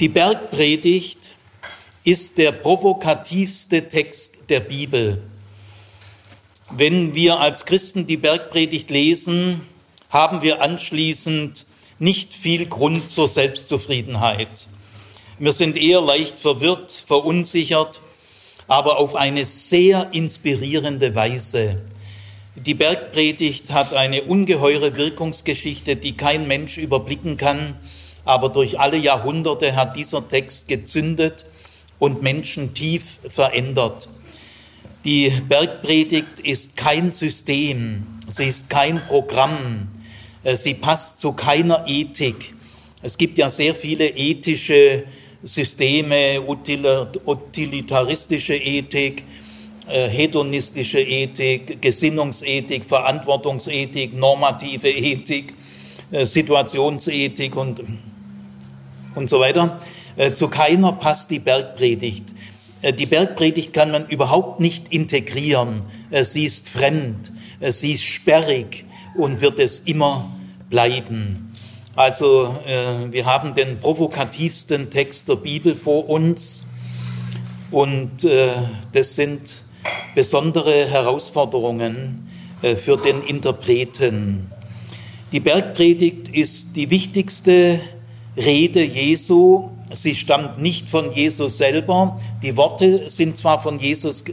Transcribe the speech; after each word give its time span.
Die 0.00 0.08
Bergpredigt 0.08 1.30
ist 2.04 2.38
der 2.38 2.52
provokativste 2.52 3.88
Text 3.88 4.38
der 4.48 4.60
Bibel. 4.60 5.20
Wenn 6.70 7.16
wir 7.16 7.40
als 7.40 7.64
Christen 7.64 8.06
die 8.06 8.16
Bergpredigt 8.16 8.90
lesen, 8.90 9.60
haben 10.08 10.40
wir 10.42 10.62
anschließend 10.62 11.66
nicht 11.98 12.32
viel 12.32 12.66
Grund 12.66 13.10
zur 13.10 13.26
Selbstzufriedenheit. 13.26 14.68
Wir 15.40 15.52
sind 15.52 15.76
eher 15.76 16.00
leicht 16.00 16.38
verwirrt, 16.38 16.92
verunsichert, 16.92 18.00
aber 18.68 18.98
auf 18.98 19.16
eine 19.16 19.44
sehr 19.44 20.10
inspirierende 20.12 21.16
Weise. 21.16 21.82
Die 22.54 22.74
Bergpredigt 22.74 23.72
hat 23.72 23.94
eine 23.94 24.22
ungeheure 24.22 24.96
Wirkungsgeschichte, 24.96 25.96
die 25.96 26.16
kein 26.16 26.46
Mensch 26.46 26.78
überblicken 26.78 27.36
kann 27.36 27.74
aber 28.28 28.50
durch 28.50 28.78
alle 28.78 28.98
Jahrhunderte 28.98 29.74
hat 29.74 29.96
dieser 29.96 30.28
Text 30.28 30.68
gezündet 30.68 31.46
und 31.98 32.22
Menschen 32.22 32.74
tief 32.74 33.18
verändert. 33.26 34.10
Die 35.06 35.32
Bergpredigt 35.48 36.38
ist 36.42 36.76
kein 36.76 37.10
System, 37.10 38.06
sie 38.28 38.44
ist 38.44 38.68
kein 38.68 39.00
Programm, 39.06 39.88
äh, 40.44 40.58
sie 40.58 40.74
passt 40.74 41.20
zu 41.20 41.32
keiner 41.32 41.84
Ethik. 41.86 42.52
Es 43.00 43.16
gibt 43.16 43.38
ja 43.38 43.48
sehr 43.48 43.74
viele 43.74 44.08
ethische 44.08 45.04
Systeme, 45.42 46.42
utilitaristische 46.42 48.56
Ethik, 48.56 49.24
äh, 49.88 50.06
hedonistische 50.06 51.00
Ethik, 51.00 51.80
Gesinnungsethik, 51.80 52.84
Verantwortungsethik, 52.84 54.12
normative 54.12 54.90
Ethik, 54.90 55.54
äh, 56.10 56.26
Situationsethik 56.26 57.56
und 57.56 57.82
und 59.18 59.28
so 59.28 59.40
weiter. 59.40 59.80
Äh, 60.16 60.32
zu 60.32 60.48
keiner 60.48 60.92
passt 60.92 61.30
die 61.30 61.40
Bergpredigt. 61.40 62.34
Äh, 62.80 62.92
die 62.92 63.06
Bergpredigt 63.06 63.72
kann 63.72 63.90
man 63.90 64.06
überhaupt 64.06 64.60
nicht 64.60 64.94
integrieren. 64.94 65.82
Äh, 66.10 66.24
sie 66.24 66.44
ist 66.44 66.70
fremd, 66.70 67.32
sie 67.70 67.92
ist 67.92 68.04
sperrig 68.04 68.84
und 69.16 69.40
wird 69.40 69.58
es 69.58 69.80
immer 69.80 70.30
bleiben. 70.70 71.52
Also 71.96 72.54
wir 73.10 73.26
haben 73.26 73.54
den 73.54 73.80
provokativsten 73.80 74.90
Text 74.90 75.28
der 75.28 75.34
Bibel 75.34 75.74
vor 75.74 76.08
uns 76.08 76.64
und 77.72 78.24
das 78.92 79.16
sind 79.16 79.64
besondere 80.14 80.88
Herausforderungen 80.88 82.28
für 82.76 82.96
den 82.96 83.22
Interpreten. 83.22 84.52
Die 85.32 85.40
Bergpredigt 85.40 86.28
ist 86.28 86.76
die 86.76 86.90
wichtigste 86.90 87.80
Rede 88.38 88.84
Jesu. 88.84 89.70
Sie 89.90 90.14
stammt 90.14 90.60
nicht 90.60 90.88
von 90.88 91.12
Jesus 91.12 91.58
selber. 91.58 92.20
Die 92.40 92.56
Worte 92.56 93.10
sind 93.10 93.36
zwar 93.36 93.58
von 93.58 93.80
Jesus, 93.80 94.24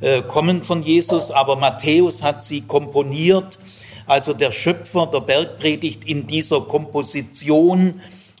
äh, 0.00 0.22
kommen 0.22 0.64
von 0.64 0.82
Jesus, 0.82 1.30
aber 1.30 1.54
Matthäus 1.54 2.22
hat 2.22 2.42
sie 2.42 2.62
komponiert. 2.62 3.60
Also 4.06 4.32
der 4.32 4.50
Schöpfer 4.50 5.06
der 5.06 5.20
Bergpredigt 5.20 6.04
in 6.04 6.26
dieser 6.26 6.62
Komposition, 6.62 7.92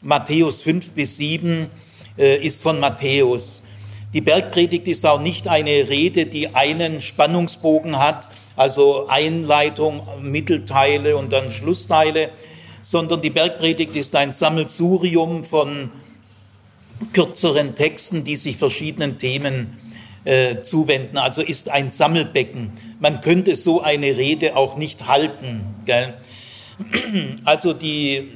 Matthäus 0.02 0.62
5 0.62 0.90
bis 0.90 1.16
7, 1.16 1.68
äh, 2.18 2.44
ist 2.44 2.64
von 2.64 2.80
Matthäus. 2.80 3.62
Die 4.14 4.20
Bergpredigt 4.20 4.88
ist 4.88 5.06
auch 5.06 5.20
nicht 5.20 5.46
eine 5.46 5.88
Rede, 5.88 6.26
die 6.26 6.56
einen 6.56 7.00
Spannungsbogen 7.00 8.00
hat, 8.00 8.28
also 8.56 9.06
Einleitung, 9.06 10.02
Mittelteile 10.20 11.16
und 11.16 11.32
dann 11.32 11.52
Schlussteile, 11.52 12.30
sondern 12.84 13.22
die 13.22 13.30
Bergpredigt 13.30 13.96
ist 13.96 14.14
ein 14.14 14.32
Sammelsurium 14.32 15.42
von 15.42 15.90
kürzeren 17.12 17.74
Texten, 17.74 18.22
die 18.22 18.36
sich 18.36 18.56
verschiedenen 18.56 19.18
Themen 19.18 19.76
äh, 20.24 20.62
zuwenden. 20.62 21.18
Also 21.18 21.42
ist 21.42 21.70
ein 21.70 21.90
Sammelbecken. 21.90 22.72
Man 23.00 23.20
könnte 23.20 23.56
so 23.56 23.80
eine 23.80 24.16
Rede 24.16 24.56
auch 24.56 24.76
nicht 24.76 25.08
halten. 25.08 25.74
Gell? 25.84 26.14
Also 27.44 27.72
die, 27.72 28.32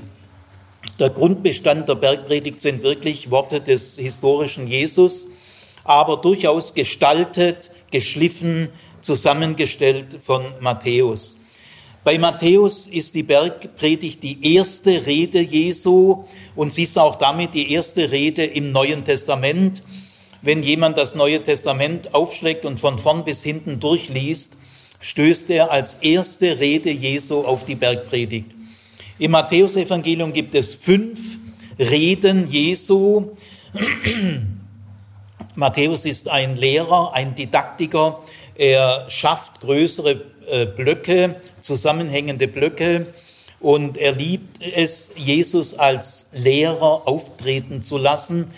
der 0.99 1.11
Grundbestand 1.11 1.89
der 1.89 1.97
Bergpredigt 1.97 2.61
sind 2.61 2.83
wirklich 2.83 3.31
Worte 3.31 3.61
des 3.61 3.97
historischen 3.97 4.69
Jesus, 4.69 5.27
aber 5.83 6.19
durchaus 6.19 6.75
gestaltet, 6.75 7.71
geschliffen, 7.91 8.69
zusammengestellt 9.01 10.19
von 10.21 10.45
Matthäus. 10.61 11.39
Bei 12.05 12.19
Matthäus 12.19 12.87
ist 12.87 13.15
die 13.15 13.25
Bergpredigt 13.25 14.23
die 14.23 14.55
erste 14.55 15.07
Rede 15.07 15.41
Jesu 15.41 16.25
und 16.55 16.73
sie 16.73 16.85
ist 16.85 16.97
auch 16.97 17.17
damit 17.17 17.55
die 17.55 17.73
erste 17.73 18.11
Rede 18.11 18.45
im 18.45 18.71
Neuen 18.71 19.05
Testament. 19.05 19.83
Wenn 20.41 20.63
jemand 20.63 20.97
das 20.97 21.17
Neue 21.17 21.43
Testament 21.43 22.15
aufschlägt 22.15 22.65
und 22.65 22.79
von 22.79 22.99
vorn 23.01 23.25
bis 23.25 23.43
hinten 23.43 23.81
durchliest, 23.81 24.57
stößt 25.01 25.51
er 25.51 25.73
als 25.73 25.95
erste 25.95 26.61
Rede 26.61 26.91
Jesu 26.91 27.41
auf 27.41 27.65
die 27.65 27.75
Bergpredigt. 27.75 28.53
Im 29.19 29.33
Matthäusevangelium 29.33 30.33
gibt 30.33 30.55
es 30.55 30.75
fünf 30.75 31.39
Reden 31.79 32.49
Jesu. 32.49 33.33
Matthäus 35.57 36.05
ist 36.05 36.29
ein 36.29 36.55
Lehrer, 36.55 37.13
ein 37.15 37.35
Didaktiker. 37.35 38.21
Er 38.59 39.07
schafft 39.09 39.61
größere 39.61 40.21
äh, 40.51 40.67
Blöcke, 40.67 41.37
zusammenhängende 41.61 42.49
Blöcke. 42.49 43.07
Und 43.61 43.99
er 43.99 44.13
liebt 44.13 44.61
es, 44.61 45.13
Jesus 45.17 45.75
als 45.75 46.27
Lehrer 46.33 47.07
auftreten 47.07 47.83
zu 47.83 47.99
lassen. 47.99 48.49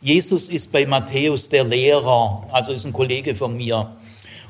Jesus 0.00 0.48
ist 0.48 0.72
bei 0.72 0.86
Matthäus 0.86 1.50
der 1.50 1.64
Lehrer, 1.64 2.46
also 2.52 2.72
ist 2.72 2.86
ein 2.86 2.94
Kollege 2.94 3.34
von 3.34 3.54
mir. 3.54 3.94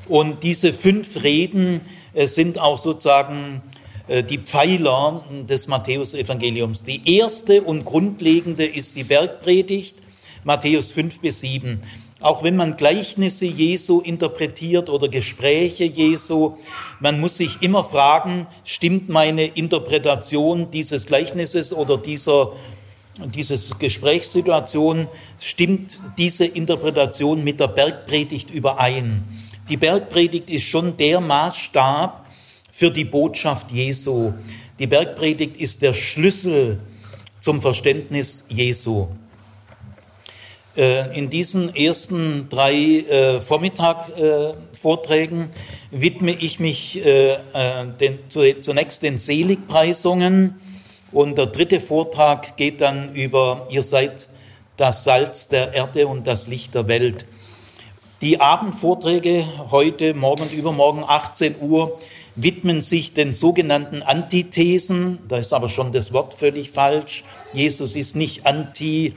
Und 0.07 0.43
diese 0.43 0.73
fünf 0.73 1.21
Reden 1.23 1.81
äh, 2.13 2.27
sind 2.27 2.57
auch 2.57 2.77
sozusagen 2.77 3.61
äh, 4.07 4.23
die 4.23 4.37
Pfeiler 4.37 5.25
des 5.49 5.67
Matthäusevangeliums. 5.67 6.83
Die 6.83 7.17
erste 7.17 7.63
und 7.63 7.83
grundlegende 7.83 8.65
ist 8.65 8.95
die 8.95 9.03
Bergpredigt, 9.03 9.97
Matthäus 10.45 10.91
5 10.91 11.19
bis 11.19 11.41
7. 11.41 11.81
Auch 12.21 12.43
wenn 12.43 12.55
man 12.55 12.77
Gleichnisse 12.77 13.45
Jesu 13.45 13.99
interpretiert 13.99 14.89
oder 14.89 15.09
Gespräche 15.09 15.85
Jesu, 15.85 16.57
man 16.99 17.19
muss 17.19 17.37
sich 17.37 17.61
immer 17.61 17.83
fragen, 17.83 18.45
stimmt 18.63 19.09
meine 19.09 19.45
Interpretation 19.45 20.69
dieses 20.69 21.07
Gleichnisses 21.07 21.73
oder 21.73 21.97
dieser 21.97 22.53
dieses 23.35 23.77
Gesprächssituation, 23.77 25.07
stimmt 25.39 25.97
diese 26.17 26.45
Interpretation 26.45 27.43
mit 27.43 27.59
der 27.59 27.67
Bergpredigt 27.67 28.49
überein? 28.51 29.23
Die 29.69 29.77
Bergpredigt 29.77 30.49
ist 30.49 30.63
schon 30.63 30.95
der 30.97 31.19
Maßstab 31.19 32.25
für 32.71 32.89
die 32.89 33.05
Botschaft 33.05 33.71
Jesu. 33.71 34.33
Die 34.79 34.87
Bergpredigt 34.87 35.57
ist 35.57 35.81
der 35.81 35.93
Schlüssel 35.93 36.79
zum 37.39 37.61
Verständnis 37.61 38.45
Jesu. 38.47 39.07
Äh, 40.77 41.17
in 41.17 41.29
diesen 41.29 41.75
ersten 41.75 42.47
drei 42.47 42.73
äh, 42.73 43.41
Vormittag-Vorträgen 43.41 45.41
äh, 45.41 45.47
widme 45.91 46.31
ich 46.31 46.61
mich 46.61 47.05
äh, 47.05 47.39
zunächst 48.61 49.03
den 49.03 49.17
Seligpreisungen 49.17 50.61
und 51.11 51.37
der 51.37 51.47
dritte 51.47 51.81
Vortrag 51.81 52.55
geht 52.55 52.79
dann 52.79 53.13
über 53.15 53.67
Ihr 53.69 53.83
seid 53.83 54.29
das 54.77 55.03
Salz 55.03 55.49
der 55.49 55.73
Erde 55.73 56.07
und 56.07 56.25
das 56.25 56.47
Licht 56.47 56.73
der 56.73 56.87
Welt. 56.87 57.25
Die 58.21 58.39
Abendvorträge 58.39 59.45
heute, 59.71 60.13
morgen 60.13 60.43
und 60.43 60.53
übermorgen 60.53 61.03
18 61.05 61.55
Uhr 61.59 61.99
widmen 62.35 62.81
sich 62.81 63.13
den 63.13 63.33
sogenannten 63.33 64.03
Antithesen. 64.03 65.19
Da 65.27 65.35
ist 65.37 65.51
aber 65.51 65.67
schon 65.67 65.91
das 65.91 66.13
Wort 66.13 66.33
völlig 66.33 66.71
falsch. 66.71 67.25
Jesus 67.51 67.97
ist 67.97 68.15
nicht 68.15 68.45
anti, 68.45 69.07
äh, 69.07 69.11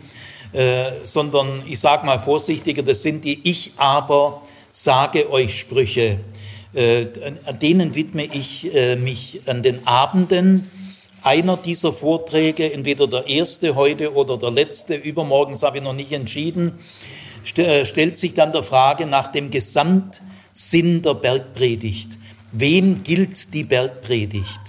sondern 1.02 1.62
ich 1.66 1.80
sage 1.80 2.06
mal 2.06 2.18
vorsichtiger, 2.18 2.82
das 2.82 3.02
sind 3.02 3.24
die 3.24 3.40
Ich 3.42 3.72
aber 3.76 4.42
sage 4.70 5.30
euch 5.30 5.58
Sprüche. 5.58 6.20
Äh, 6.74 7.06
denen 7.62 7.94
widme 7.94 8.24
ich 8.24 8.74
äh, 8.74 8.96
mich 8.96 9.42
an 9.46 9.62
den 9.62 9.86
Abenden. 9.86 10.68
Einer 11.22 11.56
dieser 11.56 11.92
Vorträge, 11.92 12.72
entweder 12.72 13.06
der 13.06 13.28
erste 13.28 13.76
heute 13.76 14.12
oder 14.12 14.36
der 14.36 14.50
letzte, 14.50 14.96
übermorgen, 14.96 15.54
habe 15.62 15.78
ich 15.78 15.84
noch 15.84 15.92
nicht 15.92 16.10
entschieden, 16.10 16.72
st 17.46 17.60
äh, 17.60 17.86
stellt 17.86 18.18
sich 18.18 18.34
dann 18.34 18.50
der 18.50 18.64
Frage 18.64 19.06
nach 19.06 19.28
dem 19.28 19.50
Gesamtsinn 19.50 21.02
der 21.02 21.14
Bergpredigt. 21.14 22.18
Wem 22.50 23.04
gilt 23.04 23.54
die 23.54 23.62
Bergpredigt? 23.62 24.60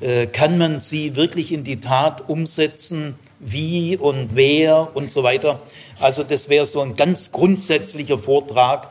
Äh, 0.00 0.26
kann 0.26 0.58
man 0.58 0.80
sie 0.80 1.14
wirklich 1.14 1.52
in 1.52 1.62
die 1.62 1.78
Tat 1.78 2.28
umsetzen, 2.28 3.14
wie 3.42 3.96
und 3.96 4.34
wer 4.34 4.94
und 4.94 5.10
so 5.10 5.22
weiter. 5.22 5.60
Also 6.00 6.22
das 6.22 6.48
wäre 6.48 6.64
so 6.64 6.80
ein 6.80 6.96
ganz 6.96 7.32
grundsätzlicher 7.32 8.16
Vortrag, 8.16 8.88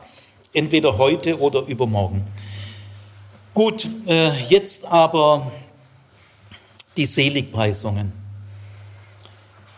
entweder 0.52 0.98
heute 0.98 1.40
oder 1.40 1.66
übermorgen. 1.66 2.24
Gut, 3.54 3.88
äh, 4.06 4.30
jetzt 4.48 4.84
aber 4.84 5.50
die 6.96 7.06
Seligpreisungen. 7.06 8.12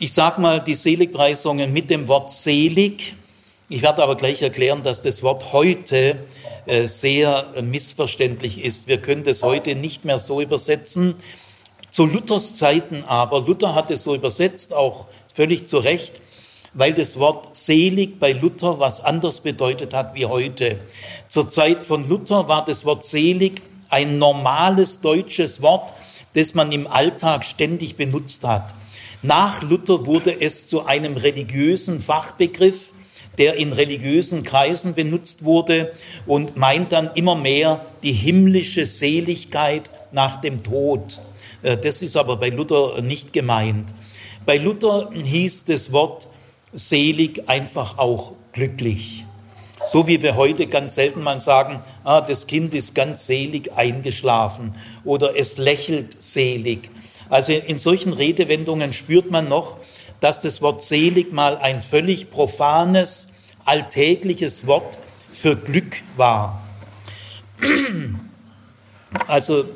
Ich 0.01 0.13
sage 0.13 0.41
mal 0.41 0.61
die 0.61 0.75
Seligpreisungen 0.75 1.73
mit 1.73 1.89
dem 1.89 2.09
Wort 2.09 2.31
selig. 2.31 3.15
Ich 3.69 3.83
werde 3.83 4.03
aber 4.03 4.17
gleich 4.17 4.43
erklären, 4.43 4.83
dass 4.83 5.03
das 5.03 5.23
Wort 5.23 5.53
heute 5.53 6.19
äh, 6.67 6.87
sehr 6.87 7.47
missverständlich 7.63 8.63
ist. 8.63 8.89
Wir 8.89 8.99
können 8.99 9.23
das 9.23 9.45
heute 9.45 9.77
nicht 9.77 10.05
mehr 10.05 10.19
so 10.19 10.41
übersetzen. 10.41 11.15
Zu 11.95 12.07
Luthers 12.07 12.57
Zeiten 12.57 13.05
aber, 13.07 13.43
Luther 13.43 13.77
hat 13.77 13.89
es 13.93 14.03
so 14.03 14.17
übersetzt, 14.17 14.75
auch 14.75 15.07
völlig 15.33 15.69
zu 15.69 15.79
Recht, 15.79 16.21
weil 16.73 16.93
das 16.93 17.21
Wort 17.21 17.57
selig 17.57 18.19
bei 18.19 18.33
Luther 18.33 18.81
was 18.81 19.01
anderes 19.01 19.39
bedeutet 19.39 19.95
hat 19.95 20.13
wie 20.17 20.27
heute. 20.27 20.81
Zur 21.29 21.51
Zeit 21.51 21.87
von 21.87 22.09
Luther 22.09 22.49
war 22.49 22.65
das 22.65 22.85
Wort 22.85 23.07
selig 23.07 23.63
ein 23.91 24.19
normales 24.19 25.03
deutsches 25.03 25.63
Wort, 25.63 25.93
das 26.33 26.55
man 26.55 26.73
im 26.73 26.89
Alltag 26.89 27.45
ständig 27.45 27.95
benutzt 27.95 28.43
hat. 28.43 28.75
Nach 29.23 29.63
Luther 29.63 30.05
wurde 30.05 30.41
es 30.41 30.67
zu 30.67 30.87
einem 30.87 31.17
religiösen 31.17 32.01
Fachbegriff, 32.01 32.93
der 33.39 33.55
in 33.55 33.73
religiösen 33.73 34.43
Kreisen 34.43 34.95
benutzt 34.95 35.45
wurde 35.45 35.93
und 36.27 36.57
meint 36.57 36.91
dann 36.91 37.13
immer 37.15 37.37
mehr 37.37 37.87
die 38.03 38.13
himmlische 38.13 38.85
Seligkeit 38.85 39.91
nach 40.11 40.41
dem 40.41 40.61
Tod. 40.61 41.21
Äh, 41.65 41.79
das 41.79 42.03
ist 42.03 42.17
aber 42.17 42.37
bei 42.37 42.51
Luther 42.51 43.01
nicht 43.03 43.33
gemeint. 43.33 43.93
Bei 44.47 44.59
Luther 44.59 45.11
hieß 45.13 45.65
das 45.65 45.91
Wort 45.91 46.29
selig 46.73 47.49
einfach 47.49 47.99
auch 47.99 48.33
glücklich. 48.53 49.25
So 49.87 50.07
wie 50.07 50.23
wir 50.23 50.37
heute 50.37 50.67
ganz 50.67 50.95
selten 50.95 51.23
mal 51.23 51.41
sagen, 51.41 51.81
ah, 52.05 52.21
das 52.21 52.47
Kind 52.47 52.73
ist 52.75 52.95
ganz 52.95 53.27
selig 53.27 53.73
eingeschlafen 53.75 54.71
oder 55.05 55.37
es 55.37 55.59
lächelt 55.59 56.23
selig. 56.23 56.91
Also 57.29 57.53
in 57.53 57.79
solchen 57.79 58.13
Redewendungen 58.13 58.93
spürt 58.93 59.31
man 59.31 59.49
noch, 59.49 59.79
dass 60.21 60.41
das 60.41 60.63
Wort 60.63 60.83
selig 60.83 61.33
mal 61.33 61.57
ein 61.59 61.83
völlig 61.83 62.31
profanes, 62.31 63.29
alltägliches 63.65 64.67
Wort 64.67 64.99
für 65.31 65.57
Glück 65.57 65.97
war. 66.17 66.63
Also 69.29 69.67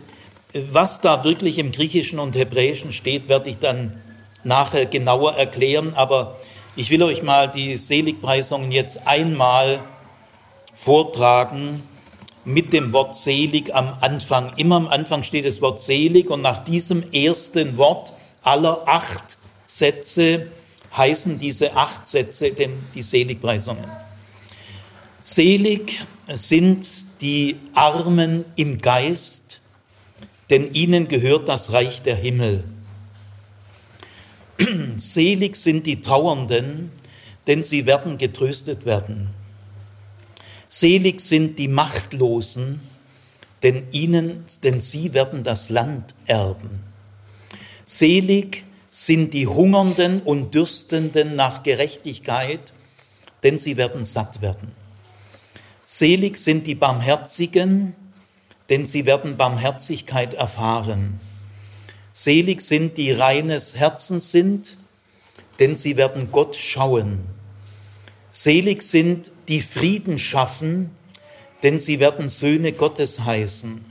was 0.55 1.01
da 1.01 1.25
wirklich 1.25 1.59
im 1.59 1.73
Griechischen 1.73 2.19
und 2.19 2.37
Hebräischen 2.37 2.93
steht, 2.93 3.29
werde 3.29 3.51
ich 3.51 3.59
dann 3.59 4.01
nachher 4.45 4.87
genauer 4.87 5.35
erklären, 5.35 5.95
aber 5.95 6.37
ich 6.77 6.91
will 6.91 7.03
euch 7.03 7.23
mal 7.23 7.49
die 7.49 7.77
Seligpreisungen 7.77 8.73
jetzt 8.73 9.07
einmal 9.07 9.81
vortragen 10.75 11.83
mit 12.45 12.73
dem 12.73 12.93
Wort 12.93 13.17
selig 13.17 13.75
am 13.75 13.99
Anfang. 14.01 14.53
Immer 14.57 14.77
am 14.77 14.89
Anfang 14.89 15.23
steht 15.23 15.45
das 15.45 15.61
Wort 15.61 15.81
selig 15.81 16.31
und 16.31 16.41
nach 16.41 16.63
diesem 16.63 17.13
ersten 17.13 17.77
Wort 17.77 18.13
aller 18.43 18.87
acht 18.87 19.37
Sätze 19.67 20.51
heißen 20.97 21.39
diese 21.39 21.77
acht 21.77 22.07
Sätze 22.07 22.53
denn 22.53 22.73
die 22.95 23.03
Seligpreisungen. 23.03 23.91
Selig 25.23 26.01
sind 26.29 26.89
die 27.21 27.57
Armen 27.75 28.45
im 28.57 28.79
Geist, 28.79 29.48
denn 30.51 30.73
ihnen 30.73 31.09
gehört 31.09 31.49
das 31.49 31.73
Reich 31.73 32.03
der 32.03 32.17
Himmel. 32.17 32.65
Selig 34.97 35.57
sind 35.57 35.87
die 35.87 36.01
Trauernden, 36.01 36.91
denn 37.47 37.65
sie 37.65 37.87
werden 37.87 38.19
getröstet 38.19 38.85
werden. 38.85 39.31
Selig 40.69 41.21
sind 41.21 41.59
die 41.59 41.69
Machtlosen, 41.69 42.81
denn 43.63 43.89
ihnen, 43.91 44.45
denn 44.63 44.81
sie 44.81 45.15
werden 45.15 45.43
das 45.43 45.71
Land 45.71 46.15
erben. 46.27 46.81
Selig 47.85 48.65
sind 48.91 49.33
die 49.33 49.47
Hungernden 49.47 50.21
und 50.21 50.55
Dürstenden 50.55 51.37
nach 51.37 51.63
Gerechtigkeit, 51.63 52.73
denn 53.43 53.59
sie 53.59 53.77
werden 53.77 54.05
satt 54.05 54.43
werden. 54.43 54.73
Selig 55.85 56.37
sind 56.37 56.67
die 56.67 56.75
Barmherzigen, 56.75 57.95
denn 58.69 58.87
sie 58.87 59.07
werden 59.07 59.37
Barmherzigkeit 59.37 60.35
erfahren. 60.35 61.21
Selig 62.13 62.61
sind 62.61 62.97
die 62.99 63.13
reines 63.13 63.77
Herzens 63.77 64.31
sind, 64.31 64.77
denn 65.59 65.77
sie 65.77 65.97
werden 65.97 66.31
Gott 66.33 66.57
schauen. 66.57 67.21
Selig 68.31 68.83
sind 68.83 69.31
die 69.49 69.61
Frieden 69.61 70.19
schaffen, 70.19 70.91
denn 71.63 71.81
sie 71.81 71.99
werden 71.99 72.29
Söhne 72.29 72.73
Gottes 72.73 73.21
heißen. 73.21 73.85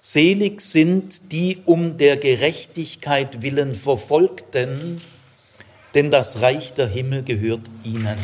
Selig 0.00 0.62
sind 0.62 1.32
die 1.32 1.58
um 1.66 1.98
der 1.98 2.16
Gerechtigkeit 2.16 3.42
willen 3.42 3.74
Verfolgten, 3.74 5.00
denn 5.94 6.10
das 6.10 6.40
Reich 6.40 6.72
der 6.72 6.88
Himmel 6.88 7.22
gehört 7.22 7.68
ihnen. 7.84 8.16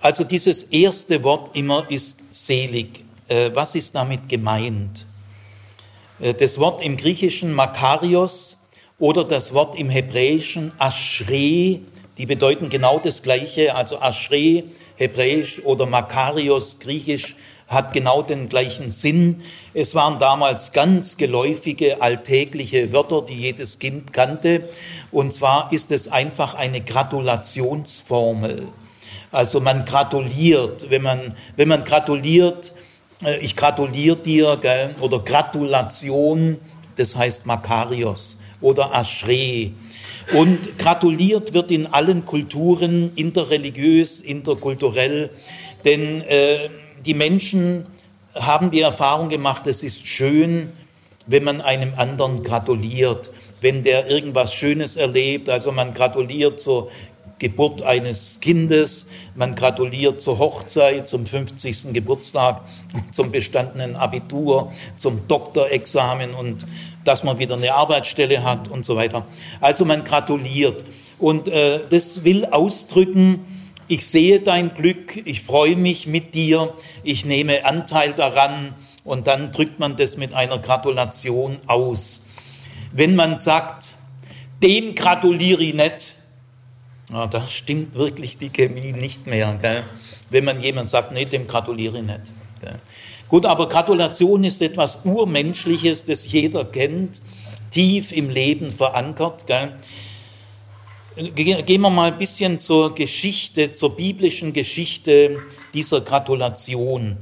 Also 0.00 0.24
dieses 0.24 0.64
erste 0.64 1.22
Wort 1.22 1.56
immer 1.56 1.90
ist 1.90 2.22
selig. 2.30 3.07
Äh, 3.28 3.50
was 3.54 3.74
ist 3.74 3.94
damit 3.94 4.28
gemeint? 4.28 5.06
Äh, 6.20 6.34
das 6.34 6.58
Wort 6.58 6.82
im 6.82 6.96
Griechischen 6.96 7.54
Makarios 7.54 8.60
oder 8.98 9.24
das 9.24 9.54
Wort 9.54 9.78
im 9.78 9.90
Hebräischen 9.90 10.72
Aschre 10.78 11.80
die 12.18 12.26
bedeuten 12.26 12.68
genau 12.68 12.98
das 12.98 13.22
Gleiche, 13.22 13.76
also 13.76 14.00
Aschre, 14.00 14.64
Hebräisch 14.96 15.62
oder 15.64 15.86
Makarios, 15.86 16.80
Griechisch, 16.80 17.36
hat 17.68 17.92
genau 17.92 18.22
den 18.22 18.48
gleichen 18.48 18.90
Sinn. 18.90 19.42
Es 19.72 19.94
waren 19.94 20.18
damals 20.18 20.72
ganz 20.72 21.16
geläufige, 21.16 22.02
alltägliche 22.02 22.92
Wörter, 22.92 23.22
die 23.22 23.34
jedes 23.34 23.78
Kind 23.78 24.12
kannte. 24.12 24.68
Und 25.12 25.32
zwar 25.32 25.70
ist 25.70 25.92
es 25.92 26.08
einfach 26.08 26.54
eine 26.54 26.80
Gratulationsformel. 26.80 28.66
Also 29.30 29.60
man 29.60 29.84
gratuliert, 29.84 30.90
wenn 30.90 31.02
man, 31.02 31.36
wenn 31.56 31.68
man 31.68 31.84
gratuliert, 31.84 32.72
äh, 33.24 33.38
ich 33.38 33.56
gratuliere 33.56 34.16
dir, 34.16 34.58
gell, 34.60 34.94
oder 35.00 35.20
Gratulation, 35.20 36.58
das 36.96 37.16
heißt 37.16 37.46
Makarios 37.46 38.38
oder 38.60 38.94
Aschre. 38.94 39.70
Und 40.34 40.78
gratuliert 40.78 41.54
wird 41.54 41.70
in 41.70 41.86
allen 41.86 42.26
Kulturen, 42.26 43.12
interreligiös, 43.14 44.20
interkulturell, 44.20 45.30
denn 45.84 46.20
äh, 46.22 46.68
die 47.04 47.14
Menschen 47.14 47.86
haben 48.34 48.70
die 48.70 48.82
Erfahrung 48.82 49.28
gemacht, 49.28 49.66
es 49.66 49.82
ist 49.82 50.06
schön, 50.06 50.70
wenn 51.26 51.44
man 51.44 51.60
einem 51.60 51.92
anderen 51.96 52.42
gratuliert, 52.42 53.30
wenn 53.60 53.82
der 53.82 54.08
irgendwas 54.08 54.54
Schönes 54.54 54.96
erlebt, 54.96 55.48
also 55.48 55.72
man 55.72 55.94
gratuliert 55.94 56.60
zur 56.60 56.90
Geburt 57.38 57.82
eines 57.82 58.38
Kindes, 58.40 59.06
man 59.34 59.54
gratuliert 59.54 60.20
zur 60.20 60.38
Hochzeit, 60.38 61.06
zum 61.06 61.26
50. 61.26 61.92
Geburtstag, 61.92 62.62
zum 63.12 63.30
bestandenen 63.30 63.96
Abitur, 63.96 64.72
zum 64.96 65.26
Doktorexamen 65.28 66.34
und 66.34 66.66
dass 67.04 67.24
man 67.24 67.38
wieder 67.38 67.56
eine 67.56 67.74
Arbeitsstelle 67.74 68.42
hat 68.42 68.68
und 68.68 68.84
so 68.84 68.96
weiter. 68.96 69.26
Also 69.60 69.84
man 69.84 70.04
gratuliert. 70.04 70.84
Und 71.18 71.48
äh, 71.48 71.80
das 71.88 72.24
will 72.24 72.44
ausdrücken, 72.44 73.44
ich 73.90 74.06
sehe 74.06 74.40
dein 74.40 74.74
Glück, 74.74 75.26
ich 75.26 75.42
freue 75.42 75.74
mich 75.74 76.06
mit 76.06 76.34
dir, 76.34 76.74
ich 77.02 77.24
nehme 77.24 77.64
Anteil 77.64 78.12
daran 78.12 78.74
und 79.02 79.26
dann 79.26 79.50
drückt 79.50 79.78
man 79.78 79.96
das 79.96 80.18
mit 80.18 80.34
einer 80.34 80.58
Gratulation 80.58 81.56
aus. 81.66 82.22
Wenn 82.92 83.16
man 83.16 83.38
sagt, 83.38 83.94
dem 84.62 84.94
gratuliere 84.94 85.62
ich 85.62 85.74
nicht, 85.74 86.17
na, 87.10 87.26
da 87.26 87.46
stimmt 87.46 87.94
wirklich 87.94 88.36
die 88.36 88.50
Chemie 88.50 88.92
nicht 88.92 89.26
mehr. 89.26 89.56
Gell? 89.60 89.82
Wenn 90.30 90.44
man 90.44 90.60
jemand 90.60 90.90
sagt, 90.90 91.12
nee, 91.12 91.24
dem 91.24 91.46
gratuliere 91.46 91.98
ich 91.98 92.04
nicht. 92.04 92.32
Gell? 92.60 92.78
Gut, 93.28 93.46
aber 93.46 93.68
Gratulation 93.68 94.44
ist 94.44 94.60
etwas 94.60 94.98
Urmenschliches, 95.04 96.04
das 96.04 96.30
jeder 96.30 96.64
kennt, 96.64 97.20
tief 97.70 98.12
im 98.12 98.28
Leben 98.28 98.72
verankert. 98.72 99.46
Gell? 99.46 99.72
Gehen 101.34 101.80
wir 101.80 101.90
mal 101.90 102.12
ein 102.12 102.18
bisschen 102.18 102.58
zur 102.58 102.94
Geschichte, 102.94 103.72
zur 103.72 103.96
biblischen 103.96 104.52
Geschichte 104.52 105.42
dieser 105.74 106.00
Gratulation. 106.02 107.16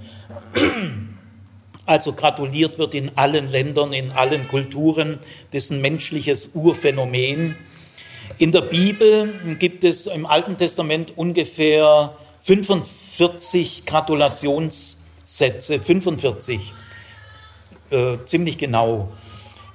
Also 1.86 2.12
gratuliert 2.12 2.78
wird 2.78 2.94
in 2.94 3.16
allen 3.16 3.48
Ländern, 3.48 3.92
in 3.92 4.10
allen 4.10 4.48
Kulturen. 4.48 5.20
Das 5.52 5.64
ist 5.64 5.70
ein 5.70 5.80
menschliches 5.80 6.50
Urphänomen. 6.54 7.56
In 8.38 8.52
der 8.52 8.60
Bibel 8.60 9.56
gibt 9.58 9.82
es 9.82 10.06
im 10.06 10.26
Alten 10.26 10.58
Testament 10.58 11.16
ungefähr 11.16 12.14
45 12.42 13.84
Gratulations- 13.86 14.96
Sätze, 15.24 15.80
45, 15.80 16.72
äh, 17.90 18.18
ziemlich 18.26 18.58
genau 18.58 19.08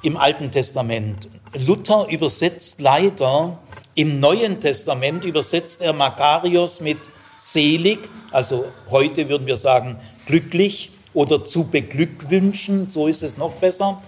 im 0.01 0.15
Alten 0.15 0.51
Testament. 0.51 1.27
Luther 1.58 2.08
übersetzt 2.10 2.80
leider 2.80 3.60
im 3.96 4.22
Neuen 4.22 4.62
Testament, 4.62 5.25
übersetzt 5.25 5.82
er 5.82 5.91
Makarios 5.91 6.80
mit 6.80 7.00
selig, 7.41 8.00
also 8.32 8.65
heute 8.89 9.27
würden 9.27 9.46
wir 9.46 9.58
sagen 9.58 9.98
glücklich 10.25 10.91
oder 11.13 11.44
zu 11.44 11.65
beglückwünschen, 11.65 12.89
so 12.89 13.08
ist 13.08 13.24
es 13.24 13.38
noch 13.38 13.53
besser. 13.53 14.01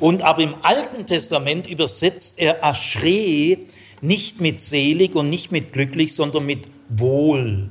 Und 0.00 0.22
aber 0.22 0.42
im 0.42 0.56
Alten 0.62 1.06
Testament 1.06 1.66
übersetzt 1.66 2.38
er 2.38 2.62
Aschre 2.62 3.58
nicht 4.00 4.40
mit 4.40 4.60
selig 4.60 5.14
und 5.14 5.30
nicht 5.30 5.52
mit 5.52 5.72
glücklich, 5.72 6.14
sondern 6.14 6.46
mit 6.46 6.68
wohl. 6.88 7.68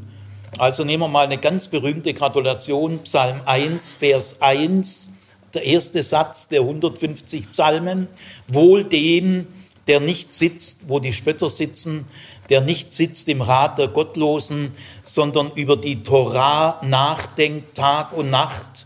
Also 0.57 0.83
nehmen 0.83 1.03
wir 1.03 1.07
mal 1.07 1.25
eine 1.25 1.39
ganz 1.39 1.67
berühmte 1.67 2.13
Gratulation, 2.13 2.99
Psalm 2.99 3.41
1, 3.45 3.95
Vers 3.95 4.41
1, 4.41 5.09
der 5.53 5.65
erste 5.65 6.03
Satz 6.03 6.47
der 6.47 6.61
150 6.61 7.51
Psalmen. 7.51 8.07
Wohl 8.47 8.83
dem, 8.83 9.47
der 9.87 9.99
nicht 9.99 10.31
sitzt, 10.31 10.89
wo 10.89 10.99
die 10.99 11.13
Spötter 11.13 11.49
sitzen, 11.49 12.05
der 12.49 12.61
nicht 12.61 12.91
sitzt 12.91 13.27
im 13.29 13.41
Rat 13.41 13.79
der 13.79 13.87
Gottlosen, 13.87 14.71
sondern 15.01 15.51
über 15.55 15.75
die 15.75 16.03
Torah 16.03 16.79
nachdenkt 16.83 17.75
Tag 17.75 18.13
und 18.13 18.29
Nacht. 18.29 18.85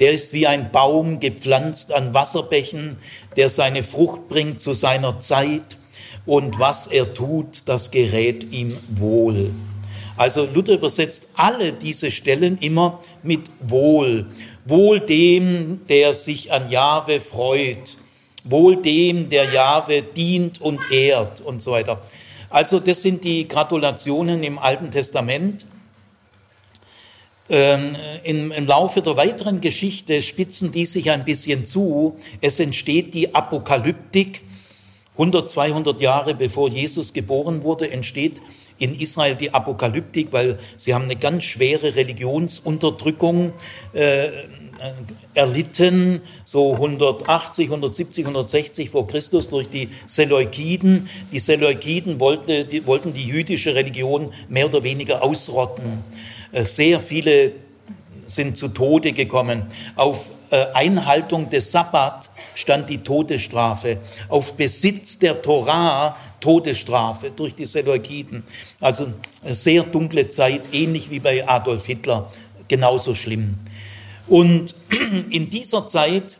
Der 0.00 0.12
ist 0.12 0.32
wie 0.32 0.46
ein 0.46 0.70
Baum 0.70 1.20
gepflanzt 1.20 1.92
an 1.92 2.14
Wasserbächen, 2.14 2.96
der 3.36 3.50
seine 3.50 3.82
Frucht 3.82 4.28
bringt 4.28 4.60
zu 4.60 4.72
seiner 4.72 5.20
Zeit 5.20 5.77
und 6.28 6.58
was 6.58 6.86
er 6.86 7.14
tut, 7.14 7.62
das 7.64 7.90
gerät 7.90 8.52
ihm 8.52 8.76
wohl. 8.94 9.50
Also 10.18 10.46
Luther 10.52 10.74
übersetzt 10.74 11.26
alle 11.34 11.72
diese 11.72 12.10
Stellen 12.10 12.58
immer 12.58 13.00
mit 13.22 13.50
Wohl. 13.60 14.26
Wohl 14.66 15.00
dem, 15.00 15.80
der 15.88 16.12
sich 16.12 16.52
an 16.52 16.70
Jahwe 16.70 17.22
freut. 17.22 17.96
Wohl 18.44 18.76
dem, 18.82 19.30
der 19.30 19.44
Jahwe 19.52 20.02
dient 20.02 20.60
und 20.60 20.80
ehrt 20.90 21.40
und 21.40 21.62
so 21.62 21.72
weiter. 21.72 22.02
Also 22.50 22.78
das 22.78 23.00
sind 23.00 23.24
die 23.24 23.48
Gratulationen 23.48 24.42
im 24.42 24.58
Alten 24.58 24.90
Testament. 24.90 25.64
Ähm, 27.48 27.96
Im, 28.24 28.52
Im 28.52 28.66
Laufe 28.66 29.00
der 29.00 29.16
weiteren 29.16 29.62
Geschichte 29.62 30.20
spitzen 30.20 30.72
die 30.72 30.84
sich 30.84 31.10
ein 31.10 31.24
bisschen 31.24 31.64
zu. 31.64 32.18
Es 32.42 32.60
entsteht 32.60 33.14
die 33.14 33.34
Apokalyptik. 33.34 34.42
100, 35.18 35.50
200 35.50 36.00
Jahre 36.00 36.34
bevor 36.34 36.70
Jesus 36.70 37.12
geboren 37.12 37.64
wurde, 37.64 37.90
entsteht 37.90 38.40
in 38.78 38.94
Israel 38.98 39.34
die 39.34 39.52
Apokalyptik, 39.52 40.28
weil 40.30 40.58
sie 40.76 40.94
haben 40.94 41.04
eine 41.04 41.16
ganz 41.16 41.42
schwere 41.42 41.96
Religionsunterdrückung 41.96 43.52
äh, 43.92 44.28
erlitten, 45.34 46.20
so 46.44 46.74
180, 46.74 47.66
170, 47.66 48.24
160 48.24 48.90
vor 48.90 49.08
Christus 49.08 49.48
durch 49.48 49.68
die 49.68 49.88
Seleukiden. 50.06 51.08
Die 51.32 51.40
Seleukiden 51.40 52.20
wollte, 52.20 52.64
die, 52.64 52.86
wollten 52.86 53.12
die 53.12 53.26
jüdische 53.26 53.74
Religion 53.74 54.30
mehr 54.48 54.66
oder 54.66 54.84
weniger 54.84 55.22
ausrotten. 55.22 56.04
Äh, 56.52 56.64
sehr 56.64 57.00
viele 57.00 57.52
sind 58.28 58.56
zu 58.56 58.68
Tode 58.68 59.12
gekommen. 59.12 59.64
Auf 59.96 60.30
äh, 60.30 60.37
Einhaltung 60.56 61.50
des 61.50 61.70
Sabbat 61.70 62.30
stand 62.54 62.90
die 62.90 62.98
Todesstrafe. 62.98 63.98
Auf 64.28 64.54
Besitz 64.54 65.18
der 65.18 65.42
Torah 65.42 66.16
Todesstrafe 66.40 67.30
durch 67.30 67.54
die 67.54 67.66
Seleukiden. 67.66 68.44
Also 68.80 69.08
eine 69.44 69.54
sehr 69.54 69.82
dunkle 69.82 70.28
Zeit, 70.28 70.72
ähnlich 70.72 71.10
wie 71.10 71.20
bei 71.20 71.48
Adolf 71.48 71.86
Hitler, 71.86 72.30
genauso 72.68 73.14
schlimm. 73.14 73.58
Und 74.26 74.74
in 75.30 75.50
dieser 75.50 75.88
Zeit 75.88 76.38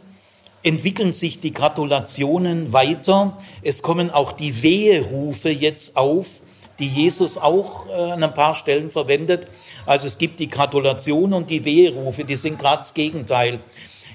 entwickeln 0.62 1.12
sich 1.12 1.40
die 1.40 1.52
Gratulationen 1.52 2.72
weiter. 2.72 3.36
Es 3.62 3.82
kommen 3.82 4.10
auch 4.10 4.32
die 4.32 4.62
Weherufe 4.62 5.50
jetzt 5.50 5.96
auf, 5.96 6.42
die 6.78 6.88
Jesus 6.88 7.38
auch 7.38 7.86
äh, 7.86 8.12
an 8.12 8.22
ein 8.22 8.34
paar 8.34 8.54
Stellen 8.54 8.90
verwendet. 8.90 9.46
Also 9.86 10.06
es 10.06 10.18
gibt 10.18 10.38
die 10.38 10.48
Gratulation 10.48 11.32
und 11.32 11.50
die 11.50 11.64
Weherufe, 11.64 12.24
die 12.24 12.36
sind 12.36 12.58
gerade 12.58 12.78
das 12.78 12.94
Gegenteil. 12.94 13.60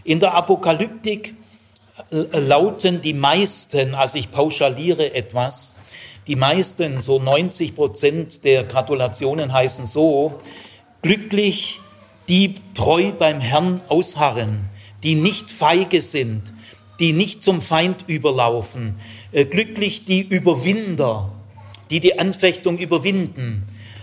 In 0.03 0.19
der 0.19 0.33
Apokalyptik 0.33 1.33
äh, 2.11 2.39
lauten 2.39 3.01
die 3.01 3.13
meisten, 3.13 3.95
also 3.95 4.17
ich 4.17 4.31
pauschaliere 4.31 5.13
etwas, 5.13 5.75
die 6.27 6.35
meisten, 6.35 7.01
so 7.01 7.19
90 7.19 7.75
Prozent 7.75 8.43
der 8.43 8.63
Gratulationen 8.63 9.53
heißen 9.53 9.85
so, 9.85 10.39
glücklich, 11.01 11.79
die 12.29 12.55
treu 12.73 13.11
beim 13.11 13.41
Herrn 13.41 13.81
ausharren, 13.89 14.69
die 15.03 15.15
nicht 15.15 15.51
feige 15.51 16.01
sind, 16.01 16.53
die 16.99 17.11
nicht 17.11 17.43
zum 17.43 17.61
Feind 17.61 18.05
überlaufen, 18.07 18.95
äh, 19.31 19.45
glücklich 19.45 20.05
die 20.05 20.21
Überwinder, 20.21 21.31
die 21.89 21.99
die 21.99 22.19
Anfechtung 22.19 22.77
überwinden, 22.77 23.59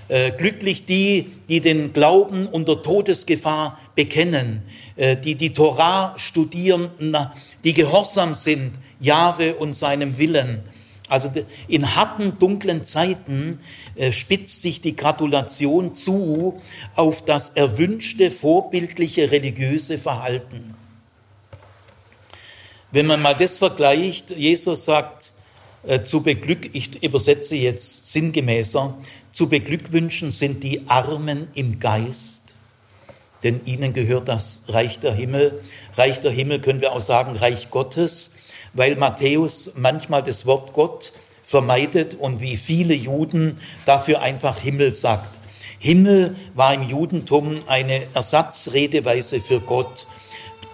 äh, 0.08 0.32
glücklich 0.32 0.86
die, 0.86 1.30
die 1.48 1.60
den 1.60 1.92
Glauben 1.92 2.46
unter 2.46 2.82
Todesgefahr 2.82 3.78
bekennen, 3.94 4.62
äh, 4.62 4.89
die 5.00 5.34
die 5.34 5.54
Torah 5.54 6.14
studieren, 6.16 7.16
die 7.64 7.72
gehorsam 7.72 8.34
sind, 8.34 8.72
Jahwe 9.00 9.54
und 9.54 9.72
seinem 9.72 10.18
Willen. 10.18 10.62
Also 11.10 11.28
in 11.66 11.96
harten, 11.96 12.38
dunklen 12.38 12.84
Zeiten 12.84 13.58
äh, 13.96 14.12
spitzt 14.12 14.62
sich 14.62 14.80
die 14.80 14.94
Gratulation 14.94 15.96
zu 15.96 16.60
auf 16.94 17.24
das 17.24 17.48
erwünschte, 17.50 18.30
vorbildliche 18.30 19.32
religiöse 19.32 19.98
Verhalten. 19.98 20.76
Wenn 22.92 23.06
man 23.06 23.22
mal 23.22 23.34
das 23.34 23.58
vergleicht, 23.58 24.30
Jesus 24.30 24.84
sagt, 24.84 25.32
äh, 25.82 26.02
zu 26.02 26.22
beglück, 26.22 26.74
ich 26.74 27.02
übersetze 27.02 27.56
jetzt 27.56 28.12
sinngemäßer, 28.12 28.96
zu 29.32 29.48
beglückwünschen 29.48 30.30
sind 30.30 30.62
die 30.62 30.88
Armen 30.88 31.48
im 31.54 31.80
Geist, 31.80 32.39
denn 33.42 33.60
ihnen 33.64 33.92
gehört 33.92 34.28
das 34.28 34.62
Reich 34.68 34.98
der 34.98 35.12
Himmel. 35.14 35.60
Reich 35.96 36.20
der 36.20 36.30
Himmel 36.30 36.60
können 36.60 36.80
wir 36.80 36.92
auch 36.92 37.00
sagen, 37.00 37.36
Reich 37.36 37.70
Gottes 37.70 38.32
weil 38.72 38.96
Matthäus 38.96 39.72
manchmal 39.76 40.22
das 40.22 40.46
Wort 40.46 40.72
Gott 40.72 41.12
vermeidet 41.42 42.14
und 42.14 42.40
wie 42.40 42.56
viele 42.56 42.94
Juden 42.94 43.58
dafür 43.84 44.22
einfach 44.22 44.58
Himmel 44.58 44.94
sagt. 44.94 45.34
Himmel 45.78 46.36
war 46.54 46.74
im 46.74 46.82
Judentum 46.82 47.58
eine 47.66 48.02
Ersatzredeweise 48.14 49.40
für 49.40 49.60
Gott. 49.60 50.06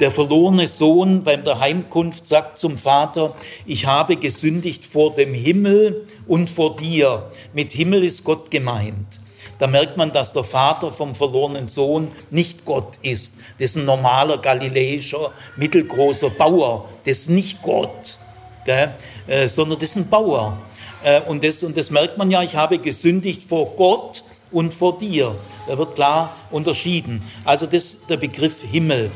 Der 0.00 0.10
verlorene 0.10 0.68
Sohn 0.68 1.22
beim 1.22 1.44
der 1.44 1.58
Heimkunft 1.58 2.26
sagt 2.26 2.58
zum 2.58 2.76
Vater, 2.76 3.34
ich 3.64 3.86
habe 3.86 4.16
gesündigt 4.16 4.84
vor 4.84 5.14
dem 5.14 5.32
Himmel 5.32 6.06
und 6.26 6.50
vor 6.50 6.76
dir. 6.76 7.30
Mit 7.54 7.72
Himmel 7.72 8.04
ist 8.04 8.24
Gott 8.24 8.50
gemeint 8.50 9.20
da 9.58 9.66
merkt 9.66 9.96
man, 9.96 10.12
dass 10.12 10.32
der 10.32 10.44
Vater 10.44 10.92
vom 10.92 11.14
verlorenen 11.14 11.68
Sohn 11.68 12.12
nicht 12.30 12.64
Gott 12.64 12.96
ist. 13.02 13.34
Das 13.58 13.70
ist 13.70 13.76
ein 13.76 13.84
normaler 13.84 14.38
galiläischer, 14.38 15.32
mittelgroßer 15.56 16.30
Bauer. 16.30 16.88
Das 17.04 17.18
ist 17.18 17.30
nicht 17.30 17.62
Gott? 17.62 18.18
Äh, 18.66 19.48
sondern 19.48 19.78
das 19.78 19.90
ist 19.90 19.96
ein 19.96 20.08
Bauer. 20.08 20.58
Äh, 21.02 21.20
und, 21.22 21.44
das, 21.44 21.62
und 21.62 21.76
das 21.76 21.90
merkt 21.90 22.18
man 22.18 22.30
ja, 22.30 22.42
ich 22.42 22.56
habe 22.56 22.78
gesündigt 22.78 23.44
vor 23.44 23.76
Gott 23.76 24.24
und 24.50 24.74
vor 24.74 24.98
dir. 24.98 25.34
Da 25.68 25.78
wird 25.78 25.94
klar 25.94 26.34
unterschieden. 26.50 27.22
Also 27.44 27.66
das 27.66 27.84
ist 27.84 28.10
der 28.10 28.16
Begriff 28.16 28.62
Himmel. 28.62 29.10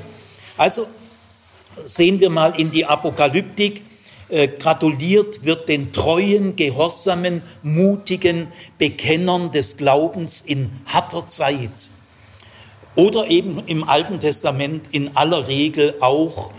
Also 0.57 0.87
sehen 1.85 2.21
wir 2.21 2.31
mal 2.31 2.59
in 2.59 2.71
die 2.71 2.87
Apokalyptik. 2.87 3.83
Äh, 4.31 4.47
gratuliert 4.47 5.45
wird 5.45 5.69
den 5.69 5.93
treuen, 5.93 6.55
gehorsamen, 6.55 7.43
mutigen 7.65 8.53
Bekennern 8.79 9.51
des 9.51 9.77
Glaubens 9.77 10.41
in 10.41 10.71
harter 10.87 11.29
Zeit. 11.29 11.71
Oder 12.95 13.29
eben 13.29 13.63
im 13.67 13.89
Alten 13.89 14.21
Testament 14.21 14.87
in 14.93 15.17
aller 15.17 15.49
Regel 15.49 15.97
auch 16.01 16.53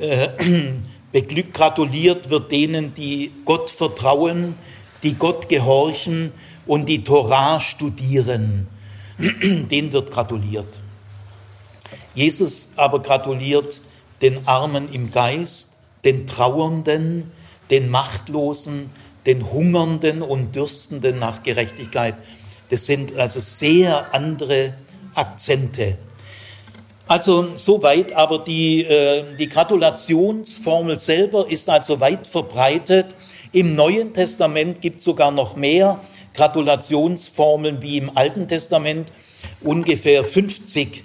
äh, 0.00 0.30
beglückt, 1.12 1.54
gratuliert 1.54 2.28
wird 2.28 2.50
denen, 2.50 2.92
die 2.94 3.30
Gott 3.44 3.70
vertrauen, 3.70 4.56
die 5.04 5.14
Gott 5.14 5.48
gehorchen 5.48 6.32
und 6.66 6.88
die 6.88 7.04
Torah 7.04 7.60
studieren. 7.60 8.66
Denen 9.18 9.92
wird 9.92 10.10
gratuliert. 10.10 10.80
Jesus 12.14 12.70
aber 12.74 13.00
gratuliert 13.00 13.80
den 14.22 14.46
Armen 14.46 14.92
im 14.92 15.12
Geist, 15.12 15.71
den 16.04 16.26
Trauernden, 16.26 17.30
den 17.70 17.90
Machtlosen, 17.90 18.90
den 19.26 19.52
Hungernden 19.52 20.22
und 20.22 20.54
Dürstenden 20.56 21.18
nach 21.18 21.42
Gerechtigkeit. 21.42 22.14
Das 22.70 22.86
sind 22.86 23.16
also 23.16 23.40
sehr 23.40 24.14
andere 24.14 24.74
Akzente. 25.14 25.98
Also 27.06 27.48
soweit, 27.56 28.12
aber 28.14 28.38
die, 28.38 28.84
äh, 28.84 29.24
die 29.38 29.48
Gratulationsformel 29.48 30.98
selber 30.98 31.50
ist 31.50 31.68
also 31.68 32.00
weit 32.00 32.26
verbreitet. 32.26 33.14
Im 33.52 33.74
Neuen 33.74 34.14
Testament 34.14 34.80
gibt 34.80 34.98
es 34.98 35.04
sogar 35.04 35.30
noch 35.30 35.56
mehr 35.56 36.00
Gratulationsformeln 36.34 37.82
wie 37.82 37.98
im 37.98 38.16
Alten 38.16 38.48
Testament, 38.48 39.12
ungefähr 39.60 40.24
50 40.24 41.04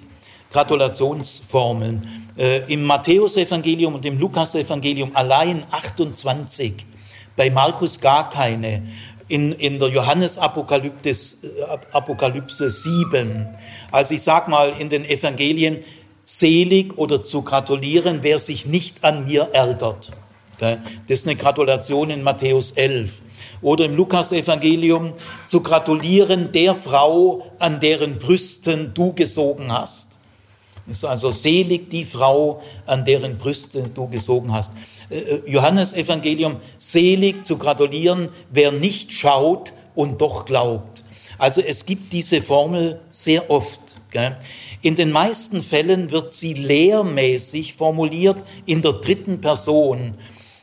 Gratulationsformeln. 0.50 2.27
Äh, 2.38 2.72
Im 2.72 2.84
Matthäusevangelium 2.84 3.96
und 3.96 4.04
im 4.06 4.18
Lukasevangelium 4.18 5.16
allein 5.16 5.64
28, 5.72 6.72
bei 7.36 7.50
Markus 7.50 8.00
gar 8.00 8.28
keine, 8.30 8.84
in, 9.26 9.52
in 9.52 9.78
der 9.78 9.88
Johannesapokalypse 9.88 11.36
Apokalypse 11.92 12.70
7. 12.70 13.48
Also 13.90 14.14
ich 14.14 14.22
sag 14.22 14.46
mal, 14.46 14.72
in 14.78 14.88
den 14.88 15.04
Evangelien 15.04 15.78
selig 16.24 16.96
oder 16.96 17.22
zu 17.24 17.42
gratulieren, 17.42 18.20
wer 18.22 18.38
sich 18.38 18.66
nicht 18.66 19.02
an 19.02 19.26
mir 19.26 19.50
ärgert. 19.52 20.10
Das 20.60 20.78
ist 21.06 21.26
eine 21.26 21.36
Gratulation 21.36 22.10
in 22.10 22.22
Matthäus 22.22 22.72
11. 22.72 23.22
Oder 23.62 23.84
im 23.84 23.96
Lukas-Evangelium 23.96 25.12
zu 25.46 25.60
gratulieren 25.60 26.52
der 26.52 26.74
Frau, 26.74 27.52
an 27.58 27.80
deren 27.80 28.18
Brüsten 28.18 28.92
du 28.94 29.12
gesogen 29.12 29.72
hast. 29.72 30.07
Also 31.02 31.32
selig 31.32 31.90
die 31.90 32.04
Frau, 32.04 32.62
an 32.86 33.04
deren 33.04 33.36
Brüste 33.36 33.82
du 33.94 34.08
gesogen 34.08 34.52
hast. 34.52 34.72
Äh, 35.10 35.18
äh, 35.18 35.50
Johannes 35.50 35.92
Evangelium, 35.92 36.56
selig 36.78 37.44
zu 37.44 37.58
gratulieren, 37.58 38.30
wer 38.50 38.72
nicht 38.72 39.12
schaut 39.12 39.72
und 39.94 40.20
doch 40.20 40.44
glaubt. 40.44 41.04
Also 41.38 41.60
es 41.60 41.86
gibt 41.86 42.12
diese 42.12 42.42
Formel 42.42 43.00
sehr 43.10 43.50
oft. 43.50 43.80
In 44.80 44.94
den 44.94 45.12
meisten 45.12 45.62
Fällen 45.62 46.10
wird 46.10 46.32
sie 46.32 46.54
lehrmäßig 46.54 47.74
formuliert 47.74 48.42
in 48.64 48.80
der 48.80 48.94
dritten 48.94 49.40
Person. 49.40 50.14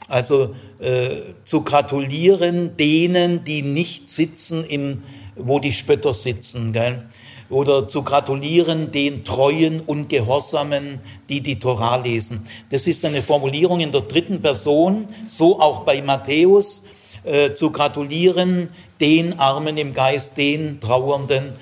Also 0.08 0.55
äh, 0.79 1.34
zu 1.44 1.62
gratulieren 1.62 2.75
denen, 2.77 3.44
die 3.44 3.62
nicht 3.62 4.10
sitzen, 4.10 4.65
im, 4.65 5.03
wo 5.36 5.60
die 5.60 5.72
Spötter 5.72 6.13
sitzen. 6.13 6.74
Gell? 6.74 7.08
Oder 7.50 7.88
zu 7.88 8.02
gratulieren 8.04 8.92
den 8.92 9.24
Treuen 9.24 9.82
und 9.82 10.10
Gehorsamen, 10.10 11.00
die 11.30 11.42
die 11.42 11.60
Torah 11.60 11.98
lesen. 11.98 12.48
Das 12.72 12.88
ist 12.88 13.06
eine 13.06 13.22
Formulierung 13.22 13.80
in 13.80 13.92
der 13.92 14.02
dritten 14.02 14.42
Person, 14.42 15.08
so 15.28 15.60
auch 15.62 15.82
bei 15.82 16.02
Matthäus. 16.02 16.84
Äh, 17.25 17.54
zu 17.54 17.72
gratulieren 17.72 18.70
den 19.02 19.40
Armen 19.40 19.78
im 19.78 19.96
Geist, 19.96 20.38
den 20.38 20.80
Trauernden. 20.80 21.54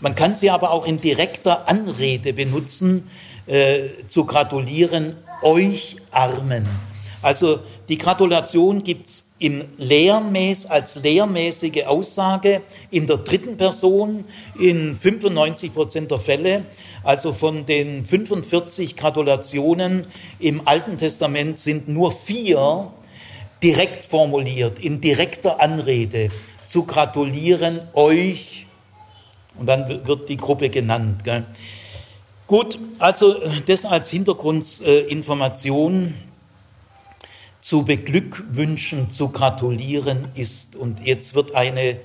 Man 0.00 0.16
kann 0.16 0.34
sie 0.34 0.50
aber 0.50 0.72
auch 0.72 0.86
in 0.86 1.00
direkter 1.00 1.68
Anrede 1.68 2.32
benutzen, 2.32 3.08
äh, 3.46 3.90
zu 4.08 4.24
gratulieren 4.24 5.14
euch 5.42 5.96
Armen. 6.10 6.68
Also 7.22 7.60
die 7.88 7.98
Gratulation 7.98 8.82
gibt's 8.82 9.30
im 9.38 9.64
Lehrmäß, 9.76 10.66
als 10.66 10.96
lehrmäßige 10.96 11.84
Aussage 11.84 12.62
in 12.90 13.06
der 13.06 13.18
dritten 13.18 13.58
Person 13.58 14.24
in 14.58 14.94
95 14.94 15.74
Prozent 15.74 16.10
der 16.10 16.18
Fälle. 16.18 16.64
Also 17.02 17.34
von 17.34 17.66
den 17.66 18.06
45 18.06 18.96
Gratulationen 18.96 20.06
im 20.38 20.66
Alten 20.66 20.96
Testament 20.96 21.58
sind 21.58 21.86
nur 21.88 22.12
vier 22.12 22.90
direkt 23.62 24.06
formuliert, 24.06 24.78
in 24.78 25.02
direkter 25.02 25.60
Anrede, 25.60 26.30
zu 26.66 26.84
gratulieren 26.84 27.80
euch. 27.92 28.66
Und 29.58 29.66
dann 29.66 30.06
wird 30.06 30.30
die 30.30 30.38
Gruppe 30.38 30.70
genannt. 30.70 31.22
Gell? 31.24 31.44
Gut, 32.46 32.78
also 32.98 33.36
das 33.66 33.84
als 33.84 34.08
Hintergrundinformation 34.10 36.14
zu 37.64 37.82
beglückwünschen, 37.82 39.08
zu 39.08 39.30
gratulieren 39.30 40.28
ist. 40.34 40.76
Und 40.76 41.00
jetzt 41.00 41.34
wird 41.34 41.54
eine, 41.54 41.98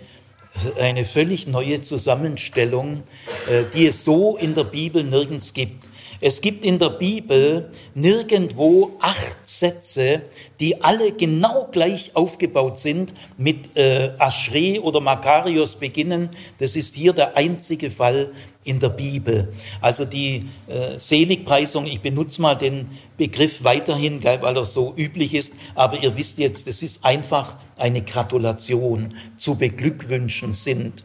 eine 0.79 1.03
völlig 1.03 1.47
neue 1.47 1.81
Zusammenstellung, 1.81 3.03
äh, 3.49 3.65
die 3.73 3.87
es 3.87 4.05
so 4.05 4.37
in 4.37 4.55
der 4.55 4.63
Bibel 4.63 5.03
nirgends 5.03 5.53
gibt. 5.53 5.88
Es 6.21 6.41
gibt 6.41 6.65
in 6.65 6.79
der 6.79 6.89
Bibel 6.89 7.71
nirgendwo 7.95 8.97
acht 8.99 9.38
Sätze, 9.45 10.23
die 10.59 10.81
alle 10.81 11.13
genau 11.13 11.69
gleich 11.71 12.11
aufgebaut 12.13 12.77
sind, 12.77 13.13
mit 13.38 13.77
äh, 13.77 14.11
Aschre 14.19 14.81
oder 14.81 14.99
Makarios 14.99 15.75
beginnen. 15.75 16.29
Das 16.57 16.75
ist 16.75 16.95
hier 16.95 17.13
der 17.13 17.38
einzige 17.38 17.89
Fall 17.89 18.31
in 18.65 18.79
der 18.79 18.89
Bibel. 18.89 19.53
Also 19.79 20.03
die 20.03 20.49
äh, 20.67 20.99
Seligpreisung, 20.99 21.85
ich 21.85 22.01
benutze 22.01 22.41
mal 22.41 22.55
den 22.55 22.89
Begriff 23.15 23.63
weiterhin, 23.63 24.21
weil 24.23 24.57
er 24.57 24.65
so 24.65 24.93
üblich 24.97 25.33
ist, 25.33 25.53
aber 25.73 26.03
ihr 26.03 26.17
wisst 26.17 26.38
jetzt, 26.38 26.67
das 26.67 26.81
ist 26.81 27.05
einfach 27.05 27.57
eine 27.77 28.01
Gratulation, 28.01 29.15
zu 29.38 29.55
beglückwünschen 29.55 30.51
sind. 30.51 31.03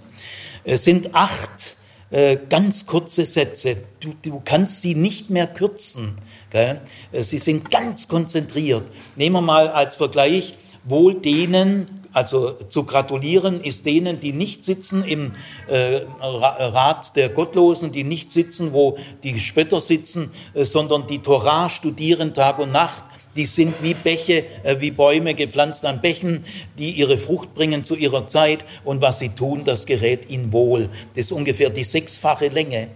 Es 0.64 0.85
sind 0.85 1.14
acht 1.14 1.77
äh, 2.14 2.38
ganz 2.48 2.87
kurze 2.87 3.27
Sätze. 3.27 3.79
Du, 3.98 4.14
du 4.22 4.40
kannst 4.44 4.83
sie 4.83 4.94
nicht 4.94 5.31
mehr 5.31 5.48
kürzen. 5.48 6.16
Gell? 6.50 6.81
Äh, 7.11 7.22
sie 7.22 7.38
sind 7.38 7.72
ganz 7.72 8.07
konzentriert. 8.07 8.85
Nehmen 9.16 9.35
wir 9.35 9.40
mal 9.42 9.66
als 9.68 9.96
Vergleich, 9.96 10.55
wohl 10.85 11.14
denen, 11.14 11.87
also 12.12 12.53
zu 12.53 12.85
gratulieren 12.85 13.61
ist 13.61 13.85
denen, 13.85 14.20
die 14.20 14.33
nicht 14.33 14.62
sitzen 14.62 15.03
im 15.03 15.33
äh, 15.66 16.03
Rat 16.20 17.16
der 17.16 17.31
Gottlosen, 17.31 17.90
die 17.90 18.05
nicht 18.05 18.31
sitzen, 18.31 18.72
wo 18.72 18.96
die 19.24 19.40
Spötter 19.40 19.81
sitzen, 19.81 20.31
äh, 20.55 20.64
sondern 20.64 21.09
die 21.09 21.18
Torah 21.18 21.68
studieren 21.68 22.33
Tag 22.33 22.61
und 22.61 22.70
Nacht, 22.70 23.03
die 23.37 23.47
sind 23.47 23.83
wie 23.83 23.94
Bäche, 23.94 24.44
äh, 24.62 24.81
wie 24.81 24.90
Bäume 24.90 25.35
gepflanzt 25.35 25.85
an 25.85 26.01
Bächen, 26.01 26.44
die 26.79 26.90
ihre 26.92 27.18
Frucht 27.18 27.55
bringen 27.55 27.85
zu 27.85 27.94
ihrer 27.94 28.27
Zeit 28.27 28.64
und 28.85 29.01
was 29.01 29.18
sie 29.18 29.31
tun, 29.31 29.62
das 29.64 29.87
gerät 29.87 30.31
ihnen 30.31 30.53
wohl. 30.53 30.88
Das 31.11 31.27
ist 31.27 31.33
ungefähr 31.33 31.70
die 31.70 31.85
sechsfache 31.85 32.49
Länge. 32.49 32.88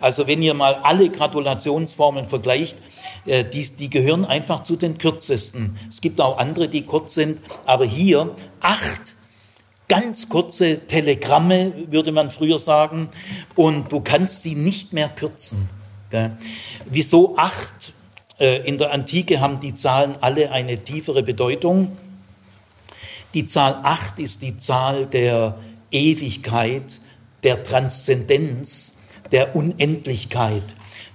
Also 0.00 0.26
wenn 0.26 0.42
ihr 0.42 0.52
mal 0.52 0.74
alle 0.82 1.08
Gratulationsformen 1.10 2.26
vergleicht, 2.26 2.76
äh, 3.24 3.44
die, 3.44 3.68
die 3.68 3.88
gehören 3.88 4.24
einfach 4.24 4.60
zu 4.60 4.76
den 4.76 4.98
kürzesten. 4.98 5.78
Es 5.88 6.00
gibt 6.00 6.20
auch 6.20 6.38
andere, 6.38 6.68
die 6.68 6.82
kurz 6.82 7.14
sind, 7.14 7.40
aber 7.64 7.84
hier 7.84 8.34
acht 8.60 9.14
ganz 9.88 10.28
kurze 10.28 10.86
Telegramme, 10.86 11.72
würde 11.90 12.10
man 12.10 12.30
früher 12.30 12.58
sagen, 12.58 13.10
und 13.54 13.92
du 13.92 14.00
kannst 14.00 14.42
sie 14.42 14.54
nicht 14.54 14.92
mehr 14.92 15.08
kürzen. 15.08 15.68
Wieso 16.86 17.36
acht? 17.36 17.92
Äh, 18.38 18.66
in 18.66 18.78
der 18.78 18.92
Antike 18.92 19.40
haben 19.40 19.60
die 19.60 19.74
Zahlen 19.74 20.16
alle 20.20 20.50
eine 20.50 20.78
tiefere 20.78 21.22
Bedeutung. 21.22 21.96
Die 23.32 23.46
Zahl 23.46 23.80
8 23.82 24.18
ist 24.18 24.42
die 24.42 24.56
Zahl 24.56 25.06
der 25.06 25.58
Ewigkeit, 25.90 27.00
der 27.42 27.62
Transzendenz, 27.62 28.94
der 29.32 29.54
Unendlichkeit. 29.54 30.62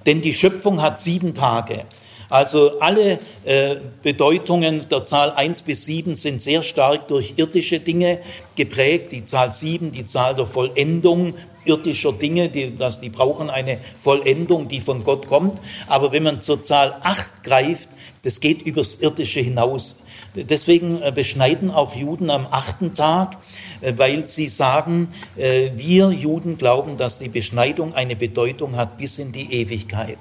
Denn 0.06 0.22
die 0.22 0.34
Schöpfung 0.34 0.82
hat 0.82 1.00
sieben 1.00 1.34
Tage. 1.34 1.86
Also 2.30 2.80
alle 2.80 3.18
äh, 3.44 3.78
Bedeutungen 4.04 4.88
der 4.90 5.04
Zahl 5.04 5.32
1 5.32 5.64
bis 5.64 5.86
7 5.86 6.16
sind 6.16 6.42
sehr 6.42 6.62
stark 6.62 7.08
durch 7.08 7.34
irdische 7.38 7.80
Dinge 7.80 8.20
geprägt. 8.56 9.12
Die 9.12 9.26
Zahl 9.26 9.52
7, 9.52 9.92
die 9.92 10.06
Zahl 10.06 10.36
der 10.36 10.46
Vollendung, 10.46 11.34
irdischer 11.70 12.12
Dinge, 12.12 12.50
die, 12.50 12.76
das, 12.76 13.00
die 13.00 13.10
brauchen 13.10 13.50
eine 13.50 13.78
Vollendung, 14.00 14.68
die 14.68 14.82
von 14.82 15.04
Gott 15.04 15.28
kommt. 15.28 15.62
Aber 15.88 16.12
wenn 16.12 16.24
man 16.24 16.42
zur 16.42 16.64
Zahl 16.64 16.98
8 17.02 17.44
greift, 17.44 17.90
das 18.24 18.42
geht 18.42 18.64
übers 18.64 18.96
Irdische 18.96 19.40
hinaus. 19.40 19.96
Deswegen 20.36 21.02
äh, 21.02 21.12
beschneiden 21.14 21.72
auch 21.72 21.96
Juden 21.96 22.30
am 22.30 22.48
achten 22.50 22.92
Tag, 22.92 23.38
äh, 23.82 23.94
weil 23.98 24.28
sie 24.28 24.48
sagen, 24.48 25.10
äh, 25.36 25.72
wir 25.76 26.12
Juden 26.12 26.58
glauben, 26.58 26.98
dass 26.98 27.20
die 27.20 27.30
Beschneidung 27.30 27.94
eine 27.96 28.16
Bedeutung 28.16 28.76
hat 28.76 28.98
bis 28.98 29.18
in 29.18 29.32
die 29.32 29.54
Ewigkeit. 29.54 30.20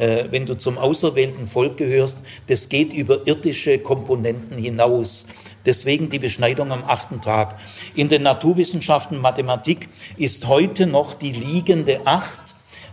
Wenn 0.00 0.46
du 0.46 0.56
zum 0.56 0.78
auserwählten 0.78 1.44
Volk 1.44 1.76
gehörst, 1.76 2.22
das 2.46 2.68
geht 2.68 2.92
über 2.92 3.26
irdische 3.26 3.80
Komponenten 3.80 4.56
hinaus. 4.56 5.26
Deswegen 5.68 6.08
die 6.08 6.18
Beschneidung 6.18 6.72
am 6.72 6.82
achten 6.82 7.20
Tag. 7.20 7.58
In 7.94 8.08
den 8.08 8.22
Naturwissenschaften 8.22 9.18
Mathematik 9.18 9.90
ist 10.16 10.48
heute 10.48 10.86
noch 10.86 11.14
die 11.14 11.32
liegende 11.32 12.06
Acht 12.06 12.40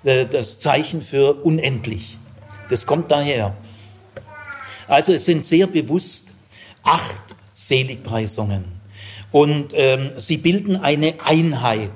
äh, 0.04 0.26
das 0.26 0.60
Zeichen 0.60 1.02
für 1.02 1.36
unendlich. 1.36 2.18
Das 2.70 2.86
kommt 2.86 3.12
daher. 3.12 3.56
Also 4.90 5.14
es 5.14 5.24
sind 5.24 5.46
sehr 5.46 5.68
bewusst 5.68 6.34
acht 6.84 7.22
Seligpreisungen. 7.54 8.66
Und 9.32 9.68
ähm, 9.74 10.10
sie 10.18 10.36
bilden 10.36 10.76
eine 10.76 11.14
Einheit. 11.24 11.92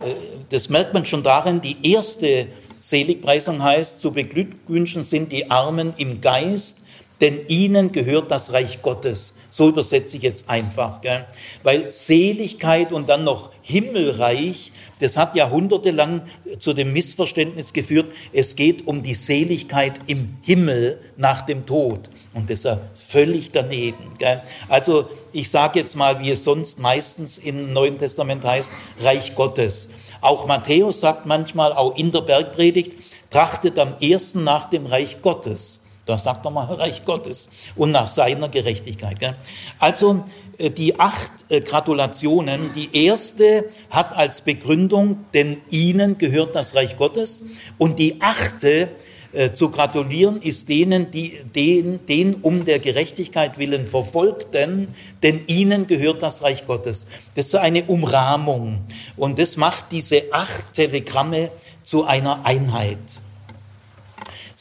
Äh, 0.00 0.14
das 0.48 0.70
merkt 0.70 0.94
man 0.94 1.04
schon 1.04 1.22
darin, 1.22 1.60
die 1.60 1.92
erste 1.92 2.46
Seligpreisung 2.80 3.62
heißt, 3.62 4.00
zu 4.00 4.12
beglückwünschen 4.12 5.04
sind 5.04 5.30
die 5.30 5.50
Armen 5.50 5.92
im 5.98 6.22
Geist, 6.22 6.81
denn 7.22 7.46
ihnen 7.46 7.92
gehört 7.92 8.30
das 8.30 8.52
Reich 8.52 8.82
Gottes. 8.82 9.34
So 9.48 9.68
übersetze 9.68 10.16
ich 10.16 10.24
jetzt 10.24 10.48
einfach, 10.50 11.00
gell? 11.02 11.24
weil 11.62 11.92
Seligkeit 11.92 12.90
und 12.90 13.08
dann 13.08 13.22
noch 13.22 13.50
Himmelreich, 13.62 14.72
das 14.98 15.16
hat 15.16 15.36
jahrhundertelang 15.36 16.22
zu 16.58 16.72
dem 16.72 16.92
Missverständnis 16.92 17.72
geführt, 17.72 18.10
es 18.32 18.56
geht 18.56 18.86
um 18.86 19.02
die 19.02 19.14
Seligkeit 19.14 20.00
im 20.08 20.36
Himmel 20.42 21.00
nach 21.16 21.42
dem 21.42 21.64
Tod. 21.64 22.10
Und 22.34 22.50
das 22.50 22.60
ist 22.60 22.64
ja 22.64 22.80
völlig 23.08 23.52
daneben. 23.52 24.14
Gell? 24.18 24.42
Also 24.68 25.08
ich 25.32 25.48
sage 25.48 25.78
jetzt 25.78 25.94
mal, 25.94 26.18
wie 26.20 26.32
es 26.32 26.42
sonst 26.42 26.80
meistens 26.80 27.38
im 27.38 27.72
Neuen 27.72 27.98
Testament 27.98 28.44
heißt, 28.44 28.72
Reich 29.00 29.34
Gottes. 29.36 29.90
Auch 30.20 30.46
Matthäus 30.46 31.00
sagt 31.00 31.26
manchmal, 31.26 31.72
auch 31.72 31.96
in 31.96 32.10
der 32.10 32.22
Bergpredigt, 32.22 32.96
trachtet 33.30 33.78
am 33.78 33.94
ersten 34.00 34.42
nach 34.42 34.70
dem 34.70 34.86
Reich 34.86 35.22
Gottes. 35.22 35.81
Da 36.04 36.18
sagt 36.18 36.44
er 36.44 36.50
mal 36.50 36.64
Reich 36.64 37.04
Gottes 37.04 37.48
und 37.76 37.92
nach 37.92 38.08
seiner 38.08 38.48
Gerechtigkeit. 38.48 39.20
Gell? 39.20 39.36
Also 39.78 40.24
äh, 40.58 40.70
die 40.70 40.98
acht 40.98 41.32
äh, 41.48 41.60
Gratulationen, 41.60 42.72
die 42.74 43.06
erste 43.06 43.66
hat 43.90 44.16
als 44.16 44.40
Begründung, 44.40 45.24
denn 45.32 45.58
ihnen 45.70 46.18
gehört 46.18 46.54
das 46.54 46.74
Reich 46.74 46.96
Gottes 46.96 47.44
und 47.78 47.98
die 47.98 48.20
achte 48.20 48.88
Äh, 49.34 49.54
zu 49.54 49.70
gratulieren 49.70 50.42
ist 50.42 50.68
denen, 50.68 51.10
die 51.10 51.38
den, 51.54 52.04
den 52.04 52.34
um 52.42 52.66
der 52.66 52.80
Gerechtigkeit 52.80 53.56
willen 53.56 53.86
verfolgten, 53.86 54.88
denn 55.22 55.40
ihnen 55.46 55.86
gehört 55.86 56.22
das 56.22 56.42
Reich 56.42 56.66
Gottes. 56.66 57.06
Das 57.34 57.46
ist 57.46 57.54
eine 57.54 57.84
Umrahmung 57.84 58.80
und 59.16 59.38
das 59.38 59.56
macht 59.56 59.86
diese 59.90 60.24
acht 60.32 60.74
Telegramme 60.74 61.50
zu 61.82 62.04
einer 62.04 62.44
Einheit. 62.44 62.98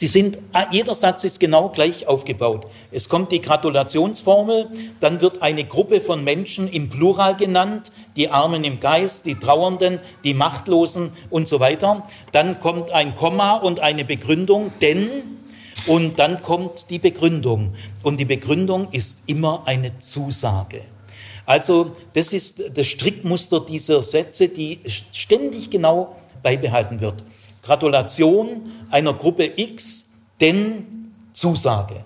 Sie 0.01 0.07
sind, 0.07 0.39
ah, 0.51 0.65
jeder 0.71 0.95
Satz 0.95 1.23
ist 1.25 1.39
genau 1.39 1.69
gleich 1.69 2.07
aufgebaut. 2.07 2.65
Es 2.91 3.07
kommt 3.07 3.31
die 3.31 3.39
Gratulationsformel, 3.39 4.65
dann 4.99 5.21
wird 5.21 5.43
eine 5.43 5.63
Gruppe 5.63 6.01
von 6.01 6.23
Menschen 6.23 6.67
im 6.67 6.89
Plural 6.89 7.37
genannt, 7.37 7.91
die 8.15 8.29
Armen 8.29 8.63
im 8.63 8.79
Geist, 8.79 9.27
die 9.27 9.35
Trauernden, 9.35 9.99
die 10.23 10.33
Machtlosen 10.33 11.11
und 11.29 11.47
so 11.47 11.59
weiter. 11.59 12.07
Dann 12.31 12.59
kommt 12.59 12.89
ein 12.89 13.13
Komma 13.13 13.57
und 13.57 13.79
eine 13.79 14.03
Begründung, 14.03 14.71
denn, 14.81 15.37
und 15.85 16.17
dann 16.17 16.41
kommt 16.41 16.89
die 16.89 16.97
Begründung. 16.97 17.75
Und 18.01 18.19
die 18.19 18.25
Begründung 18.25 18.87
ist 18.89 19.19
immer 19.27 19.61
eine 19.67 19.99
Zusage. 19.99 20.81
Also 21.45 21.91
das 22.13 22.33
ist 22.33 22.75
das 22.75 22.87
Strickmuster 22.87 23.59
dieser 23.59 24.01
Sätze, 24.01 24.49
die 24.49 24.79
ständig 25.11 25.69
genau 25.69 26.15
beibehalten 26.41 27.01
wird. 27.01 27.23
Gratulation 27.61 28.71
einer 28.89 29.13
Gruppe 29.13 29.51
X, 29.55 30.07
denn 30.39 31.13
Zusage. 31.33 32.03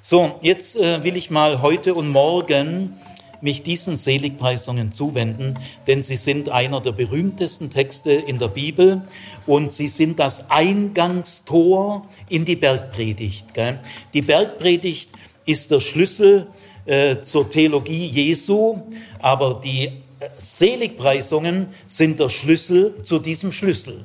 So, 0.00 0.36
jetzt 0.40 0.76
äh, 0.76 1.02
will 1.02 1.16
ich 1.16 1.30
mal 1.30 1.62
heute 1.62 1.94
und 1.94 2.08
morgen 2.08 2.94
mich 3.40 3.62
diesen 3.62 3.96
Seligpreisungen 3.96 4.92
zuwenden, 4.92 5.58
denn 5.86 6.02
sie 6.02 6.16
sind 6.16 6.48
einer 6.48 6.80
der 6.80 6.92
berühmtesten 6.92 7.70
Texte 7.70 8.12
in 8.12 8.38
der 8.38 8.48
Bibel 8.48 9.02
und 9.46 9.72
sie 9.72 9.88
sind 9.88 10.18
das 10.18 10.50
Eingangstor 10.50 12.06
in 12.28 12.44
die 12.44 12.56
Bergpredigt. 12.56 13.52
Gell? 13.54 13.78
Die 14.14 14.22
Bergpredigt 14.22 15.10
ist 15.44 15.70
der 15.70 15.80
Schlüssel 15.80 16.48
äh, 16.86 17.20
zur 17.20 17.50
Theologie 17.50 18.06
Jesu, 18.06 18.80
aber 19.20 19.60
die 19.62 19.90
Seligpreisungen 20.38 21.66
sind 21.86 22.20
der 22.20 22.30
Schlüssel 22.30 23.02
zu 23.02 23.18
diesem 23.18 23.52
Schlüssel. 23.52 24.04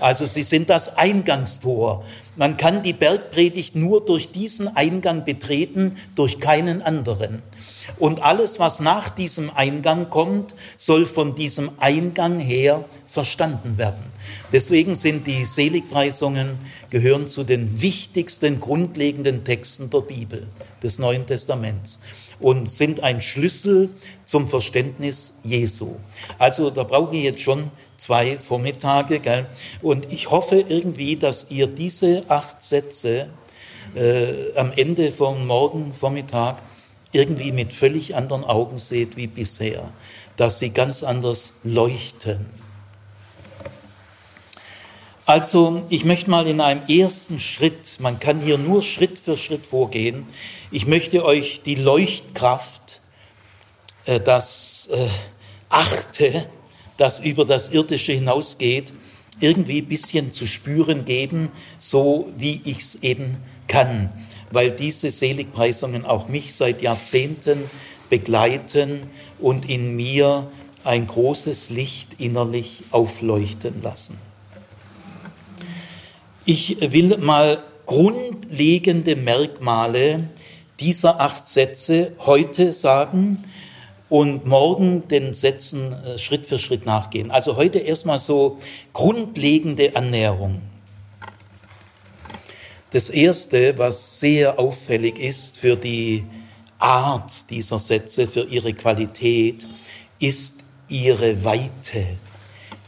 Also 0.00 0.26
sie 0.26 0.42
sind 0.42 0.68
das 0.70 0.96
Eingangstor. 0.96 2.04
Man 2.34 2.56
kann 2.56 2.82
die 2.82 2.92
Bergpredigt 2.92 3.76
nur 3.76 4.04
durch 4.04 4.32
diesen 4.32 4.76
Eingang 4.76 5.24
betreten, 5.24 5.98
durch 6.16 6.40
keinen 6.40 6.82
anderen. 6.82 7.42
Und 7.98 8.22
alles, 8.22 8.58
was 8.58 8.80
nach 8.80 9.10
diesem 9.10 9.50
Eingang 9.54 10.10
kommt, 10.10 10.54
soll 10.76 11.06
von 11.06 11.34
diesem 11.34 11.70
Eingang 11.78 12.40
her 12.40 12.84
verstanden 13.06 13.78
werden. 13.78 14.04
Deswegen 14.52 14.94
sind 14.94 15.26
die 15.26 15.44
Seligpreisungen 15.44 16.58
gehören 16.90 17.26
zu 17.26 17.44
den 17.44 17.80
wichtigsten 17.80 18.58
grundlegenden 18.58 19.44
Texten 19.44 19.90
der 19.90 20.00
Bibel, 20.00 20.48
des 20.82 20.98
Neuen 20.98 21.26
Testaments 21.26 21.98
und 22.42 22.68
sind 22.68 23.02
ein 23.02 23.22
Schlüssel 23.22 23.90
zum 24.24 24.48
Verständnis 24.48 25.34
Jesu. 25.44 25.96
Also 26.38 26.70
da 26.70 26.82
brauche 26.82 27.16
ich 27.16 27.24
jetzt 27.24 27.40
schon 27.40 27.70
zwei 27.96 28.38
Vormittage. 28.38 29.20
Gell? 29.20 29.46
Und 29.80 30.12
ich 30.12 30.30
hoffe 30.30 30.64
irgendwie, 30.68 31.16
dass 31.16 31.50
ihr 31.50 31.66
diese 31.66 32.24
acht 32.28 32.62
Sätze 32.62 33.28
äh, 33.94 34.56
am 34.56 34.72
Ende 34.72 35.12
vom 35.12 35.46
Morgenvormittag 35.46 36.56
irgendwie 37.12 37.52
mit 37.52 37.72
völlig 37.72 38.14
anderen 38.14 38.44
Augen 38.44 38.78
seht 38.78 39.16
wie 39.16 39.26
bisher, 39.26 39.90
dass 40.36 40.58
sie 40.58 40.70
ganz 40.70 41.02
anders 41.02 41.54
leuchten. 41.62 42.61
Also 45.24 45.82
ich 45.88 46.04
möchte 46.04 46.30
mal 46.30 46.48
in 46.48 46.60
einem 46.60 46.82
ersten 46.88 47.38
Schritt, 47.38 47.98
man 48.00 48.18
kann 48.18 48.40
hier 48.40 48.58
nur 48.58 48.82
Schritt 48.82 49.20
für 49.20 49.36
Schritt 49.36 49.66
vorgehen, 49.66 50.26
ich 50.72 50.86
möchte 50.86 51.24
euch 51.24 51.62
die 51.62 51.76
Leuchtkraft, 51.76 53.00
äh, 54.04 54.18
das 54.18 54.88
äh, 54.90 55.08
Achte, 55.68 56.48
das 56.96 57.20
über 57.20 57.44
das 57.44 57.68
Irdische 57.68 58.12
hinausgeht, 58.12 58.92
irgendwie 59.38 59.80
ein 59.80 59.86
bisschen 59.86 60.32
zu 60.32 60.44
spüren 60.44 61.04
geben, 61.04 61.52
so 61.78 62.32
wie 62.36 62.60
ich 62.64 62.78
es 62.78 62.94
eben 62.96 63.36
kann, 63.68 64.08
weil 64.50 64.72
diese 64.72 65.12
Seligpreisungen 65.12 66.04
auch 66.04 66.28
mich 66.28 66.52
seit 66.52 66.82
Jahrzehnten 66.82 67.70
begleiten 68.10 69.04
und 69.38 69.70
in 69.70 69.94
mir 69.94 70.50
ein 70.82 71.06
großes 71.06 71.70
Licht 71.70 72.20
innerlich 72.20 72.82
aufleuchten 72.90 73.82
lassen. 73.82 74.18
Ich 76.44 76.76
will 76.80 77.18
mal 77.18 77.62
grundlegende 77.86 79.14
Merkmale 79.14 80.28
dieser 80.80 81.20
acht 81.20 81.46
Sätze 81.46 82.14
heute 82.18 82.72
sagen 82.72 83.44
und 84.08 84.44
morgen 84.44 85.06
den 85.06 85.34
Sätzen 85.34 85.92
äh, 85.92 86.18
Schritt 86.18 86.46
für 86.46 86.58
Schritt 86.58 86.84
nachgehen. 86.84 87.30
Also 87.30 87.54
heute 87.54 87.78
erstmal 87.78 88.18
so 88.18 88.58
grundlegende 88.92 89.94
Annäherung. 89.94 90.62
Das 92.90 93.08
Erste, 93.08 93.78
was 93.78 94.18
sehr 94.18 94.58
auffällig 94.58 95.20
ist 95.20 95.58
für 95.58 95.76
die 95.76 96.24
Art 96.80 97.50
dieser 97.50 97.78
Sätze, 97.78 98.26
für 98.26 98.46
ihre 98.46 98.74
Qualität, 98.74 99.64
ist 100.18 100.56
ihre 100.88 101.44
Weite, 101.44 102.04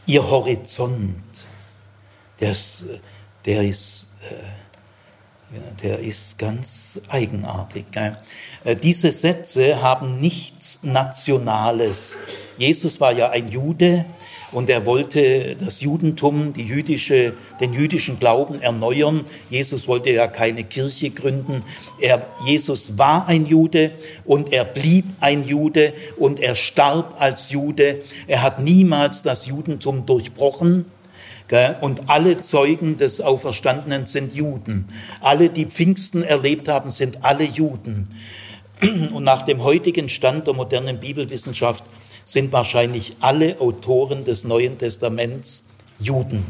ihr 0.05 0.29
Horizont. 0.29 1.23
Das, 2.39 2.83
der 3.45 3.63
ist, 3.63 4.07
äh, 4.21 5.83
der 5.83 5.99
ist 5.99 6.37
ganz 6.37 6.99
eigenartig. 7.09 7.85
Äh, 8.63 8.75
diese 8.75 9.11
Sätze 9.11 9.81
haben 9.81 10.19
nichts 10.19 10.79
Nationales. 10.83 12.17
Jesus 12.57 12.99
war 12.99 13.11
ja 13.11 13.29
ein 13.29 13.49
Jude 13.49 14.05
und 14.51 14.69
er 14.69 14.85
wollte 14.85 15.55
das 15.57 15.81
Judentum, 15.81 16.53
die 16.53 16.63
jüdische, 16.63 17.33
den 17.59 17.73
jüdischen 17.73 18.19
Glauben 18.19 18.61
erneuern. 18.61 19.25
Jesus 19.49 19.87
wollte 19.87 20.11
ja 20.11 20.27
keine 20.27 20.63
Kirche 20.63 21.09
gründen. 21.09 21.63
Er, 21.99 22.25
Jesus 22.45 22.97
war 22.97 23.27
ein 23.27 23.45
Jude 23.45 23.91
und 24.23 24.53
er 24.53 24.63
blieb 24.63 25.05
ein 25.19 25.45
Jude 25.45 25.93
und 26.17 26.39
er 26.39 26.55
starb 26.55 27.15
als 27.19 27.51
Jude. 27.51 28.01
Er 28.27 28.41
hat 28.43 28.59
niemals 28.59 29.21
das 29.21 29.45
Judentum 29.45 30.05
durchbrochen. 30.05 30.85
Und 31.81 32.09
alle 32.09 32.39
Zeugen 32.39 32.97
des 32.97 33.21
Auferstandenen 33.21 34.07
sind 34.07 34.33
Juden. 34.33 34.87
Alle, 35.21 35.49
die 35.49 35.65
Pfingsten 35.65 36.23
erlebt 36.23 36.67
haben, 36.67 36.89
sind 36.89 37.23
alle 37.23 37.43
Juden. 37.43 38.09
Und 39.13 39.23
nach 39.23 39.43
dem 39.43 39.63
heutigen 39.63 40.09
Stand 40.09 40.47
der 40.47 40.55
modernen 40.55 40.99
Bibelwissenschaft 40.99 41.83
sind 42.23 42.51
wahrscheinlich 42.51 43.15
alle 43.19 43.61
Autoren 43.61 44.23
des 44.23 44.43
Neuen 44.43 44.77
Testaments 44.79 45.63
Juden. 45.99 46.45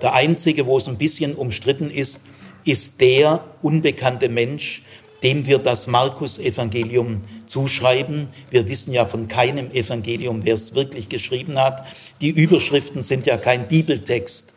Der 0.00 0.14
einzige, 0.14 0.66
wo 0.66 0.78
es 0.78 0.88
ein 0.88 0.96
bisschen 0.96 1.34
umstritten 1.34 1.90
ist, 1.90 2.20
ist 2.64 3.00
der 3.00 3.44
unbekannte 3.62 4.28
Mensch, 4.28 4.82
dem 5.22 5.46
wir 5.46 5.58
das 5.58 5.86
Markus-Evangelium 5.86 7.22
zuschreiben. 7.46 8.28
Wir 8.50 8.68
wissen 8.68 8.92
ja 8.92 9.06
von 9.06 9.28
keinem 9.28 9.70
Evangelium, 9.72 10.44
wer 10.44 10.54
es 10.54 10.74
wirklich 10.74 11.08
geschrieben 11.08 11.58
hat. 11.58 11.86
Die 12.20 12.30
Überschriften 12.30 13.02
sind 13.02 13.26
ja 13.26 13.36
kein 13.36 13.68
Bibeltext. 13.68 14.54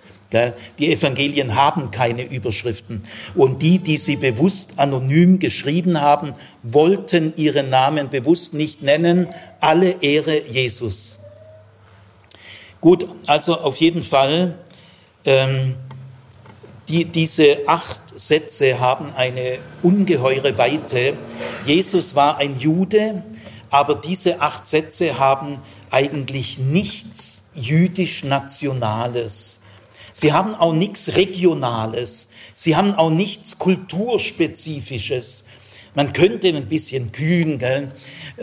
Die 0.80 0.92
Evangelien 0.92 1.56
haben 1.56 1.92
keine 1.92 2.24
Überschriften. 2.24 3.04
Und 3.36 3.62
die, 3.62 3.78
die 3.78 3.98
sie 3.98 4.16
bewusst 4.16 4.74
anonym 4.78 5.38
geschrieben 5.38 6.02
haben, 6.02 6.34
wollten 6.64 7.34
ihren 7.36 7.70
Namen 7.70 8.10
bewusst 8.10 8.56
nicht 8.56 8.82
nennen. 8.82 9.28
Alle 9.60 10.02
Ehre 10.02 10.42
Jesus. 10.48 11.20
Gut, 12.82 13.08
also 13.28 13.60
auf 13.60 13.78
jeden 13.78 14.04
Fall, 14.04 14.56
ähm, 15.24 15.76
die, 16.94 17.06
diese 17.06 17.60
acht 17.66 18.02
Sätze 18.16 18.80
haben 18.80 19.12
eine 19.16 19.58
ungeheure 19.82 20.60
Weite. 20.60 21.18
Jesus 21.66 22.14
war 22.14 22.38
ein 22.38 22.60
Jude, 22.60 23.24
aber 23.72 23.96
diese 23.96 24.42
acht 24.42 24.68
Sätze 24.68 25.18
haben 25.18 25.58
eigentlich 25.90 26.60
nichts 26.60 27.48
jüdisch-nationales. 27.56 29.60
Sie 30.12 30.34
haben 30.34 30.54
auch 30.54 30.74
nichts 30.74 31.16
Regionales. 31.16 32.28
Sie 32.54 32.76
haben 32.76 32.94
auch 32.94 33.10
nichts 33.10 33.58
Kulturspezifisches. 33.58 35.46
Man 35.96 36.14
könnte 36.14 36.50
ein 36.50 36.68
bisschen 36.68 37.12
kühn, 37.12 37.58
gell? 37.58 37.90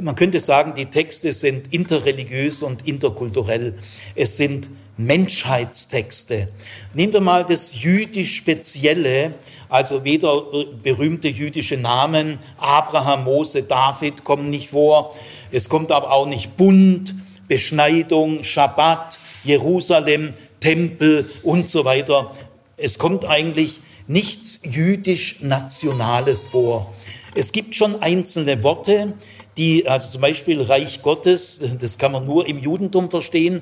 man 0.01 0.17
könnte 0.17 0.41
sagen, 0.41 0.75
die 0.75 0.87
Texte 0.87 1.35
sind 1.35 1.73
interreligiös 1.73 2.65
und 2.65 2.89
interkulturell. 2.89 3.75
Es 4.17 4.37
sind 4.37 4.71
Menschheitstexte. 5.05 6.49
Nehmen 6.95 7.13
wir 7.13 7.21
mal 7.21 7.45
das 7.45 7.83
jüdisch 7.83 8.37
Spezielle, 8.37 9.35
also 9.69 10.05
weder 10.05 10.45
äh, 10.53 10.67
berühmte 10.83 11.29
jüdische 11.29 11.77
Namen, 11.77 12.39
Abraham, 12.59 13.25
Mose, 13.25 13.63
David 13.63 14.25
kommen 14.25 14.51
nicht 14.51 14.71
vor. 14.71 15.15
Es 15.51 15.69
kommt 15.69 15.93
aber 15.93 16.13
auch 16.13 16.27
nicht 16.27 16.57
Bund, 16.57 17.15
Beschneidung, 17.49 18.43
Schabbat, 18.43 19.19
Jerusalem, 19.45 20.35
Tempel 20.61 21.31
und 21.43 21.69
so 21.69 21.85
weiter. 21.85 22.33
Es 22.77 22.99
kommt 22.99 23.25
eigentlich 23.25 23.81
nichts 24.07 24.61
jüdisch-nationales 24.63 26.47
vor. 26.47 26.93
Es 27.35 27.53
gibt 27.53 27.77
schon 27.77 28.03
einzelne 28.03 28.63
Worte, 28.65 29.15
die, 29.61 29.87
also 29.87 30.12
zum 30.12 30.23
Beispiel 30.23 30.62
Reich 30.62 31.03
Gottes, 31.03 31.62
das 31.79 31.99
kann 31.99 32.12
man 32.12 32.25
nur 32.25 32.46
im 32.46 32.59
Judentum 32.59 33.11
verstehen, 33.11 33.61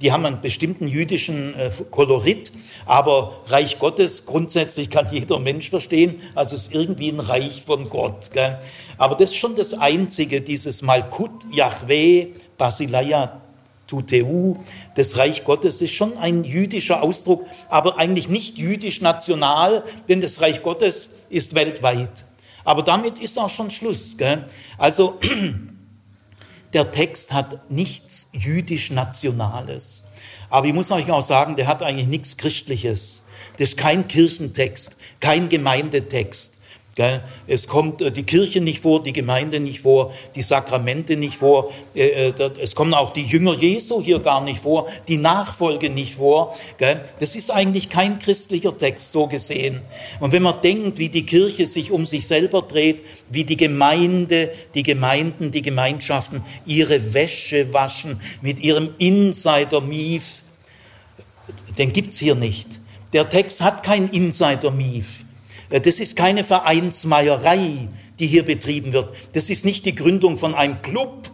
die 0.00 0.12
haben 0.12 0.24
einen 0.24 0.40
bestimmten 0.40 0.86
jüdischen 0.86 1.56
äh, 1.56 1.72
Kolorit, 1.90 2.52
aber 2.86 3.40
Reich 3.46 3.80
Gottes 3.80 4.26
grundsätzlich 4.26 4.90
kann 4.90 5.08
jeder 5.10 5.40
Mensch 5.40 5.68
verstehen, 5.68 6.20
also 6.36 6.54
es 6.54 6.68
ist 6.68 6.74
irgendwie 6.74 7.08
ein 7.08 7.18
Reich 7.18 7.64
von 7.66 7.90
Gott. 7.90 8.30
Gell? 8.32 8.60
Aber 8.96 9.16
das 9.16 9.30
ist 9.30 9.38
schon 9.38 9.56
das 9.56 9.74
Einzige, 9.74 10.40
dieses 10.40 10.82
Malkut, 10.82 11.32
Yahweh, 11.50 12.28
Basileia, 12.56 13.40
Tuteu, 13.88 14.54
das 14.94 15.16
Reich 15.16 15.42
Gottes 15.42 15.80
ist 15.80 15.94
schon 15.94 16.16
ein 16.16 16.44
jüdischer 16.44 17.02
Ausdruck, 17.02 17.44
aber 17.68 17.98
eigentlich 17.98 18.28
nicht 18.28 18.56
jüdisch-national, 18.56 19.82
denn 20.08 20.20
das 20.20 20.40
Reich 20.40 20.62
Gottes 20.62 21.10
ist 21.28 21.56
weltweit. 21.56 22.24
Aber 22.64 22.82
damit 22.82 23.18
ist 23.18 23.38
auch 23.38 23.50
schon 23.50 23.70
Schluss. 23.70 24.16
Gell? 24.16 24.46
Also 24.78 25.18
der 26.72 26.90
Text 26.90 27.32
hat 27.32 27.70
nichts 27.70 28.28
jüdisch-nationales. 28.32 30.04
Aber 30.48 30.66
ich 30.66 30.74
muss 30.74 30.90
euch 30.90 31.10
auch 31.10 31.22
sagen, 31.22 31.56
der 31.56 31.66
hat 31.66 31.82
eigentlich 31.82 32.08
nichts 32.08 32.36
Christliches. 32.36 33.24
Das 33.58 33.70
ist 33.70 33.76
kein 33.76 34.08
Kirchentext, 34.08 34.96
kein 35.20 35.48
Gemeindetext. 35.48 36.59
Es 37.46 37.66
kommt 37.66 38.02
äh, 38.02 38.12
die 38.12 38.24
Kirche 38.24 38.60
nicht 38.60 38.80
vor, 38.80 39.02
die 39.02 39.12
Gemeinde 39.12 39.60
nicht 39.60 39.80
vor, 39.80 40.12
die 40.34 40.42
Sakramente 40.42 41.16
nicht 41.16 41.36
vor. 41.36 41.72
Äh, 41.94 42.28
äh, 42.28 42.50
es 42.60 42.74
kommen 42.74 42.94
auch 42.94 43.12
die 43.12 43.24
Jünger 43.24 43.54
Jesu 43.54 44.02
hier 44.02 44.18
gar 44.18 44.40
nicht 44.40 44.60
vor, 44.60 44.88
die 45.08 45.16
Nachfolge 45.16 45.90
nicht 45.90 46.14
vor. 46.14 46.54
Das 47.18 47.34
ist 47.34 47.50
eigentlich 47.50 47.88
kein 47.88 48.18
christlicher 48.18 48.76
Text 48.76 49.12
so 49.12 49.26
gesehen. 49.26 49.80
Und 50.20 50.32
wenn 50.32 50.42
man 50.42 50.60
denkt, 50.62 50.98
wie 50.98 51.08
die 51.08 51.26
Kirche 51.26 51.66
sich 51.66 51.90
um 51.90 52.06
sich 52.06 52.26
selber 52.26 52.62
dreht, 52.62 53.02
wie 53.30 53.44
die 53.44 53.56
Gemeinde, 53.56 54.50
die 54.74 54.82
Gemeinden, 54.82 55.50
die 55.50 55.62
Gemeinschaften 55.62 56.42
ihre 56.66 57.14
Wäsche 57.14 57.72
waschen 57.72 58.20
mit 58.42 58.60
ihrem 58.60 58.94
Insider-Mief, 58.98 60.42
den 61.78 61.92
gibt's 61.92 62.18
hier 62.18 62.34
nicht. 62.34 62.68
Der 63.12 63.28
Text 63.28 63.60
hat 63.60 63.82
kein 63.82 64.08
Insider-Mief. 64.08 65.24
Das 65.70 66.00
ist 66.00 66.16
keine 66.16 66.44
Vereinsmeierei, 66.44 67.88
die 68.18 68.26
hier 68.26 68.44
betrieben 68.44 68.92
wird. 68.92 69.14
Das 69.32 69.50
ist 69.50 69.64
nicht 69.64 69.86
die 69.86 69.94
Gründung 69.94 70.36
von 70.36 70.54
einem 70.54 70.82
Club. 70.82 71.30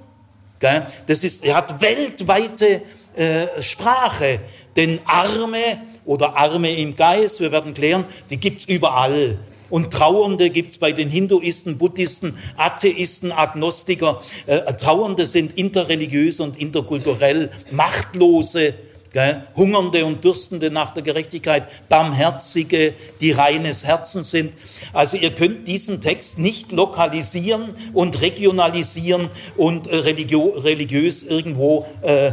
Das 0.61 1.25
ist, 1.25 1.45
er 1.45 1.57
hat 1.57 1.81
weltweite 1.81 2.83
äh, 3.15 3.63
Sprache. 3.63 4.41
Denn 4.77 5.01
Arme 5.07 5.81
oder 6.05 6.37
Arme 6.37 6.75
im 6.77 6.95
Geist, 6.95 7.41
wir 7.41 7.51
werden 7.51 7.73
klären, 7.73 8.05
die 8.31 8.37
gibt's 8.39 8.65
überall. 8.65 9.39
Und 9.69 9.93
Trauernde 9.93 10.51
gibt's 10.51 10.79
bei 10.79 10.93
den 10.93 11.09
Hinduisten, 11.09 11.79
Buddhisten, 11.79 12.39
Atheisten, 12.57 13.33
Agnostiker. 13.33 14.23
Äh, 14.47 14.75
Trauernde 14.75 15.27
sind 15.27 15.59
interreligiös 15.59 16.41
und 16.41 16.61
interkulturell 16.61 17.51
Machtlose 17.73 18.75
Gell? 19.17 19.45
Hungernde 19.57 20.05
und 20.05 20.23
Dürstende 20.23 20.71
nach 20.71 20.93
der 20.93 21.03
Gerechtigkeit, 21.03 21.89
Barmherzige, 21.89 22.93
die 23.23 23.31
reines 23.31 23.83
Herzens 23.83 24.31
sind. 24.31 24.53
Also 24.93 25.17
ihr 25.17 25.35
könnt 25.35 25.67
diesen 25.67 26.03
Text 26.03 26.39
nicht 26.39 26.71
lokalisieren 26.71 27.71
und 27.95 28.21
regionalisieren 28.21 29.31
und 29.57 29.87
äh, 29.87 29.97
religio 29.97 30.49
religiös 30.59 31.23
irgendwo 31.23 31.87
äh, 32.03 32.33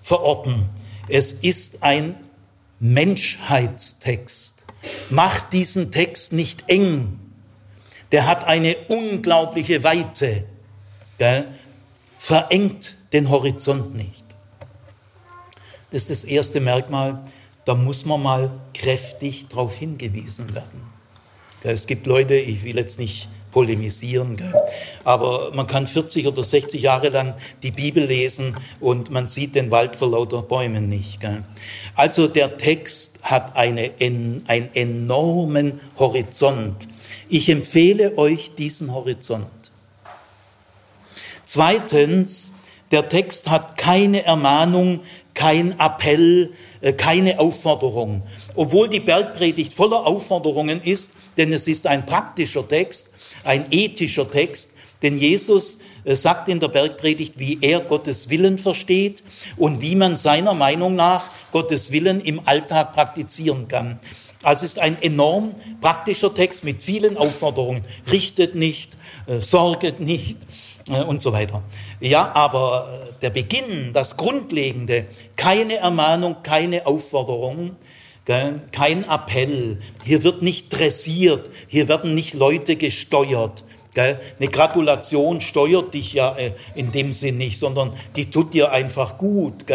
verorten. 0.00 0.66
Es 1.08 1.32
ist 1.32 1.82
ein 1.82 2.16
Menschheitstext. 2.78 4.64
Macht 5.10 5.52
diesen 5.52 5.90
Text 5.90 6.32
nicht 6.32 6.68
eng. 6.68 7.18
Der 8.12 8.28
hat 8.28 8.44
eine 8.44 8.76
unglaubliche 8.86 9.82
Weite. 9.82 10.44
Gell? 11.18 11.48
Verengt 12.20 12.94
den 13.12 13.28
Horizont 13.28 13.96
nicht. 13.96 14.21
Das 15.92 16.04
ist 16.04 16.10
das 16.10 16.24
erste 16.24 16.58
Merkmal, 16.58 17.22
da 17.66 17.74
muss 17.74 18.06
man 18.06 18.22
mal 18.22 18.50
kräftig 18.72 19.46
darauf 19.48 19.76
hingewiesen 19.76 20.54
werden. 20.54 20.82
Es 21.62 21.86
gibt 21.86 22.06
Leute, 22.06 22.34
ich 22.34 22.64
will 22.64 22.76
jetzt 22.76 22.98
nicht 22.98 23.28
polemisieren, 23.52 24.42
aber 25.04 25.52
man 25.52 25.66
kann 25.66 25.86
40 25.86 26.26
oder 26.26 26.42
60 26.42 26.80
Jahre 26.80 27.10
lang 27.10 27.34
die 27.62 27.70
Bibel 27.72 28.06
lesen 28.06 28.56
und 28.80 29.10
man 29.10 29.28
sieht 29.28 29.54
den 29.54 29.70
Wald 29.70 29.94
vor 29.94 30.10
lauter 30.10 30.40
Bäumen 30.40 30.88
nicht. 30.88 31.20
Also 31.94 32.26
der 32.26 32.56
Text 32.56 33.18
hat 33.22 33.54
eine, 33.54 33.92
einen 34.00 34.70
enormen 34.74 35.78
Horizont. 35.98 36.88
Ich 37.28 37.50
empfehle 37.50 38.16
euch 38.16 38.54
diesen 38.54 38.94
Horizont. 38.94 39.46
Zweitens, 41.44 42.50
der 42.92 43.08
Text 43.08 43.48
hat 43.48 43.78
keine 43.78 44.24
Ermahnung 44.24 45.00
kein 45.42 45.76
Appell, 45.80 46.52
äh, 46.82 46.92
keine 46.92 47.40
Aufforderung. 47.40 48.22
Obwohl 48.54 48.88
die 48.88 49.00
Bergpredigt 49.00 49.72
voller 49.72 50.06
Aufforderungen 50.06 50.80
ist, 50.80 51.10
denn 51.36 51.52
es 51.52 51.66
ist 51.66 51.88
ein 51.88 52.06
praktischer 52.06 52.68
Text, 52.68 53.10
ein 53.42 53.64
ethischer 53.72 54.30
Text, 54.30 54.70
denn 55.02 55.18
Jesus 55.18 55.78
äh, 56.04 56.14
sagt 56.14 56.48
in 56.48 56.60
der 56.60 56.68
Bergpredigt, 56.68 57.40
wie 57.40 57.58
er 57.60 57.80
Gottes 57.80 58.30
Willen 58.30 58.56
versteht 58.56 59.24
und 59.56 59.80
wie 59.80 59.96
man 59.96 60.16
seiner 60.16 60.54
Meinung 60.54 60.94
nach 60.94 61.28
Gottes 61.50 61.90
Willen 61.90 62.20
im 62.20 62.46
Alltag 62.46 62.92
praktizieren 62.92 63.66
kann. 63.66 63.98
Also 64.44 64.64
ist 64.64 64.78
ein 64.78 64.96
enorm 65.02 65.56
praktischer 65.80 66.32
Text 66.32 66.62
mit 66.62 66.84
vielen 66.84 67.16
Aufforderungen. 67.16 67.82
Richtet 68.12 68.54
nicht, 68.54 68.96
äh, 69.26 69.40
sorget 69.40 69.98
nicht, 69.98 70.38
und 70.88 71.22
so 71.22 71.32
weiter. 71.32 71.62
Ja, 72.00 72.32
aber 72.34 72.88
äh, 72.88 73.12
der 73.22 73.30
Beginn, 73.30 73.92
das 73.92 74.16
Grundlegende, 74.16 75.06
keine 75.36 75.76
Ermahnung, 75.76 76.36
keine 76.42 76.86
Aufforderung, 76.86 77.76
kein 78.24 79.04
Appell. 79.08 79.80
Hier 80.04 80.22
wird 80.22 80.42
nicht 80.42 80.70
dressiert, 80.70 81.50
hier 81.66 81.88
werden 81.88 82.14
nicht 82.14 82.34
Leute 82.34 82.76
gesteuert. 82.76 83.64
Eine 83.94 84.48
Gratulation 84.48 85.42
steuert 85.42 85.92
dich 85.92 86.14
ja 86.14 86.34
äh, 86.36 86.52
in 86.74 86.92
dem 86.92 87.12
Sinn 87.12 87.36
nicht, 87.36 87.58
sondern 87.58 87.92
die 88.16 88.30
tut 88.30 88.54
dir 88.54 88.72
einfach 88.72 89.18
gut. 89.18 89.66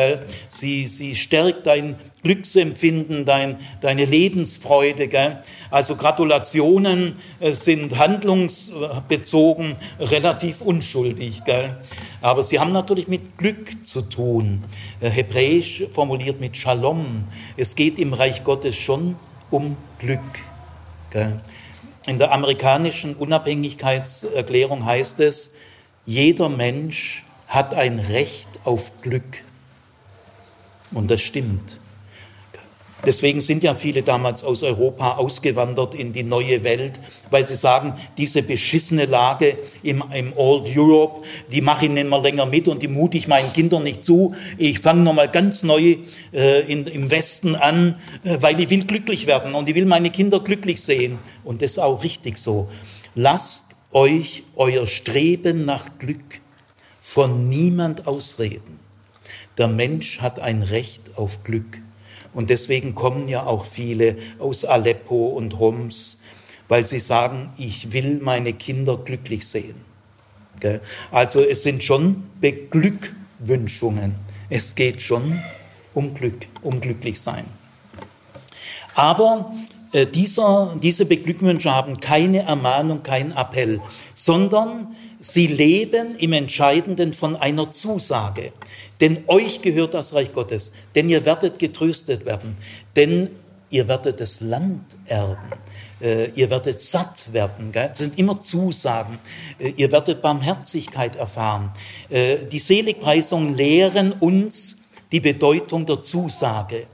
Sie, 0.50 0.88
sie 0.88 1.16
stärkt 1.16 1.68
dein 1.68 1.98
Glücksempfinden, 2.28 3.24
dein, 3.24 3.56
deine 3.80 4.04
Lebensfreude. 4.04 5.08
Gell? 5.08 5.42
Also 5.72 5.96
Gratulationen 5.96 7.16
äh, 7.40 7.54
sind 7.54 7.98
handlungsbezogen 7.98 9.78
relativ 9.98 10.60
unschuldig. 10.60 11.46
Gell? 11.46 11.78
Aber 12.22 12.44
sie 12.44 12.60
haben 12.60 12.74
natürlich 12.74 13.08
mit 13.08 13.38
Glück 13.38 13.88
zu 13.88 14.02
tun. 14.02 14.66
Äh, 15.00 15.10
hebräisch 15.10 15.86
formuliert 15.94 16.42
mit 16.42 16.58
Shalom. 16.58 17.24
Es 17.56 17.76
geht 17.76 17.98
im 17.98 18.12
Reich 18.12 18.44
Gottes 18.44 18.76
schon 18.76 19.16
um 19.50 19.78
Glück. 20.00 20.20
Gell? 21.12 21.40
In 22.08 22.18
der 22.18 22.34
amerikanischen 22.34 23.16
Unabhängigkeitserklärung 23.16 24.86
heißt 24.86 25.22
es, 25.22 25.54
jeder 26.06 26.50
Mensch 26.50 27.24
hat 27.48 27.74
ein 27.74 28.00
Recht 28.00 28.50
auf 28.66 29.02
Glück. 29.02 29.44
Und 30.92 31.10
das 31.10 31.22
stimmt. 31.22 31.80
Deswegen 33.06 33.42
sind 33.42 33.64
ja 33.64 33.76
viele 33.76 34.02
damals 34.02 34.44
aus 34.44 34.64
Europa 34.64 35.18
ausgewandert 35.18 35.94
in 35.94 36.14
die 36.14 36.24
neue 36.24 36.64
Welt, 36.64 37.00
weil 37.30 37.46
sie 37.46 37.56
sagen, 37.56 37.94
diese 38.18 38.42
beschissene 38.42 39.06
Lage 39.06 39.58
im, 39.84 40.04
im 40.14 40.34
Old 40.36 40.68
Europe, 40.76 41.22
die 41.52 41.62
mache 41.62 41.86
ich 41.86 41.92
nicht 41.92 42.10
mehr 42.10 42.20
länger 42.20 42.46
mit 42.48 42.68
und 42.68 42.82
die 42.82 42.88
mute 42.88 43.18
ich 43.18 43.28
meinen 43.28 43.54
Kindern 43.54 43.84
nicht 43.84 44.04
zu. 44.04 44.34
Ich 44.58 44.80
fange 44.80 45.04
nochmal 45.04 45.30
ganz 45.30 45.64
neu 45.64 45.98
äh, 46.34 46.72
in, 46.72 46.88
im 46.88 47.12
Westen 47.12 47.56
an, 47.56 48.00
äh, 48.24 48.38
weil 48.42 48.60
ich 48.60 48.70
will 48.70 48.84
glücklich 48.84 49.28
werden 49.28 49.54
und 49.54 49.70
ich 49.70 49.76
will 49.76 49.86
meine 49.86 50.10
Kinder 50.10 50.40
glücklich 50.40 50.82
sehen. 50.82 51.20
Und 51.44 51.62
das 51.62 51.72
ist 51.72 51.80
auch 51.80 52.04
richtig 52.04 52.40
so. 52.40 52.68
Lasst 53.14 53.66
euch 53.92 54.44
euer 54.56 54.88
Streben 54.88 55.66
nach 55.66 56.00
Glück 56.00 56.42
von 57.00 57.48
niemand 57.48 58.08
ausreden. 58.08 58.80
Der 59.58 59.68
Mensch 59.68 60.20
hat 60.20 60.40
ein 60.40 60.62
Recht 60.62 61.16
auf 61.16 61.44
Glück. 61.44 61.80
Und 62.38 62.52
deswegen 62.52 62.94
kommen 62.94 63.28
ja 63.28 63.48
auch 63.48 63.66
viele 63.66 64.16
aus 64.38 64.64
Aleppo 64.64 65.30
und 65.30 65.58
Homs, 65.58 66.20
weil 66.68 66.84
sie 66.84 67.00
sagen, 67.00 67.50
ich 67.58 67.92
will 67.94 68.20
meine 68.22 68.54
Kinder 68.54 68.96
glücklich 68.96 69.48
sehen. 69.48 69.74
Also 71.10 71.42
es 71.42 71.64
sind 71.64 71.84
schon 71.84 72.30
Beglückwünschungen. 72.40 74.14
Es 74.52 74.76
geht 74.76 75.02
schon 75.02 75.42
um 75.96 76.14
Glück, 76.14 76.46
um 76.62 76.80
glücklich 76.80 77.20
sein. 77.20 77.46
Aber 78.94 79.52
äh, 79.92 80.06
dieser, 80.06 80.78
diese 80.80 81.08
Beglückwünsche 81.08 81.74
haben 81.74 82.00
keine 82.00 82.44
Ermahnung, 82.44 83.02
keinen 83.02 83.32
Appell, 83.32 83.82
sondern 84.14 84.96
sie 85.20 85.48
leben 85.48 86.16
im 86.18 86.34
Entscheidenden 86.34 87.14
von 87.14 87.36
einer 87.36 87.72
Zusage. 87.72 88.54
Denn 89.00 89.24
euch 89.28 89.62
gehört 89.62 89.94
das 89.94 90.14
Reich 90.14 90.34
Gottes, 90.34 90.72
denn 90.96 91.10
ihr 91.10 91.26
werdet 91.26 91.60
getröstet 91.60 92.26
werden, 92.26 92.58
denn 92.96 93.30
ihr 93.70 93.88
werdet 93.88 94.20
das 94.20 94.42
Land 94.42 94.84
erben. 95.06 95.50
Äh, 96.00 96.30
ihr 96.36 96.50
werdet 96.50 96.80
satt 96.80 97.34
werden. 97.34 97.72
Das 97.72 97.98
sind 97.98 98.20
immer 98.20 98.40
Zusagen. 98.40 99.18
Äh, 99.58 99.70
ihr 99.78 99.92
werdet 99.92 100.22
Barmherzigkeit 100.22 101.16
erfahren. 101.16 101.72
Äh, 102.10 102.46
die 102.46 102.60
Seligpreisungen 102.60 103.56
lehren 103.56 104.14
uns 104.14 104.78
die 105.12 105.20
Bedeutung 105.20 105.86
der 105.86 106.04
Zusage. 106.04 106.86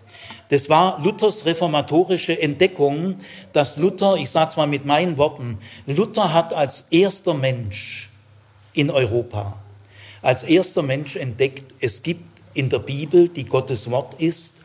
Das 0.50 0.70
war 0.70 1.02
Luthers 1.04 1.46
reformatorische 1.46 2.40
Entdeckung, 2.40 3.18
dass 3.54 3.78
Luther, 3.78 4.16
ich 4.16 4.30
sage 4.30 4.52
es 4.52 4.58
mal 4.58 4.68
mit 4.68 4.86
meinen 4.86 5.18
Worten, 5.18 5.58
Luther 5.86 6.32
hat 6.32 6.54
als 6.54 6.88
erster 6.92 7.34
Mensch 7.34 8.10
in 8.74 8.90
Europa, 8.90 9.62
als 10.22 10.44
erster 10.44 10.82
Mensch 10.82 11.16
entdeckt, 11.16 11.74
es 11.80 12.02
gibt 12.02 12.42
in 12.54 12.70
der 12.70 12.80
Bibel, 12.80 13.28
die 13.28 13.46
Gottes 13.46 13.90
Wort 13.90 14.20
ist, 14.22 14.56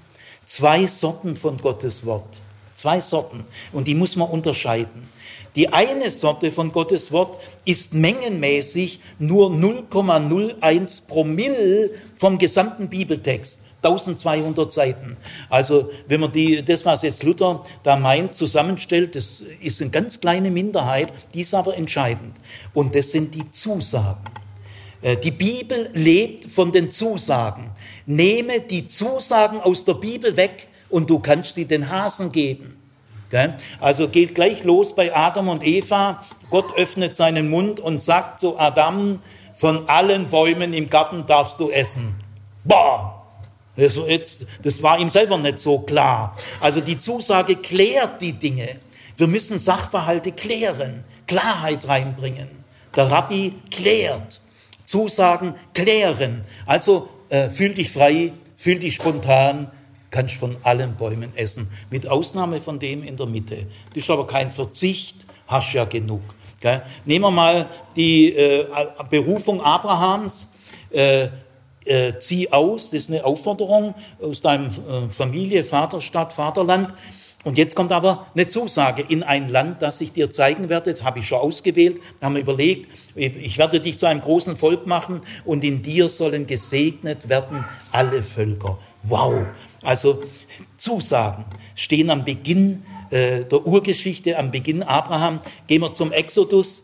zwei 0.45 0.87
Sorten 0.87 1.37
von 1.37 1.59
Gottes 1.59 2.05
Wort. 2.07 2.39
Zwei 2.75 3.01
Sorten. 3.01 3.45
Und 3.73 3.89
die 3.89 3.95
muss 3.95 4.15
man 4.15 4.29
unterscheiden. 4.29 5.09
Die 5.57 5.69
eine 5.69 6.13
Sorte 6.13 6.53
von 6.53 6.71
Gottes 6.71 7.11
Wort 7.11 7.39
ist 7.65 7.93
mengenmäßig 7.93 9.01
nur 9.19 9.51
0,01 9.51 11.07
Promille 11.09 11.91
vom 12.17 12.39
gesamten 12.39 12.89
Bibeltext. 12.89 13.59
1200 13.83 14.73
Seiten. 14.73 15.17
Also 15.49 15.91
wenn 16.09 16.21
man 16.21 16.33
die, 16.33 16.65
das, 16.65 16.85
was 16.85 17.03
jetzt 17.03 17.23
Luther 17.23 17.63
da 17.83 17.97
meint, 17.97 18.35
zusammenstellt, 18.35 19.15
das 19.15 19.43
ist 19.61 19.81
eine 19.81 19.91
ganz 19.91 20.21
kleine 20.21 20.51
Minderheit, 20.51 21.13
die 21.33 21.43
ist 21.43 21.55
aber 21.55 21.77
entscheidend. 21.77 22.35
Und 22.75 22.95
das 22.95 23.11
sind 23.11 23.35
die 23.35 23.51
Zusagen. 23.51 24.25
Äh, 25.01 25.17
die 25.17 25.31
Bibel 25.31 25.91
lebt 25.93 26.51
von 26.51 26.73
den 26.73 26.91
Zusagen. 26.91 27.71
Nehme 28.07 28.61
die 28.61 28.87
Zusagen 28.87 29.61
aus 29.61 29.85
der 29.85 29.95
Bibel 29.95 30.37
weg 30.37 30.67
und 30.89 31.09
du 31.09 31.21
kannst 31.21 31.55
sie 31.55 31.67
den 31.67 31.89
Hasen 31.89 32.33
geben. 32.33 32.75
Also 33.79 34.09
geht 34.09 34.35
gleich 34.35 34.65
los 34.65 34.95
bei 34.95 35.15
Adam 35.15 35.49
und 35.49 35.63
Eva. 35.63 36.25
Gott 36.51 36.75
öffnet 36.77 37.15
seinen 37.15 37.51
Mund 37.51 37.79
und 37.79 38.01
sagt 38.01 38.41
zu 38.41 38.59
Adam, 38.59 39.21
von 39.55 39.89
allen 39.89 40.31
Bäumen 40.31 40.73
im 40.73 40.89
Garten 40.89 41.27
darfst 41.27 41.61
du 41.61 41.69
essen. 41.69 42.15
Boah, 42.65 43.18
das, 43.79 43.97
jetzt, 43.97 44.47
das 44.63 44.83
war 44.83 44.99
ihm 44.99 45.09
selber 45.09 45.39
nicht 45.39 45.61
so 45.61 45.79
klar. 45.79 46.37
Also 46.61 46.81
die 46.81 46.99
Zusage 46.99 47.57
klärt 47.57 48.21
die 48.21 48.33
Dinge. 48.33 48.81
Wir 49.17 49.27
müssen 49.27 49.59
Sachverhalte 49.59 50.33
klären, 50.33 51.05
Klarheit 51.27 51.87
reinbringen. 51.87 52.49
Der 52.97 53.11
Rabbi 53.11 53.55
klärt. 53.71 54.41
Zusagen 54.85 55.55
klären. 55.75 56.43
Also 56.67 57.09
äh, 57.29 57.51
fühl 57.51 57.75
dich 57.75 57.93
frei, 57.93 58.33
fühl 58.57 58.79
dich 58.79 58.97
spontan, 58.97 59.71
kannst 60.11 60.37
von 60.37 60.57
allen 60.63 60.97
Bäumen 60.97 61.31
essen. 61.37 61.69
Mit 61.91 62.09
Ausnahme 62.09 62.61
von 62.61 62.79
dem 62.79 63.05
in 63.05 63.17
der 63.17 63.27
Mitte. 63.27 63.67
Das 63.91 64.05
ist 64.05 64.11
aber 64.11 64.27
kein 64.27 64.51
Verzicht, 64.51 65.27
hast 65.47 65.73
ja 65.73 65.85
genug. 65.85 66.23
Gell? 66.61 66.83
Nehmen 67.05 67.27
wir 67.27 67.31
mal 67.31 67.69
die 67.95 68.35
äh, 68.35 68.67
Berufung 69.11 69.61
Abrahams. 69.61 70.49
Äh, 70.91 71.29
äh, 71.89 72.19
zieh 72.19 72.51
aus, 72.53 72.91
das 72.91 73.03
ist 73.03 73.11
eine 73.11 73.25
Aufforderung 73.25 73.95
aus 74.21 74.41
deinem 74.41 74.67
äh, 74.67 75.09
Familie, 75.09 75.65
Vaterstadt, 75.65 76.33
Vaterland. 76.33 76.93
Und 77.45 77.57
jetzt 77.57 77.77
kommt 77.77 77.93
aber 77.93 78.27
eine 78.35 78.49
Zusage 78.49 79.03
in 79.09 79.23
ein 79.23 79.49
Land, 79.49 79.81
das 79.81 80.01
ich 80.01 80.13
dir 80.13 80.31
zeigen 80.31 80.69
werde. 80.69 80.91
Das 80.91 81.05
habe 81.05 81.21
ich 81.21 81.29
schon 81.29 81.39
ausgewählt. 81.39 82.01
Da 82.19 82.27
haben 82.27 82.35
wir 82.35 82.43
überlegt, 82.43 82.89
ich 83.15 83.59
werde 83.59 83.81
dich 83.81 83.97
zu 83.97 84.07
einem 84.07 84.21
großen 84.21 84.57
Volk 84.57 84.87
machen 84.87 85.21
und 85.45 85.63
in 85.63 85.81
dir 85.83 86.09
sollen 86.09 86.47
gesegnet 86.47 87.29
werden 87.29 87.65
alle 87.93 88.23
Völker. 88.25 88.79
Wow. 89.05 89.47
Also 89.83 90.25
Zusagen 90.77 91.45
stehen 91.77 92.11
am 92.11 92.25
Beginn 92.25 92.83
äh, 93.11 93.45
der 93.45 93.65
Urgeschichte, 93.65 94.37
am 94.37 94.51
Beginn 94.51 94.83
Abraham. 94.83 95.41
Gehen 95.69 95.81
wir 95.83 95.93
zum 95.93 96.13
Exodus. 96.13 96.83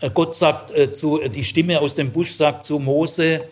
Äh, 0.00 0.10
Gott 0.10 0.34
sagt 0.34 0.70
äh, 0.70 0.92
zu, 0.92 1.18
die 1.28 1.44
Stimme 1.44 1.80
aus 1.80 1.94
dem 1.94 2.10
Busch 2.10 2.34
sagt 2.34 2.64
zu 2.64 2.78
Mose, 2.78 3.44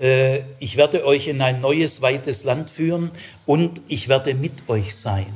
äh, 0.00 0.40
ich 0.58 0.76
werde 0.76 1.06
euch 1.06 1.28
in 1.28 1.40
ein 1.40 1.60
neues, 1.60 2.02
weites 2.02 2.44
Land 2.44 2.70
führen 2.70 3.10
und 3.46 3.80
ich 3.88 4.08
werde 4.08 4.34
mit 4.34 4.68
euch 4.68 4.96
sein. 4.96 5.32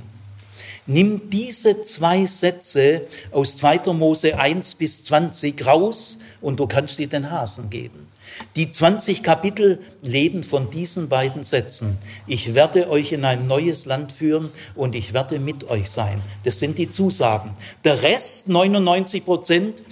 Nimm 0.89 1.31
diese 1.31 1.83
zwei 1.83 2.27
Sätze 2.27 3.03
aus 3.33 3.57
2. 3.57 3.93
Mose 3.93 4.39
1 4.39 4.77
bis 4.77 5.03
20 5.05 5.67
raus 5.67 6.19
und 6.41 6.61
du 6.61 6.69
kannst 6.69 6.97
sie 6.97 7.09
den 7.09 7.31
Hasen 7.31 7.71
geben. 7.71 8.07
Die 8.55 8.71
20 8.71 9.23
Kapitel 9.23 9.81
leben 10.03 10.43
von 10.43 10.71
diesen 10.71 11.09
beiden 11.09 11.43
Sätzen. 11.43 11.99
Ich 12.27 12.55
werde 12.55 12.89
euch 12.89 13.13
in 13.13 13.25
ein 13.25 13.47
neues 13.47 13.87
Land 13.87 14.13
führen 14.13 14.51
und 14.75 14.95
ich 14.95 15.13
werde 15.13 15.41
mit 15.41 15.69
euch 15.69 15.91
sein. 15.91 16.21
Das 16.45 16.59
sind 16.59 16.79
die 16.79 16.91
Zusagen. 16.91 17.53
Der 17.85 18.03
Rest, 18.03 18.49
99 18.49 19.25
Prozent, 19.25 19.83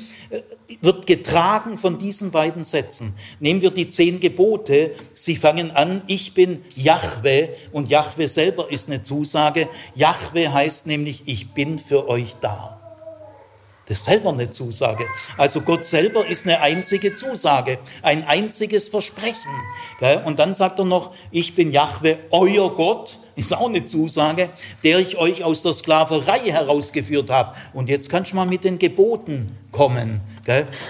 wird 0.80 1.06
getragen 1.06 1.78
von 1.78 1.98
diesen 1.98 2.30
beiden 2.30 2.64
Sätzen. 2.64 3.14
Nehmen 3.40 3.62
wir 3.62 3.70
die 3.70 3.88
zehn 3.88 4.20
Gebote. 4.20 4.92
Sie 5.12 5.36
fangen 5.36 5.70
an, 5.70 6.02
ich 6.06 6.34
bin 6.34 6.62
Jahwe 6.74 7.50
und 7.72 7.88
Jahwe 7.88 8.28
selber 8.28 8.70
ist 8.70 8.88
eine 8.88 9.02
Zusage. 9.02 9.68
Jahwe 9.94 10.52
heißt 10.52 10.86
nämlich, 10.86 11.22
ich 11.26 11.52
bin 11.52 11.78
für 11.78 12.08
euch 12.08 12.34
da. 12.40 12.80
Das 13.86 13.98
ist 13.98 14.04
selber 14.06 14.30
eine 14.30 14.50
Zusage. 14.50 15.04
Also 15.36 15.60
Gott 15.60 15.84
selber 15.84 16.26
ist 16.26 16.44
eine 16.46 16.60
einzige 16.60 17.14
Zusage, 17.14 17.78
ein 18.00 18.24
einziges 18.24 18.88
Versprechen. 18.88 19.34
Und 20.24 20.38
dann 20.38 20.54
sagt 20.54 20.78
er 20.78 20.86
noch, 20.86 21.12
ich 21.30 21.54
bin 21.54 21.70
Jahwe, 21.70 22.18
euer 22.30 22.74
Gott, 22.74 23.18
ist 23.36 23.52
auch 23.52 23.68
eine 23.68 23.84
Zusage, 23.84 24.48
der 24.84 25.00
ich 25.00 25.18
euch 25.18 25.44
aus 25.44 25.62
der 25.62 25.74
Sklaverei 25.74 26.38
herausgeführt 26.38 27.28
habe. 27.30 27.52
Und 27.74 27.90
jetzt 27.90 28.08
kannst 28.08 28.32
du 28.32 28.36
mal 28.36 28.46
mit 28.46 28.64
den 28.64 28.78
Geboten 28.78 29.54
kommen. 29.70 30.22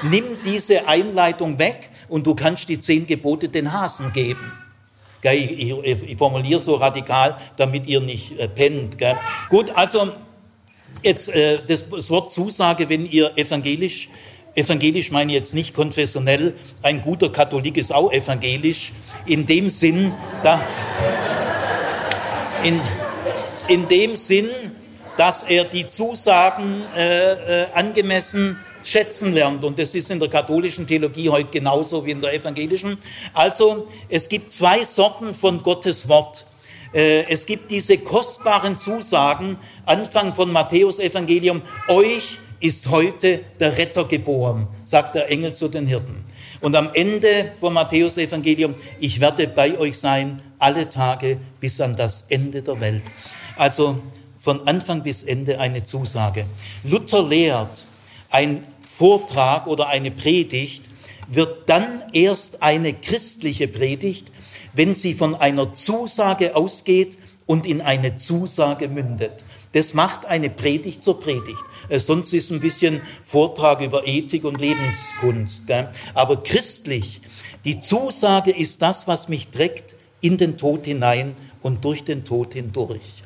Nimm 0.02 0.24
diese 0.44 0.86
Einleitung 0.86 1.58
weg 1.58 1.90
und 2.08 2.26
du 2.26 2.34
kannst 2.34 2.68
die 2.68 2.80
zehn 2.80 3.06
Gebote 3.06 3.48
den 3.48 3.72
Hasen 3.72 4.12
geben. 4.12 4.52
Ich, 5.22 5.72
ich, 5.72 6.02
ich 6.02 6.16
formuliere 6.18 6.60
so 6.60 6.74
radikal, 6.74 7.38
damit 7.56 7.86
ihr 7.86 8.00
nicht 8.00 8.38
äh, 8.38 8.46
pennt. 8.46 8.98
Gut, 9.48 9.70
also 9.74 10.12
Jetzt 11.04 11.28
äh, 11.28 11.60
das, 11.66 11.86
das 11.86 12.08
Wort 12.08 12.32
Zusage, 12.32 12.88
wenn 12.88 13.04
ihr 13.04 13.36
evangelisch, 13.36 14.08
evangelisch 14.54 15.10
meine 15.10 15.32
ich 15.32 15.38
jetzt 15.38 15.52
nicht 15.52 15.74
konfessionell, 15.74 16.54
ein 16.82 17.02
guter 17.02 17.30
Katholik 17.30 17.76
ist 17.76 17.92
auch 17.92 18.10
evangelisch, 18.10 18.92
in 19.26 19.44
dem 19.44 19.68
Sinn, 19.68 20.12
da, 20.42 20.62
in, 22.62 22.80
in 23.68 23.86
dem 23.88 24.16
Sinn, 24.16 24.48
dass 25.18 25.42
er 25.42 25.64
die 25.64 25.88
Zusagen 25.88 26.82
äh, 26.96 27.64
äh, 27.64 27.66
angemessen 27.74 28.58
schätzen 28.84 29.32
lernt. 29.32 29.64
Und 29.64 29.78
das 29.78 29.94
ist 29.94 30.10
in 30.10 30.20
der 30.20 30.28
katholischen 30.28 30.86
Theologie 30.86 31.28
heute 31.28 31.50
genauso 31.50 32.04
wie 32.04 32.12
in 32.12 32.20
der 32.20 32.34
evangelischen. 32.34 32.98
Also 33.32 33.88
es 34.08 34.28
gibt 34.28 34.52
zwei 34.52 34.84
Sorten 34.84 35.34
von 35.34 35.62
Gottes 35.62 36.08
Wort. 36.08 36.46
Äh, 36.92 37.24
es 37.28 37.46
gibt 37.46 37.70
diese 37.70 37.98
kostbaren 37.98 38.76
Zusagen, 38.76 39.58
Anfang 39.84 40.32
von 40.32 40.52
Matthäus 40.52 40.98
Evangelium, 40.98 41.62
euch 41.88 42.38
ist 42.60 42.88
heute 42.88 43.40
der 43.60 43.76
Retter 43.76 44.04
geboren, 44.04 44.68
sagt 44.84 45.16
der 45.16 45.30
Engel 45.30 45.54
zu 45.54 45.68
den 45.68 45.86
Hirten. 45.86 46.24
Und 46.60 46.76
am 46.76 46.90
Ende 46.94 47.52
vom 47.60 47.74
Matthäus 47.74 48.16
Evangelium, 48.16 48.74
ich 49.00 49.20
werde 49.20 49.48
bei 49.48 49.76
euch 49.76 49.98
sein 49.98 50.40
alle 50.58 50.88
Tage 50.88 51.38
bis 51.60 51.80
an 51.80 51.94
das 51.96 52.24
Ende 52.28 52.62
der 52.62 52.80
Welt. 52.80 53.02
Also 53.56 53.98
von 54.38 54.66
Anfang 54.66 55.02
bis 55.02 55.22
Ende 55.22 55.58
eine 55.58 55.82
Zusage. 55.82 56.46
Luther 56.84 57.22
lehrt, 57.22 57.84
ein 58.30 58.64
Vortrag 58.96 59.66
oder 59.66 59.88
eine 59.88 60.12
Predigt 60.12 60.84
wird 61.28 61.68
dann 61.68 62.04
erst 62.12 62.62
eine 62.62 62.94
christliche 62.94 63.66
Predigt, 63.66 64.28
wenn 64.72 64.94
sie 64.94 65.14
von 65.14 65.34
einer 65.34 65.72
Zusage 65.72 66.54
ausgeht 66.54 67.18
und 67.46 67.66
in 67.66 67.80
eine 67.80 68.16
Zusage 68.16 68.88
mündet. 68.88 69.44
Das 69.72 69.94
macht 69.94 70.26
eine 70.26 70.48
Predigt 70.48 71.02
zur 71.02 71.18
Predigt. 71.18 71.58
Äh, 71.88 71.98
sonst 71.98 72.32
ist 72.32 72.50
ein 72.50 72.60
bisschen 72.60 73.02
Vortrag 73.24 73.80
über 73.80 74.06
Ethik 74.06 74.44
und 74.44 74.60
Lebenskunst. 74.60 75.66
Gell? 75.66 75.90
Aber 76.14 76.42
christlich, 76.42 77.20
die 77.64 77.80
Zusage 77.80 78.52
ist 78.52 78.80
das, 78.80 79.08
was 79.08 79.28
mich 79.28 79.48
trägt 79.48 79.96
in 80.20 80.36
den 80.36 80.56
Tod 80.56 80.84
hinein 80.84 81.34
und 81.62 81.84
durch 81.84 82.04
den 82.04 82.24
Tod 82.24 82.54
hindurch. 82.54 83.23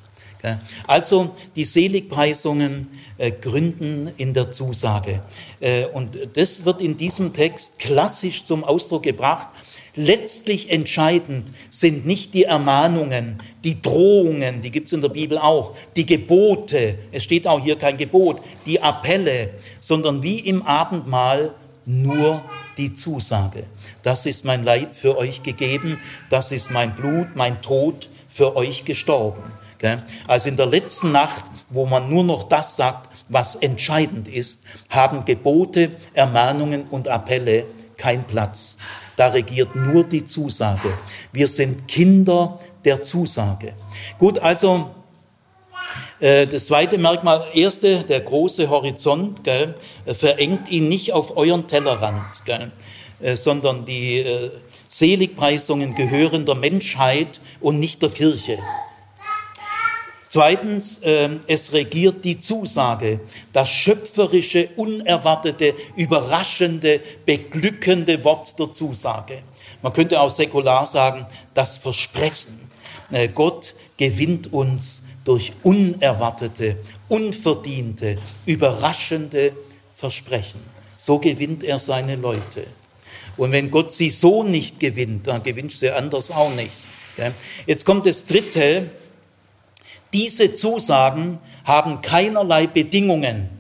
Also 0.86 1.34
die 1.56 1.64
Seligpreisungen 1.64 2.88
äh, 3.18 3.32
gründen 3.32 4.10
in 4.16 4.34
der 4.34 4.50
Zusage. 4.50 5.22
Äh, 5.60 5.86
und 5.86 6.16
das 6.34 6.64
wird 6.64 6.80
in 6.80 6.96
diesem 6.96 7.32
Text 7.32 7.78
klassisch 7.78 8.44
zum 8.44 8.64
Ausdruck 8.64 9.02
gebracht. 9.02 9.48
Letztlich 9.94 10.70
entscheidend 10.70 11.50
sind 11.70 12.06
nicht 12.06 12.32
die 12.34 12.44
Ermahnungen, 12.44 13.38
die 13.64 13.82
Drohungen, 13.82 14.62
die 14.62 14.70
gibt 14.70 14.86
es 14.86 14.92
in 14.92 15.00
der 15.00 15.08
Bibel 15.08 15.38
auch, 15.38 15.74
die 15.96 16.06
Gebote, 16.06 16.96
es 17.10 17.24
steht 17.24 17.48
auch 17.48 17.60
hier 17.60 17.76
kein 17.76 17.96
Gebot, 17.96 18.40
die 18.64 18.80
Appelle, 18.80 19.50
sondern 19.80 20.22
wie 20.22 20.38
im 20.38 20.62
Abendmahl 20.62 21.52
nur 21.84 22.42
die 22.76 22.92
Zusage. 22.92 23.64
Das 24.02 24.24
ist 24.24 24.44
mein 24.44 24.62
Leib 24.62 24.94
für 24.94 25.16
euch 25.16 25.42
gegeben, 25.42 25.98
das 26.30 26.52
ist 26.52 26.70
mein 26.70 26.94
Blut, 26.94 27.34
mein 27.34 27.60
Tod 27.60 28.08
für 28.28 28.54
euch 28.54 28.84
gestorben. 28.84 29.42
Also 30.26 30.48
in 30.48 30.56
der 30.56 30.66
letzten 30.66 31.12
Nacht 31.12 31.44
wo 31.70 31.86
man 31.86 32.08
nur 32.08 32.24
noch 32.24 32.44
das 32.44 32.76
sagt, 32.76 33.10
was 33.28 33.54
entscheidend 33.56 34.28
ist, 34.28 34.64
haben 34.88 35.24
Gebote, 35.24 35.92
Ermahnungen 36.14 36.84
und 36.88 37.08
Appelle 37.08 37.66
keinen 37.96 38.24
Platz. 38.24 38.78
Da 39.16 39.28
regiert 39.28 39.74
nur 39.74 40.04
die 40.04 40.24
Zusage. 40.24 40.92
Wir 41.32 41.48
sind 41.48 41.88
Kinder 41.88 42.58
der 42.84 43.02
Zusage. 43.02 43.74
Gut, 44.18 44.38
also 44.38 44.90
äh, 46.20 46.46
das 46.46 46.66
zweite 46.66 46.96
Merkmal, 46.96 47.44
erste, 47.52 48.04
der 48.04 48.20
große 48.20 48.70
Horizont, 48.70 49.44
gell, 49.44 49.74
verengt 50.06 50.70
ihn 50.70 50.88
nicht 50.88 51.12
auf 51.12 51.36
euren 51.36 51.66
Tellerrand, 51.66 52.44
gell, 52.44 52.70
äh, 53.20 53.36
sondern 53.36 53.84
die 53.84 54.20
äh, 54.20 54.50
Seligpreisungen 54.86 55.96
gehören 55.96 56.46
der 56.46 56.54
Menschheit 56.54 57.40
und 57.60 57.78
nicht 57.78 58.00
der 58.00 58.10
Kirche. 58.10 58.58
Zweitens, 60.30 60.98
äh, 60.98 61.30
es 61.46 61.72
regiert 61.72 62.24
die 62.24 62.38
Zusage, 62.38 63.20
das 63.52 63.70
schöpferische, 63.70 64.68
unerwartete, 64.76 65.74
überraschende, 65.96 67.00
beglückende 67.24 68.22
Wort 68.24 68.58
der 68.58 68.72
Zusage. 68.72 69.42
Man 69.80 69.92
könnte 69.92 70.20
auch 70.20 70.30
säkular 70.30 70.86
sagen, 70.86 71.26
das 71.54 71.78
Versprechen. 71.78 72.60
Äh, 73.10 73.28
Gott 73.28 73.74
gewinnt 73.96 74.52
uns 74.52 75.02
durch 75.24 75.52
unerwartete, 75.62 76.76
unverdiente, 77.08 78.16
überraschende 78.44 79.52
Versprechen. 79.94 80.60
So 80.98 81.18
gewinnt 81.18 81.64
er 81.64 81.78
seine 81.78 82.16
Leute. 82.16 82.66
Und 83.38 83.52
wenn 83.52 83.70
Gott 83.70 83.92
sie 83.92 84.10
so 84.10 84.42
nicht 84.42 84.78
gewinnt, 84.80 85.26
dann 85.26 85.42
gewinnt 85.42 85.72
sie 85.72 85.90
anders 85.90 86.30
auch 86.30 86.54
nicht. 86.54 86.72
Jetzt 87.66 87.84
kommt 87.84 88.06
das 88.06 88.26
Dritte. 88.26 88.90
Diese 90.12 90.54
Zusagen 90.54 91.38
haben 91.64 92.00
keinerlei 92.00 92.66
Bedingungen. 92.66 93.50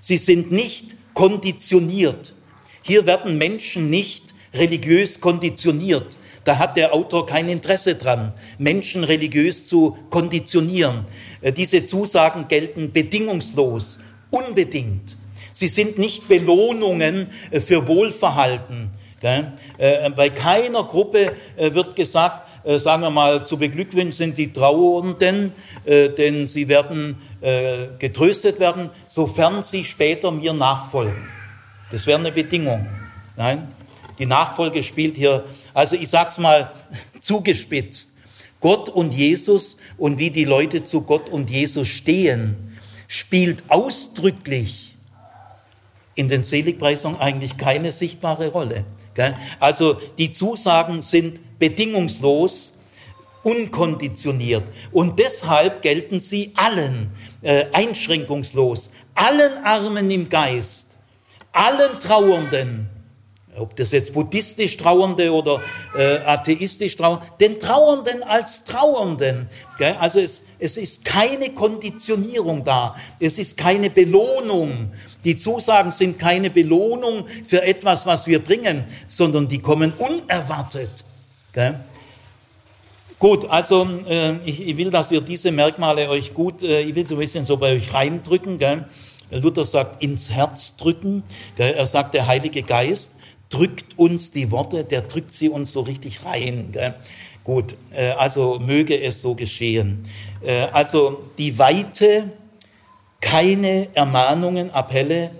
Sie 0.00 0.18
sind 0.18 0.52
nicht 0.52 0.94
konditioniert. 1.14 2.34
Hier 2.82 3.06
werden 3.06 3.38
Menschen 3.38 3.90
nicht 3.90 4.34
religiös 4.52 5.20
konditioniert. 5.20 6.16
Da 6.46 6.58
hat 6.58 6.76
der 6.76 6.94
Autor 6.94 7.26
kein 7.26 7.48
Interesse 7.48 7.96
dran, 7.96 8.32
Menschen 8.56 9.02
religiös 9.02 9.66
zu 9.66 9.98
konditionieren. 10.10 11.04
Äh, 11.40 11.52
diese 11.52 11.84
Zusagen 11.84 12.46
gelten 12.46 12.92
bedingungslos, 12.92 13.98
unbedingt. 14.30 15.16
Sie 15.52 15.66
sind 15.66 15.98
nicht 15.98 16.28
Belohnungen 16.28 17.30
äh, 17.50 17.58
für 17.60 17.88
Wohlverhalten. 17.88 18.90
Äh, 19.22 20.10
bei 20.14 20.30
keiner 20.30 20.84
Gruppe 20.84 21.32
wird 21.56 21.96
gesagt, 21.96 22.45
sagen 22.78 23.02
wir 23.02 23.10
mal, 23.10 23.46
zu 23.46 23.56
beglückwünschen 23.56 24.12
sind 24.12 24.38
die 24.38 24.52
Trauernden, 24.52 25.52
denn 25.86 26.46
sie 26.46 26.68
werden 26.68 27.16
getröstet 27.98 28.58
werden, 28.58 28.90
sofern 29.06 29.62
sie 29.62 29.84
später 29.84 30.32
mir 30.32 30.52
nachfolgen. 30.52 31.28
Das 31.90 32.06
wäre 32.06 32.18
eine 32.18 32.32
Bedingung. 32.32 32.86
Nein, 33.36 33.68
die 34.18 34.26
Nachfolge 34.26 34.82
spielt 34.82 35.16
hier, 35.16 35.44
also 35.74 35.94
ich 35.94 36.08
sag's 36.08 36.38
mal 36.38 36.72
zugespitzt. 37.20 38.14
Gott 38.60 38.88
und 38.88 39.14
Jesus 39.14 39.76
und 39.98 40.18
wie 40.18 40.30
die 40.30 40.44
Leute 40.44 40.82
zu 40.82 41.02
Gott 41.02 41.28
und 41.28 41.50
Jesus 41.50 41.86
stehen, 41.88 42.56
spielt 43.06 43.64
ausdrücklich 43.68 44.96
in 46.14 46.28
den 46.28 46.42
Seligpreisungen 46.42 47.20
eigentlich 47.20 47.58
keine 47.58 47.92
sichtbare 47.92 48.48
Rolle. 48.48 48.84
Also 49.60 50.00
die 50.18 50.32
Zusagen 50.32 51.02
sind 51.02 51.40
bedingungslos, 51.58 52.74
unkonditioniert 53.42 54.64
und 54.90 55.20
deshalb 55.20 55.80
gelten 55.80 56.18
sie 56.18 56.52
allen 56.56 57.12
äh, 57.42 57.66
einschränkungslos, 57.72 58.90
allen 59.14 59.64
Armen 59.64 60.10
im 60.10 60.28
Geist, 60.28 60.96
allen 61.52 62.00
Trauernden, 62.00 62.90
ob 63.56 63.74
das 63.76 63.92
jetzt 63.92 64.12
buddhistisch 64.12 64.76
Trauernde 64.76 65.32
oder 65.32 65.62
äh, 65.96 66.18
atheistisch 66.18 66.96
Trauernde, 66.96 67.24
den 67.40 67.58
Trauernden 67.58 68.22
als 68.22 68.64
Trauernden. 68.64 69.48
Gell? 69.78 69.96
Also 69.98 70.20
es, 70.20 70.42
es 70.58 70.76
ist 70.76 71.04
keine 71.04 71.50
Konditionierung 71.50 72.64
da, 72.64 72.96
es 73.20 73.38
ist 73.38 73.56
keine 73.56 73.90
Belohnung. 73.90 74.92
Die 75.24 75.36
Zusagen 75.36 75.92
sind 75.92 76.18
keine 76.18 76.50
Belohnung 76.50 77.26
für 77.46 77.62
etwas, 77.62 78.06
was 78.06 78.26
wir 78.26 78.42
bringen, 78.42 78.84
sondern 79.08 79.48
die 79.48 79.58
kommen 79.58 79.92
unerwartet. 79.98 81.04
Gell? 81.56 81.80
Gut, 83.18 83.48
also 83.48 83.88
äh, 84.06 84.36
ich, 84.44 84.60
ich, 84.60 84.76
will, 84.76 84.90
dass 84.90 85.10
ihr 85.10 85.22
diese 85.22 85.50
Merkmale 85.50 86.10
euch 86.10 86.34
gut, 86.34 86.62
äh, 86.62 86.82
ich 86.82 86.94
will 86.94 87.06
so 87.06 87.14
ein 87.14 87.18
bisschen 87.18 87.46
so 87.46 87.56
bei 87.56 87.72
euch 87.72 87.94
reindrücken. 87.94 88.58
Gell? 88.58 88.84
Luther 89.30 89.64
sagt 89.64 90.02
ins 90.02 90.30
Herz 90.30 90.76
drücken. 90.76 91.22
Gell? 91.56 91.72
Er 91.72 91.86
sagt 91.86 92.12
der 92.12 92.26
Heilige 92.26 92.62
Geist 92.62 93.12
drückt 93.48 93.98
uns 93.98 94.32
die 94.32 94.50
Worte, 94.50 94.84
der 94.84 95.02
drückt 95.02 95.32
sie 95.32 95.48
uns 95.48 95.72
so 95.72 95.80
richtig 95.80 96.26
rein. 96.26 96.72
Gell? 96.72 96.94
Gut, 97.42 97.74
äh, 97.94 98.10
also 98.10 98.58
möge 98.58 99.00
es 99.00 99.22
so 99.22 99.34
geschehen. 99.34 100.04
Äh, 100.44 100.66
also 100.72 101.22
die 101.38 101.58
Weite, 101.58 102.32
keine 103.22 103.88
Ermahnungen, 103.94 104.70
Appelle, 104.72 105.30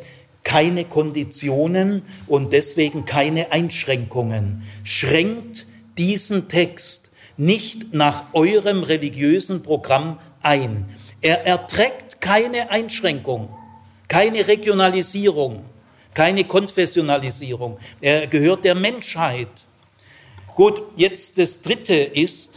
keine 0.45 0.87
Konditionen 0.87 2.03
und 2.27 2.55
deswegen 2.55 3.05
keine 3.05 3.53
Einschränkungen. 3.53 4.63
Schränkt 4.83 5.67
diesen 5.99 6.49
Text 6.49 7.11
nicht 7.37 7.93
nach 7.93 8.25
eurem 8.33 8.83
religiösen 8.83 9.63
Programm 9.63 10.19
ein. 10.43 10.87
Er 11.21 11.47
erträgt 11.47 12.21
keine 12.21 12.71
Einschränkung, 12.71 13.55
keine 14.09 14.47
Regionalisierung 14.49 15.65
keine 16.17 16.45
Konfessionalisierung. 16.45 17.79
Er 18.01 18.27
gehört 18.27 18.65
der 18.65 18.75
Menschheit. 18.75 19.51
Gut, 20.55 20.81
jetzt 20.97 21.37
das 21.37 21.61
Dritte 21.61 21.95
ist, 21.95 22.57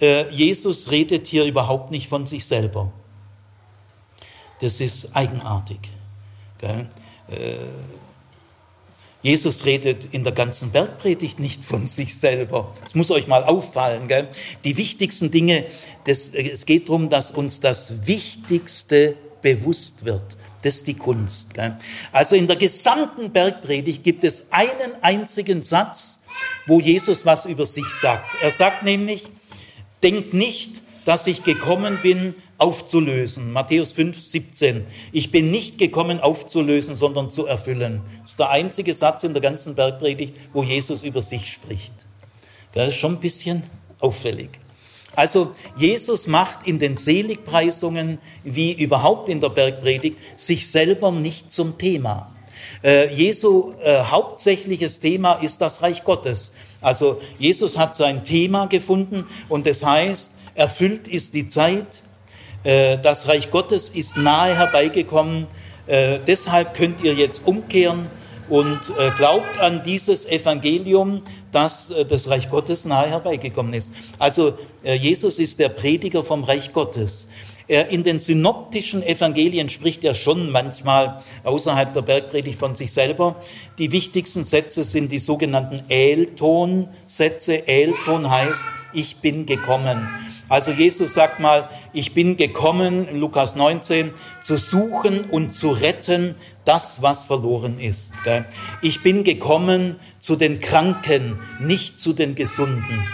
äh, 0.00 0.30
Jesus 0.30 0.88
redet 0.88 1.26
hier 1.26 1.44
überhaupt 1.44 1.90
nicht 1.90 2.08
von 2.08 2.24
sich 2.24 2.46
selber. 2.46 2.92
Das 4.60 4.78
ist 4.78 5.16
eigenartig. 5.16 5.80
Jesus 9.28 9.66
redet 9.66 10.08
in 10.12 10.24
der 10.24 10.32
ganzen 10.32 10.70
Bergpredigt 10.70 11.38
nicht 11.38 11.62
von 11.62 11.86
sich 11.98 12.16
selber. 12.16 12.74
Das 12.82 12.94
muss 12.94 13.10
euch 13.10 13.26
mal 13.26 13.44
auffallen. 13.44 14.08
Gell? 14.08 14.28
Die 14.64 14.78
wichtigsten 14.78 15.30
Dinge, 15.30 15.66
das, 16.04 16.30
es 16.30 16.64
geht 16.64 16.88
darum, 16.88 17.10
dass 17.10 17.30
uns 17.30 17.60
das 17.60 18.06
Wichtigste 18.06 19.16
bewusst 19.42 20.06
wird. 20.06 20.38
Das 20.62 20.76
ist 20.76 20.86
die 20.86 20.94
Kunst. 20.94 21.52
Gell? 21.52 21.76
Also 22.10 22.36
in 22.36 22.46
der 22.46 22.56
gesamten 22.56 23.30
Bergpredigt 23.30 24.02
gibt 24.02 24.24
es 24.24 24.46
einen 24.50 24.94
einzigen 25.02 25.62
Satz, 25.62 26.20
wo 26.66 26.80
Jesus 26.80 27.26
was 27.26 27.44
über 27.44 27.66
sich 27.66 27.86
sagt. 28.00 28.24
Er 28.42 28.50
sagt 28.50 28.82
nämlich, 28.82 29.24
denkt 30.02 30.32
nicht, 30.32 30.80
dass 31.04 31.26
ich 31.26 31.44
gekommen 31.44 31.98
bin, 32.02 32.32
aufzulösen. 32.58 33.52
Matthäus 33.52 33.92
5, 33.92 34.20
17. 34.20 34.84
Ich 35.12 35.30
bin 35.30 35.50
nicht 35.50 35.78
gekommen, 35.78 36.20
aufzulösen, 36.20 36.96
sondern 36.96 37.30
zu 37.30 37.46
erfüllen. 37.46 38.02
Das 38.22 38.32
ist 38.32 38.40
der 38.40 38.50
einzige 38.50 38.92
Satz 38.92 39.22
in 39.22 39.32
der 39.32 39.40
ganzen 39.40 39.74
Bergpredigt, 39.74 40.36
wo 40.52 40.62
Jesus 40.62 41.04
über 41.04 41.22
sich 41.22 41.52
spricht. 41.52 41.94
Das 42.74 42.88
ist 42.88 43.00
schon 43.00 43.14
ein 43.14 43.20
bisschen 43.20 43.62
auffällig. 44.00 44.50
Also 45.14 45.52
Jesus 45.76 46.26
macht 46.26 46.66
in 46.66 46.78
den 46.78 46.96
Seligpreisungen 46.96 48.18
wie 48.44 48.72
überhaupt 48.72 49.28
in 49.28 49.40
der 49.40 49.48
Bergpredigt 49.48 50.18
sich 50.36 50.70
selber 50.70 51.10
nicht 51.10 51.50
zum 51.50 51.78
Thema. 51.78 52.34
Äh, 52.84 53.12
Jesu 53.12 53.72
äh, 53.82 54.02
hauptsächliches 54.04 55.00
Thema 55.00 55.34
ist 55.34 55.60
das 55.60 55.82
Reich 55.82 56.04
Gottes. 56.04 56.52
Also 56.80 57.20
Jesus 57.38 57.76
hat 57.76 57.96
sein 57.96 58.22
Thema 58.22 58.66
gefunden 58.66 59.26
und 59.48 59.66
das 59.66 59.84
heißt, 59.84 60.30
erfüllt 60.54 61.08
ist 61.08 61.34
die 61.34 61.48
Zeit, 61.48 62.02
das 62.64 63.28
Reich 63.28 63.50
Gottes 63.50 63.88
ist 63.90 64.16
nahe 64.16 64.56
herbeigekommen, 64.56 65.46
äh, 65.88 66.18
deshalb 66.26 66.74
könnt 66.74 67.02
ihr 67.02 67.14
jetzt 67.14 67.46
umkehren 67.46 68.08
und 68.50 68.78
äh, 68.98 69.10
glaubt 69.16 69.58
an 69.58 69.82
dieses 69.84 70.26
Evangelium, 70.26 71.22
dass 71.50 71.90
äh, 71.90 72.04
das 72.04 72.28
Reich 72.28 72.50
Gottes 72.50 72.84
nahe 72.84 73.08
herbeigekommen 73.08 73.72
ist. 73.72 73.94
Also 74.18 74.58
äh, 74.84 74.94
Jesus 74.94 75.38
ist 75.38 75.58
der 75.58 75.70
Prediger 75.70 76.24
vom 76.24 76.44
Reich 76.44 76.72
Gottes. 76.72 77.28
In 77.90 78.02
den 78.02 78.18
synoptischen 78.18 79.02
Evangelien 79.02 79.68
spricht 79.68 80.02
er 80.02 80.14
schon 80.14 80.50
manchmal 80.50 81.22
außerhalb 81.44 81.92
der 81.92 82.00
Bergpredigt 82.00 82.58
von 82.58 82.74
sich 82.74 82.90
selber. 82.90 83.36
Die 83.76 83.92
wichtigsten 83.92 84.42
Sätze 84.42 84.84
sind 84.84 85.12
die 85.12 85.18
sogenannten 85.18 85.82
Elton-Sätze. 85.90 87.68
Elton 87.68 88.30
heißt, 88.30 88.64
ich 88.94 89.18
bin 89.18 89.44
gekommen. 89.44 90.08
Also 90.48 90.70
Jesus 90.70 91.14
sagt 91.14 91.40
mal, 91.40 91.68
ich 91.92 92.14
bin 92.14 92.36
gekommen, 92.36 93.18
Lukas 93.18 93.54
19, 93.54 94.12
zu 94.40 94.56
suchen 94.56 95.24
und 95.24 95.52
zu 95.52 95.70
retten 95.70 96.36
das, 96.64 97.02
was 97.02 97.26
verloren 97.26 97.78
ist. 97.78 98.12
Ich 98.80 99.02
bin 99.02 99.24
gekommen 99.24 99.96
zu 100.18 100.36
den 100.36 100.58
Kranken, 100.60 101.38
nicht 101.60 101.98
zu 102.00 102.14
den 102.14 102.34
Gesunden. 102.34 103.04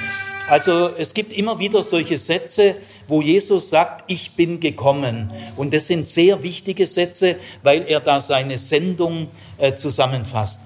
Also 0.49 0.91
es 0.97 1.15
gibt 1.15 1.33
immer 1.33 1.59
wieder 1.59 1.83
solche 1.83 2.19
Sätze, 2.19 2.77
wo 3.09 3.23
Jesus 3.23 3.71
sagt, 3.71 4.11
ich 4.11 4.33
bin 4.33 4.61
gekommen. 4.61 5.33
Und 5.57 5.73
das 5.73 5.87
sind 5.87 6.07
sehr 6.07 6.43
wichtige 6.43 6.87
Sätze, 6.87 7.37
weil 7.63 7.85
er 7.89 8.01
da 8.01 8.21
seine 8.21 8.59
Sendung 8.59 9.29
äh, 9.57 9.75
zusammenfasst. 9.75 10.61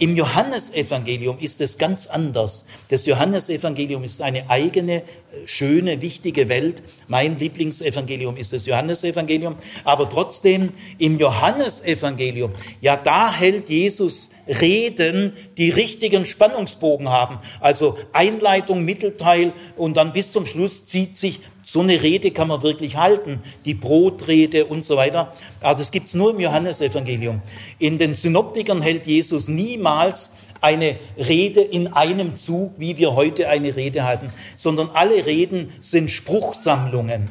Im 0.00 0.16
Johannesevangelium 0.16 1.38
ist 1.38 1.60
es 1.60 1.78
ganz 1.78 2.08
anders. 2.08 2.64
Das 2.88 3.06
Johannesevangelium 3.06 4.02
ist 4.02 4.22
eine 4.22 4.50
eigene, 4.50 4.96
äh, 4.96 5.02
schöne, 5.46 6.02
wichtige 6.02 6.48
Welt. 6.48 6.82
Mein 7.06 7.38
Lieblingsevangelium 7.38 8.36
ist 8.36 8.52
das 8.52 8.66
Johannesevangelium. 8.66 9.54
Aber 9.84 10.08
trotzdem, 10.08 10.72
im 10.98 11.20
Johannesevangelium, 11.20 12.50
ja, 12.80 12.96
da 12.96 13.32
hält 13.32 13.68
Jesus 13.68 14.30
Reden, 14.48 15.32
die 15.56 15.70
richtigen 15.70 16.26
Spannungsbogen 16.26 17.08
haben. 17.08 17.38
Also 17.60 17.96
Einleitung, 18.12 18.84
Mittelteil 18.84 19.52
und 19.76 19.96
dann 19.96 20.12
bis 20.12 20.32
zum 20.32 20.44
Schluss 20.44 20.86
zieht 20.86 21.16
sich 21.16 21.38
so 21.64 21.80
eine 21.80 22.02
Rede 22.02 22.30
kann 22.30 22.48
man 22.48 22.62
wirklich 22.62 22.96
halten, 22.96 23.40
die 23.64 23.74
Brotrede 23.74 24.66
und 24.66 24.84
so 24.84 24.96
weiter. 24.96 25.32
Aber 25.60 25.74
das 25.74 25.90
gibt's 25.90 26.14
nur 26.14 26.30
im 26.30 26.40
Johannesevangelium. 26.40 27.40
In 27.78 27.98
den 27.98 28.14
Synoptikern 28.14 28.82
hält 28.82 29.06
Jesus 29.06 29.48
niemals 29.48 30.30
eine 30.60 30.96
Rede 31.16 31.60
in 31.60 31.88
einem 31.88 32.36
Zug, 32.36 32.74
wie 32.76 32.98
wir 32.98 33.14
heute 33.14 33.48
eine 33.48 33.74
Rede 33.74 34.04
halten, 34.04 34.30
sondern 34.56 34.90
alle 34.92 35.26
Reden 35.26 35.72
sind 35.80 36.10
Spruchsammlungen. 36.10 37.30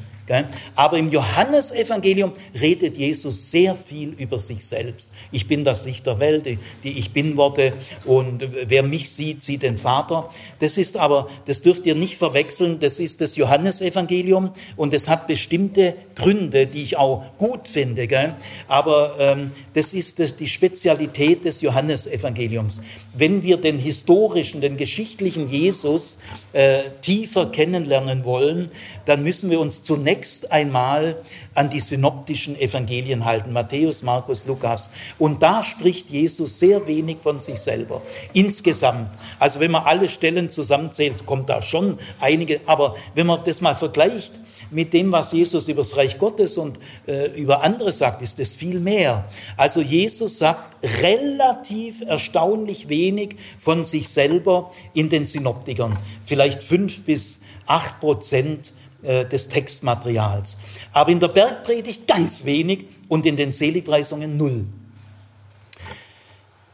Aber 0.76 0.98
im 0.98 1.12
Johannesevangelium 1.12 2.32
redet 2.60 2.98
Jesus 2.98 3.52
sehr 3.52 3.76
viel 3.76 4.10
über 4.18 4.38
sich 4.38 4.66
selbst. 4.66 5.12
Ich 5.32 5.48
bin 5.48 5.66
das 5.66 5.84
Licht 5.84 6.06
der 6.06 6.20
Welt, 6.20 6.46
die 6.46 6.98
Ich 6.98 7.12
Bin-Worte 7.12 7.74
und 8.06 8.48
wer 8.68 8.84
mich 8.84 9.10
sieht, 9.10 9.44
sieht 9.44 9.64
den 9.64 9.78
Vater. 9.78 10.30
Das 10.60 10.78
ist 10.78 10.96
aber, 10.96 11.28
das 11.46 11.62
dürft 11.62 11.86
ihr 11.86 11.96
nicht 11.96 12.18
verwechseln, 12.18 12.80
das 12.80 13.00
ist 13.00 13.20
das 13.20 13.36
Johannesevangelium 13.36 14.52
und 14.78 14.94
es 14.94 15.10
hat 15.10 15.28
bestimmte 15.28 15.96
Gründe, 16.16 16.68
die 16.68 16.84
ich 16.84 16.98
auch 16.98 17.24
gut 17.38 17.68
finde. 17.68 18.08
Gell? 18.08 18.36
Aber 18.70 19.16
ähm, 19.20 19.52
das 19.74 19.92
ist 19.92 20.20
das, 20.20 20.38
die 20.38 20.48
Spezialität 20.48 21.44
des 21.44 21.60
Johannesevangeliums. 21.60 22.82
Wenn 23.14 23.44
wir 23.44 23.58
den 23.58 23.78
historischen, 23.78 24.62
den 24.62 24.78
geschichtlichen 24.78 25.50
Jesus 25.50 26.18
äh, 26.54 26.84
tiefer 27.02 27.48
kennenlernen 27.48 28.24
wollen, 28.24 28.70
dann 29.06 29.24
müssen 29.24 29.50
wir 29.50 29.60
uns 29.60 29.84
zunächst 29.84 30.13
einmal 30.52 31.18
an 31.56 31.70
die 31.70 31.80
synoptischen 31.80 32.60
Evangelien 32.60 33.26
halten, 33.26 33.54
Matthäus, 33.54 34.04
Markus, 34.04 34.48
Lukas. 34.48 34.90
Und 35.20 35.44
da 35.44 35.64
spricht 35.64 36.10
Jesus 36.10 36.60
sehr 36.60 36.88
wenig 36.88 37.18
von 37.22 37.42
sich 37.42 37.60
selber. 37.60 38.02
Insgesamt. 38.34 39.10
Also 39.40 39.60
wenn 39.60 39.72
man 39.72 39.84
alle 39.84 40.10
Stellen 40.10 40.50
zusammenzählt, 40.50 41.26
kommt 41.26 41.50
da 41.50 41.62
schon 41.62 41.98
einige. 42.20 42.62
Aber 42.66 42.96
wenn 43.16 43.28
man 43.28 43.44
das 43.44 43.62
mal 43.62 43.76
vergleicht 43.76 44.40
mit 44.72 44.94
dem, 44.94 45.12
was 45.12 45.32
Jesus 45.32 45.68
über 45.68 45.82
das 45.82 45.96
Reich 45.98 46.18
Gottes 46.18 46.58
und 46.58 46.80
äh, 47.08 47.28
über 47.40 47.64
andere 47.64 47.94
sagt, 47.94 48.22
ist 48.22 48.40
das 48.40 48.56
viel 48.56 48.80
mehr. 48.80 49.26
Also 49.58 49.82
Jesus 49.82 50.38
sagt 50.38 50.78
relativ 51.02 52.02
erstaunlich 52.02 52.90
wenig 52.90 53.36
von 53.58 53.86
sich 53.86 54.10
selber 54.10 54.72
in 54.94 55.10
den 55.10 55.26
Synoptikern. 55.26 55.98
Vielleicht 56.26 56.64
fünf 56.64 57.02
bis 57.04 57.40
acht 57.66 58.00
Prozent 58.00 58.74
äh, 59.04 59.26
des 59.26 59.50
Textmaterials. 59.50 60.58
Aber 60.92 61.12
in 61.12 61.20
der 61.20 61.28
Bergpredigt 61.28 62.08
ganz 62.08 62.46
wenig 62.46 62.86
und 63.08 63.26
in 63.26 63.36
den 63.36 63.52
Seligpreisungen 63.52 64.38
null. 64.38 64.66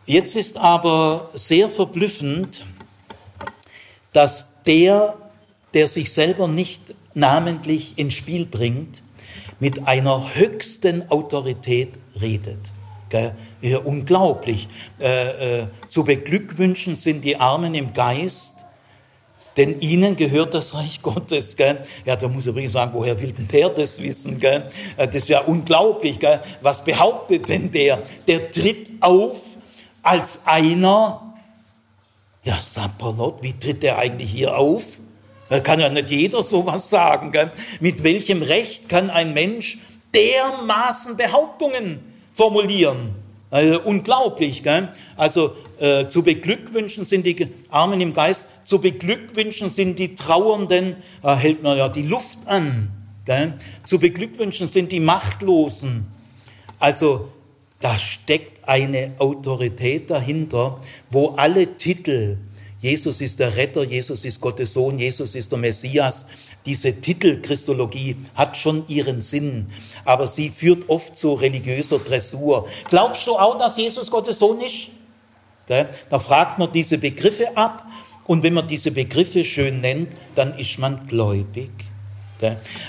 Jetzt 0.06 0.36
ist 0.36 0.58
aber 0.58 1.30
sehr 1.34 1.70
verblüffend, 1.70 2.66
dass 4.14 4.64
der, 4.64 5.18
der 5.74 5.88
sich 5.88 6.12
selber 6.12 6.48
nicht 6.48 6.96
namentlich 7.14 7.98
ins 7.98 8.16
Spiel 8.16 8.46
bringt, 8.46 9.04
mit 9.60 9.88
einer 9.88 10.34
höchsten 10.34 11.10
Autorität 11.12 12.00
redet. 12.20 12.72
Ja, 13.62 13.80
unglaublich. 13.80 14.68
Äh, 15.00 15.62
äh, 15.62 15.68
zu 15.88 16.04
beglückwünschen 16.04 16.96
sind 16.96 17.24
die 17.24 17.38
Armen 17.38 17.74
im 17.74 17.94
Geist, 17.94 18.59
denn 19.60 19.82
ihnen 19.82 20.16
gehört 20.16 20.54
das 20.54 20.74
Reich 20.74 21.02
Gottes. 21.02 21.58
Gell? 21.58 21.84
Ja, 22.06 22.16
da 22.16 22.30
muss 22.30 22.46
ich 22.46 22.52
übrigens 22.52 22.72
sagen, 22.72 22.92
woher 22.94 23.20
will 23.20 23.34
denn 23.34 23.48
der 23.50 23.68
das 23.68 24.02
wissen? 24.02 24.40
Gell? 24.40 24.70
Äh, 24.96 25.06
das 25.08 25.18
ist 25.18 25.30
ja 25.30 25.42
unglaublich. 25.42 26.18
Gell? 26.18 26.40
Was 26.62 26.82
behauptet 26.82 27.50
denn 27.50 27.70
der? 27.70 28.02
Der 28.26 28.52
tritt 28.52 28.90
auf 29.02 29.42
als 30.02 30.40
einer, 30.46 31.36
ja, 32.46 32.58
Sapperlot, 32.58 33.44
wie 33.44 33.52
tritt 33.52 33.84
der 33.84 33.98
eigentlich 33.98 34.32
hier 34.32 34.58
auf? 34.58 35.00
Da 35.50 35.60
kann 35.60 35.82
ja 35.82 35.90
nicht 35.90 36.10
jeder 36.10 36.42
sowas 36.42 36.90
sagen. 36.90 37.34
Gell? 37.34 37.52
Mit 37.82 38.04
welchem 38.04 38.42
Recht 38.42 38.88
kann 38.88 39.10
ein 39.10 39.34
Mensch 39.34 39.80
dermaßen 40.16 41.18
Behauptungen 41.18 42.00
formulieren? 42.32 43.14
Also, 43.52 43.82
unglaublich. 43.82 44.64
Gell? 44.64 44.88
Also 45.18 45.54
äh, 45.80 46.08
zu 46.08 46.24
beglückwünschen 46.24 47.04
sind 47.04 47.26
die 47.26 47.48
Armen 47.70 48.00
im 48.00 48.14
Geist, 48.14 48.48
zu 48.64 48.80
beglückwünschen 48.80 49.70
sind 49.70 50.00
die 50.00 50.16
Trauernden, 50.16 50.98
da 51.22 51.38
hält 51.38 51.64
man 51.64 51.78
ja 51.78 51.90
die 51.90 52.04
Luft 52.04 52.40
an. 52.46 52.92
Gell? 53.26 53.54
Zu 53.86 54.00
beglückwünschen 54.00 54.68
sind 54.68 54.92
die 54.92 55.00
Machtlosen. 55.00 56.08
Also 56.80 57.30
da 57.80 57.98
steckt 57.98 58.68
eine 58.68 59.14
Autorität 59.20 60.10
dahinter, 60.10 60.80
wo 61.10 61.30
alle 61.30 61.78
Titel, 61.78 62.38
Jesus 62.80 63.20
ist 63.20 63.40
der 63.40 63.56
Retter, 63.56 63.84
Jesus 63.84 64.24
ist 64.24 64.40
Gottes 64.40 64.74
Sohn, 64.74 65.00
Jesus 65.00 65.36
ist 65.36 65.52
der 65.52 65.60
Messias, 65.60 66.26
diese 66.66 66.94
Titelchristologie 67.00 68.16
hat 68.36 68.56
schon 68.56 68.86
ihren 68.88 69.22
Sinn, 69.22 69.68
aber 70.06 70.28
sie 70.28 70.50
führt 70.50 70.88
oft 70.88 71.16
zu 71.16 71.34
religiöser 71.34 72.00
Dressur. 72.00 72.68
Glaubst 72.90 73.28
du 73.28 73.38
auch, 73.38 73.58
dass 73.58 73.78
Jesus 73.78 74.10
Gottes 74.10 74.40
Sohn 74.40 74.62
ist? 74.62 74.90
Da 75.68 76.20
fragt 76.20 76.58
man 76.58 76.72
diese 76.72 76.98
Begriffe 76.98 77.56
ab 77.56 77.86
und 78.30 78.44
wenn 78.44 78.54
man 78.54 78.68
diese 78.68 78.92
Begriffe 78.92 79.44
schön 79.44 79.82
nennt, 79.82 80.10
dann 80.36 80.56
ist 80.56 80.78
man 80.78 81.08
gläubig. 81.08 81.72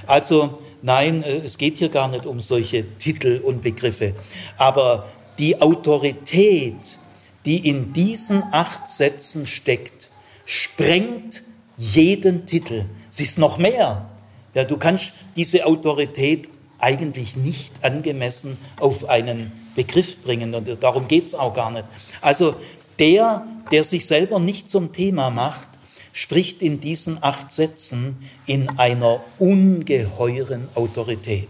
Also 0.06 0.58
nein, 0.82 1.22
äh, 1.22 1.36
es 1.38 1.56
geht 1.56 1.78
hier 1.78 1.88
gar 1.88 2.08
nicht 2.08 2.26
um 2.26 2.42
solche 2.42 2.84
Titel 2.98 3.40
und 3.42 3.62
Begriffe. 3.62 4.12
Aber 4.58 5.08
die 5.38 5.58
Autorität, 5.62 6.98
die 7.46 7.66
in 7.66 7.94
diesen 7.94 8.42
acht 8.52 8.90
Sätzen 8.90 9.46
steckt, 9.46 10.10
sprengt 10.44 11.42
jeden 11.78 12.44
Titel. 12.44 12.84
Sie 13.08 13.24
ist 13.24 13.38
noch 13.38 13.56
mehr. 13.56 14.10
Ja, 14.52 14.64
du 14.64 14.76
kannst 14.76 15.14
diese 15.36 15.64
Autorität 15.64 16.50
eigentlich 16.78 17.34
nicht 17.34 17.72
angemessen 17.82 18.58
auf 18.78 19.08
einen 19.08 19.52
Begriff 19.74 20.22
bringen 20.22 20.54
und 20.54 20.82
darum 20.82 21.08
geht 21.08 21.28
es 21.28 21.34
auch 21.34 21.54
gar 21.54 21.70
nicht. 21.70 21.86
Also 22.20 22.56
der, 23.00 23.46
der 23.72 23.82
sich 23.82 24.06
selber 24.06 24.38
nicht 24.38 24.70
zum 24.70 24.92
Thema 24.92 25.30
macht, 25.30 25.68
spricht 26.12 26.60
in 26.62 26.80
diesen 26.80 27.22
acht 27.22 27.50
Sätzen 27.50 28.28
in 28.46 28.78
einer 28.78 29.20
ungeheuren 29.38 30.68
Autorität. 30.74 31.48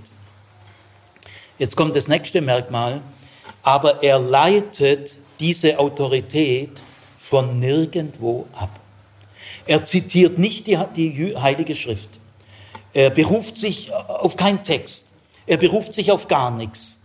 Jetzt 1.58 1.76
kommt 1.76 1.96
das 1.96 2.08
nächste 2.08 2.40
Merkmal, 2.40 3.02
aber 3.62 4.02
er 4.02 4.18
leitet 4.18 5.16
diese 5.40 5.78
Autorität 5.78 6.82
von 7.18 7.58
nirgendwo 7.58 8.46
ab. 8.52 8.80
Er 9.66 9.84
zitiert 9.84 10.38
nicht 10.38 10.66
die, 10.66 10.78
die 10.94 11.36
Heilige 11.36 11.74
Schrift. 11.74 12.10
Er 12.92 13.10
beruft 13.10 13.56
sich 13.56 13.92
auf 13.92 14.36
keinen 14.36 14.62
Text. 14.62 15.06
Er 15.46 15.56
beruft 15.56 15.94
sich 15.94 16.10
auf 16.10 16.28
gar 16.28 16.50
nichts. 16.50 16.98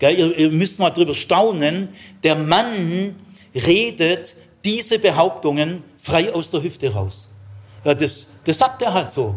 Ihr, 0.00 0.36
ihr 0.36 0.50
müsst 0.50 0.78
mal 0.78 0.90
drüber 0.90 1.14
staunen. 1.14 1.90
Der 2.24 2.34
Mann 2.36 3.14
redet 3.54 4.36
diese 4.64 4.98
Behauptungen 4.98 5.82
frei 5.96 6.32
aus 6.32 6.50
der 6.50 6.62
Hüfte 6.62 6.92
raus. 6.92 7.28
Ja, 7.84 7.94
das, 7.94 8.26
das 8.44 8.58
sagt 8.58 8.82
er 8.82 8.94
halt 8.94 9.10
so. 9.10 9.34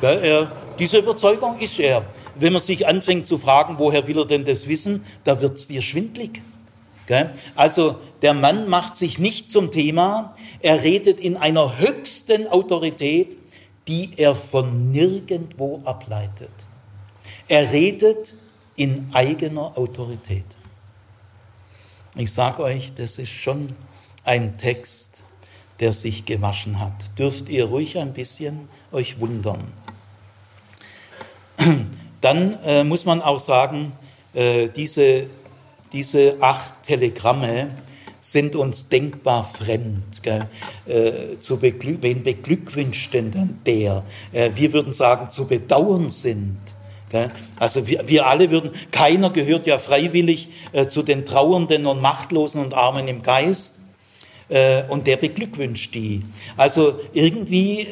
Er, 0.00 0.50
diese 0.78 0.98
Überzeugung 0.98 1.58
ist 1.58 1.78
er. 1.78 2.04
Wenn 2.36 2.52
man 2.52 2.62
sich 2.62 2.86
anfängt 2.86 3.26
zu 3.26 3.36
fragen, 3.36 3.78
woher 3.78 4.06
will 4.06 4.18
er 4.18 4.24
denn 4.24 4.44
das 4.44 4.68
wissen, 4.68 5.04
da 5.24 5.40
wird 5.40 5.58
es 5.58 5.66
dir 5.66 5.82
schwindlig. 5.82 6.40
Also 7.56 7.96
der 8.20 8.34
Mann 8.34 8.68
macht 8.68 8.96
sich 8.96 9.18
nicht 9.18 9.50
zum 9.50 9.70
Thema, 9.70 10.34
er 10.60 10.82
redet 10.82 11.20
in 11.20 11.36
einer 11.36 11.78
höchsten 11.78 12.46
Autorität, 12.48 13.38
die 13.86 14.10
er 14.16 14.34
von 14.34 14.90
nirgendwo 14.90 15.80
ableitet. 15.84 16.50
Er 17.48 17.72
redet 17.72 18.34
in 18.76 19.08
eigener 19.12 19.76
Autorität. 19.78 20.44
Ich 22.18 22.32
sage 22.32 22.64
euch, 22.64 22.92
das 22.94 23.16
ist 23.18 23.30
schon 23.30 23.68
ein 24.24 24.58
Text, 24.58 25.22
der 25.78 25.92
sich 25.92 26.24
gewaschen 26.24 26.80
hat. 26.80 27.16
Dürft 27.16 27.48
ihr 27.48 27.66
ruhig 27.66 27.96
ein 27.96 28.12
bisschen 28.12 28.68
euch 28.90 29.20
wundern. 29.20 29.72
Dann 32.20 32.58
äh, 32.64 32.82
muss 32.82 33.04
man 33.04 33.22
auch 33.22 33.38
sagen, 33.38 33.92
äh, 34.34 34.68
diese, 34.68 35.26
diese 35.92 36.38
acht 36.40 36.82
Telegramme 36.82 37.76
sind 38.18 38.56
uns 38.56 38.88
denkbar 38.88 39.44
fremd. 39.44 40.20
Äh, 40.26 41.38
zu 41.38 41.60
beglück 41.60 41.98
wen 42.00 42.24
beglückwünscht 42.24 43.14
denn 43.14 43.60
der? 43.64 44.02
Äh, 44.32 44.50
wir 44.56 44.72
würden 44.72 44.92
sagen, 44.92 45.30
zu 45.30 45.46
bedauern 45.46 46.10
sind. 46.10 46.58
Gell? 47.10 47.30
Also 47.58 47.86
wir, 47.86 48.08
wir 48.08 48.26
alle 48.26 48.50
würden, 48.50 48.72
keiner 48.90 49.30
gehört 49.30 49.66
ja 49.66 49.78
freiwillig 49.78 50.48
äh, 50.72 50.86
zu 50.88 51.02
den 51.02 51.24
Trauernden 51.24 51.86
und 51.86 52.00
Machtlosen 52.00 52.62
und 52.62 52.74
Armen 52.74 53.08
im 53.08 53.22
Geist. 53.22 53.80
Äh, 54.48 54.84
und 54.88 55.06
der 55.06 55.16
beglückwünscht 55.16 55.94
die. 55.94 56.22
Also 56.56 57.00
irgendwie 57.12 57.80
äh, 57.82 57.86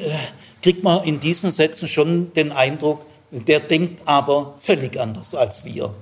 kriegt 0.63 0.83
man 0.83 1.05
in 1.05 1.21
diesen 1.21 1.51
Sätzen 1.51 1.89
schon 1.89 2.33
den 2.33 2.53
Eindruck, 2.53 3.05
der 3.31 3.61
denkt 3.61 4.03
aber 4.07 4.55
völlig 4.59 4.99
anders 4.99 5.35
als 5.35 5.65
wir. 5.65 5.95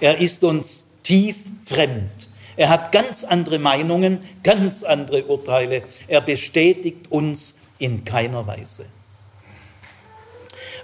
Er 0.00 0.18
ist 0.18 0.42
uns 0.42 0.86
tief 1.04 1.36
fremd. 1.64 2.28
Er 2.56 2.68
hat 2.68 2.92
ganz 2.92 3.24
andere 3.24 3.58
Meinungen, 3.58 4.18
ganz 4.42 4.82
andere 4.82 5.24
Urteile. 5.24 5.82
Er 6.08 6.20
bestätigt 6.20 7.10
uns 7.10 7.56
in 7.78 8.04
keiner 8.04 8.46
Weise. 8.46 8.86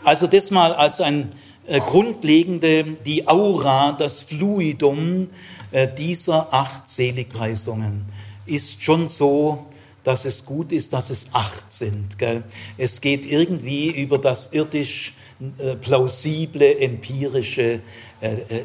Also 0.04 0.26
das 0.26 0.50
mal 0.50 0.72
als 0.72 1.00
ein 1.00 1.32
äh, 1.66 1.80
grundlegende, 1.80 2.84
die 3.04 3.28
Aura, 3.28 3.92
das 3.92 4.22
Fluidum 4.22 5.28
äh, 5.72 5.88
dieser 5.88 6.52
acht 6.52 6.88
Seligpreisungen 6.88 8.04
ist 8.46 8.82
schon 8.82 9.08
so, 9.08 9.66
dass 10.02 10.24
es 10.24 10.44
gut 10.44 10.72
ist, 10.72 10.92
dass 10.92 11.10
es 11.10 11.26
acht 11.32 11.70
sind. 11.70 12.18
Gell? 12.18 12.42
Es 12.78 13.00
geht 13.00 13.26
irgendwie 13.26 13.90
über 13.90 14.18
das 14.18 14.52
irdisch 14.52 15.12
äh, 15.58 15.76
plausible, 15.76 16.80
empirische, 16.80 17.80
äh, 18.20 18.32
äh, 18.32 18.32
äh, 18.32 18.64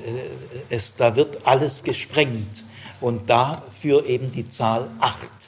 es, 0.69 0.95
da 0.95 1.15
wird 1.15 1.45
alles 1.45 1.83
gesprengt 1.83 2.63
und 3.01 3.29
dafür 3.29 4.05
eben 4.07 4.31
die 4.31 4.47
Zahl 4.47 4.89
acht. 4.99 5.44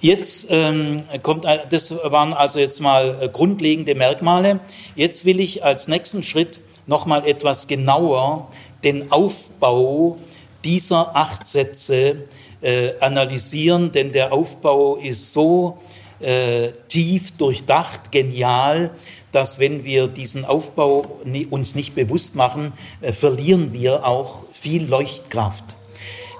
Jetzt 0.00 0.46
ähm, 0.50 1.02
kommt, 1.22 1.44
das 1.44 1.90
waren 1.90 2.32
also 2.32 2.60
jetzt 2.60 2.80
mal 2.80 3.18
äh, 3.20 3.28
grundlegende 3.28 3.96
Merkmale. 3.96 4.60
Jetzt 4.94 5.24
will 5.24 5.40
ich 5.40 5.64
als 5.64 5.88
nächsten 5.88 6.22
Schritt 6.22 6.60
nochmal 6.86 7.26
etwas 7.26 7.66
genauer 7.66 8.48
den 8.84 9.10
Aufbau 9.10 10.16
dieser 10.64 11.16
acht 11.16 11.46
Sätze 11.46 12.28
äh, 12.60 12.92
analysieren, 13.00 13.90
denn 13.90 14.12
der 14.12 14.32
Aufbau 14.32 14.96
ist 14.96 15.32
so 15.32 15.78
äh, 16.20 16.68
tief 16.88 17.36
durchdacht, 17.36 18.12
genial, 18.12 18.90
dass 19.32 19.58
wenn 19.58 19.84
wir 19.84 20.06
diesen 20.06 20.44
Aufbau 20.44 21.20
uns 21.50 21.74
nicht 21.74 21.96
bewusst 21.96 22.36
machen, 22.36 22.72
äh, 23.00 23.12
verlieren 23.12 23.72
wir 23.72 24.06
auch 24.06 24.44
viel 24.52 24.86
Leuchtkraft. 24.86 25.64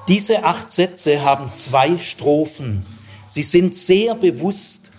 Diese 0.06 0.44
acht 0.44 0.70
Sätze 0.70 1.24
haben 1.24 1.50
zwei 1.54 1.98
Strophen 1.98 2.86
Sie 3.28 3.42
sind 3.42 3.74
sehr 3.74 4.14
bewusst 4.14 4.90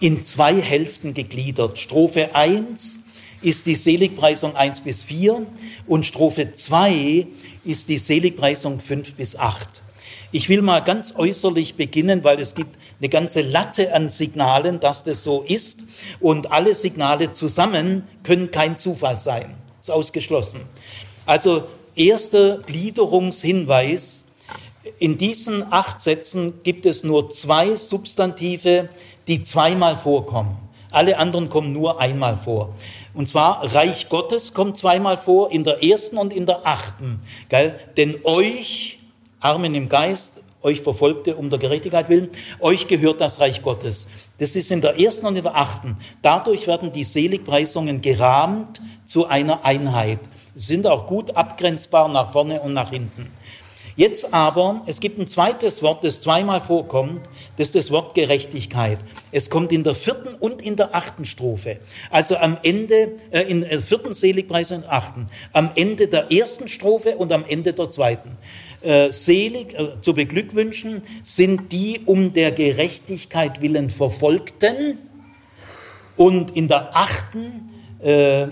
in 0.00 0.22
zwei 0.22 0.60
Hälften 0.60 1.14
gegliedert. 1.14 1.78
Strophe 1.78 2.34
1 2.34 3.00
ist 3.42 3.66
die 3.66 3.76
Seligpreisung 3.76 4.56
1 4.56 4.80
bis 4.80 5.02
4 5.02 5.46
und 5.86 6.06
Strophe 6.06 6.52
2 6.52 7.26
ist 7.64 7.88
die 7.88 7.98
Seligpreisung 7.98 8.80
5 8.80 9.14
bis 9.14 9.36
8. 9.36 9.68
Ich 10.32 10.48
will 10.48 10.60
mal 10.60 10.80
ganz 10.80 11.14
äußerlich 11.16 11.76
beginnen, 11.76 12.24
weil 12.24 12.38
es 12.40 12.54
gibt 12.54 12.76
eine 13.00 13.08
ganze 13.08 13.42
Latte 13.42 13.94
an 13.94 14.08
Signalen, 14.08 14.80
dass 14.80 15.04
das 15.04 15.22
so 15.22 15.42
ist. 15.42 15.84
Und 16.20 16.52
alle 16.52 16.74
Signale 16.74 17.32
zusammen 17.32 18.04
können 18.22 18.50
kein 18.50 18.76
Zufall 18.76 19.18
sein. 19.18 19.56
Ist 19.80 19.90
ausgeschlossen. 19.90 20.60
Also 21.24 21.64
erster 21.94 22.58
Gliederungshinweis 22.58 24.25
in 24.98 25.18
diesen 25.18 25.72
acht 25.72 26.00
Sätzen 26.00 26.62
gibt 26.62 26.86
es 26.86 27.04
nur 27.04 27.30
zwei 27.30 27.76
Substantive, 27.76 28.88
die 29.28 29.42
zweimal 29.42 29.96
vorkommen. 29.96 30.56
Alle 30.90 31.18
anderen 31.18 31.48
kommen 31.48 31.72
nur 31.72 32.00
einmal 32.00 32.36
vor. 32.36 32.74
Und 33.12 33.28
zwar 33.28 33.74
Reich 33.74 34.08
Gottes 34.08 34.54
kommt 34.54 34.78
zweimal 34.78 35.16
vor, 35.16 35.50
in 35.50 35.64
der 35.64 35.82
ersten 35.82 36.16
und 36.16 36.32
in 36.32 36.46
der 36.46 36.66
achten. 36.66 37.20
Gell? 37.48 37.78
Denn 37.96 38.16
euch, 38.24 39.00
Armen 39.40 39.74
im 39.74 39.88
Geist, 39.88 40.40
euch 40.62 40.80
Verfolgte 40.80 41.36
um 41.36 41.50
der 41.50 41.58
Gerechtigkeit 41.58 42.08
willen, 42.08 42.30
euch 42.60 42.86
gehört 42.86 43.20
das 43.20 43.40
Reich 43.40 43.62
Gottes. 43.62 44.06
Das 44.38 44.56
ist 44.56 44.70
in 44.70 44.80
der 44.80 44.98
ersten 44.98 45.26
und 45.26 45.36
in 45.36 45.42
der 45.42 45.56
achten. 45.56 45.96
Dadurch 46.22 46.66
werden 46.66 46.92
die 46.92 47.04
Seligpreisungen 47.04 48.00
gerahmt 48.00 48.80
zu 49.04 49.26
einer 49.26 49.64
Einheit. 49.64 50.20
Sie 50.54 50.74
sind 50.74 50.86
auch 50.86 51.06
gut 51.06 51.36
abgrenzbar 51.36 52.08
nach 52.08 52.32
vorne 52.32 52.60
und 52.60 52.72
nach 52.72 52.90
hinten. 52.90 53.30
Jetzt 53.96 54.34
aber, 54.34 54.82
es 54.84 55.00
gibt 55.00 55.18
ein 55.18 55.26
zweites 55.26 55.82
Wort, 55.82 56.04
das 56.04 56.20
zweimal 56.20 56.60
vorkommt, 56.60 57.22
das 57.56 57.68
ist 57.68 57.74
das 57.74 57.90
Wort 57.90 58.14
Gerechtigkeit. 58.14 58.98
Es 59.32 59.48
kommt 59.48 59.72
in 59.72 59.84
der 59.84 59.94
vierten 59.94 60.34
und 60.34 60.60
in 60.60 60.76
der 60.76 60.94
achten 60.94 61.24
Strophe. 61.24 61.80
Also 62.10 62.36
am 62.36 62.58
Ende, 62.62 63.12
äh, 63.30 63.40
in 63.42 63.62
der 63.62 63.80
vierten 63.80 64.12
Seligpreis 64.12 64.70
und 64.70 64.86
achten. 64.86 65.28
Am 65.54 65.70
Ende 65.76 66.08
der 66.08 66.30
ersten 66.30 66.68
Strophe 66.68 67.16
und 67.16 67.32
am 67.32 67.46
Ende 67.48 67.72
der 67.72 67.88
zweiten. 67.88 68.36
Äh, 68.82 69.12
selig, 69.12 69.72
äh, 69.72 69.98
zu 70.02 70.12
beglückwünschen 70.12 71.00
sind 71.24 71.72
die 71.72 72.02
um 72.04 72.34
der 72.34 72.52
Gerechtigkeit 72.52 73.62
willen 73.62 73.88
Verfolgten 73.88 74.98
und 76.18 76.54
in 76.54 76.68
der 76.68 76.94
achten 76.94 77.70
äh, 78.00 78.48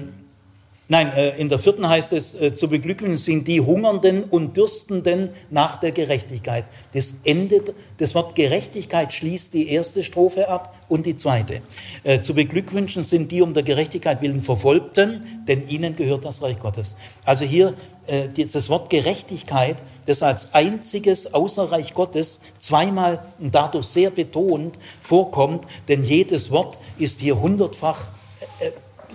Nein, 0.87 1.13
äh, 1.15 1.39
in 1.39 1.49
der 1.49 1.59
vierten 1.59 1.89
heißt 1.89 2.13
es, 2.13 2.35
äh, 2.35 2.55
zu 2.55 2.69
beglückwünschen 2.69 3.17
sind 3.17 3.49
die 3.49 3.63
Hungernden 3.63 4.23
und 4.23 4.55
Dürstenden 4.55 5.31
nach 5.51 5.79
der 5.79 5.93
Gerechtigkeit. 5.93 6.67
Das 6.93 7.21
endet, 7.25 7.73
das 7.97 8.15
Wort 8.15 8.35
Gerechtigkeit 8.35 9.15
schließt 9.15 9.55
die 9.55 9.71
erste 9.71 10.05
Strophe 10.05 10.47
ab 10.47 10.75
und 10.91 11.07
die 11.07 11.17
zweite. 11.17 11.63
Äh, 12.03 12.21
zu 12.21 12.35
beglückwünschen 12.35 13.03
sind 13.03 13.33
die 13.33 13.41
um 13.41 13.55
der 13.55 13.63
Gerechtigkeit 13.63 14.21
willen 14.21 14.43
Verfolgten, 14.43 15.45
denn 15.49 15.67
ihnen 15.69 15.97
gehört 15.97 16.27
das 16.27 16.43
Reich 16.43 16.59
Gottes. 16.59 16.97
Also 17.25 17.45
hier 17.45 17.75
das 18.37 18.69
Wort 18.69 18.91
Gerechtigkeit, 18.91 19.77
das 20.05 20.23
als 20.23 20.53
einziges 20.53 21.33
außer 21.33 21.73
Reich 21.73 21.95
Gottes 21.95 22.39
zweimal 22.59 23.25
und 23.39 23.55
dadurch 23.55 23.87
sehr 23.87 24.11
betont 24.11 24.79
vorkommt, 25.01 25.67
denn 25.89 26.05
jedes 26.05 26.51
Wort 26.51 26.77
ist 26.99 27.21
hier 27.21 27.41
hundertfach 27.41 28.09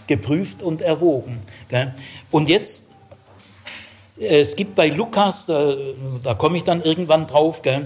geprüft 0.09 0.61
und 0.61 0.81
erwogen. 0.81 1.39
Und 2.31 2.49
jetzt, 2.49 2.89
äh, 4.19 4.41
es 4.41 4.55
gibt 4.55 4.75
bei 4.75 4.89
Lukas, 4.89 5.45
da, 5.45 5.75
da 6.21 6.33
komme 6.33 6.57
ich 6.57 6.63
dann 6.65 6.81
irgendwann 6.81 7.27
drauf, 7.27 7.61
äh, 7.65 7.81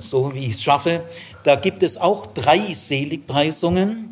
so 0.00 0.32
wie 0.34 0.46
ich 0.46 0.52
es 0.52 0.62
schaffe, 0.62 1.04
da 1.42 1.56
gibt 1.56 1.82
es 1.82 1.96
auch 1.96 2.26
drei 2.26 2.74
Seligpreisungen. 2.74 4.10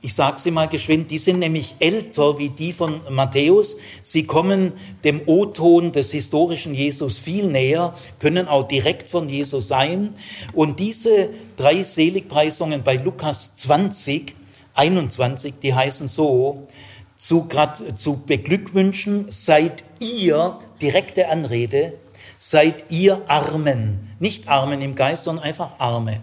Ich 0.00 0.14
sage 0.14 0.38
sie 0.38 0.52
mal 0.52 0.68
geschwind, 0.68 1.10
die 1.10 1.18
sind 1.18 1.40
nämlich 1.40 1.74
älter 1.80 2.38
wie 2.38 2.50
die 2.50 2.72
von 2.72 3.00
Matthäus. 3.10 3.76
Sie 4.00 4.24
kommen 4.24 4.74
dem 5.02 5.22
O-Ton 5.26 5.90
des 5.90 6.12
historischen 6.12 6.72
Jesus 6.72 7.18
viel 7.18 7.46
näher, 7.46 7.94
können 8.20 8.46
auch 8.46 8.68
direkt 8.68 9.08
von 9.08 9.28
Jesus 9.28 9.66
sein. 9.66 10.14
Und 10.52 10.78
diese 10.78 11.30
drei 11.56 11.82
Seligpreisungen 11.82 12.84
bei 12.84 12.94
Lukas 12.94 13.56
20 13.56 14.37
21, 14.78 15.54
die 15.62 15.74
heißen 15.74 16.08
so, 16.08 16.68
zu, 17.16 17.48
grad, 17.48 17.98
zu 17.98 18.22
beglückwünschen, 18.24 19.26
seid 19.30 19.82
ihr, 19.98 20.58
direkte 20.80 21.28
Anrede, 21.28 21.94
seid 22.38 22.84
ihr 22.90 23.22
Armen, 23.28 24.14
nicht 24.20 24.48
Armen 24.48 24.80
im 24.80 24.94
Geist, 24.94 25.24
sondern 25.24 25.44
einfach 25.44 25.78
Arme. 25.78 26.20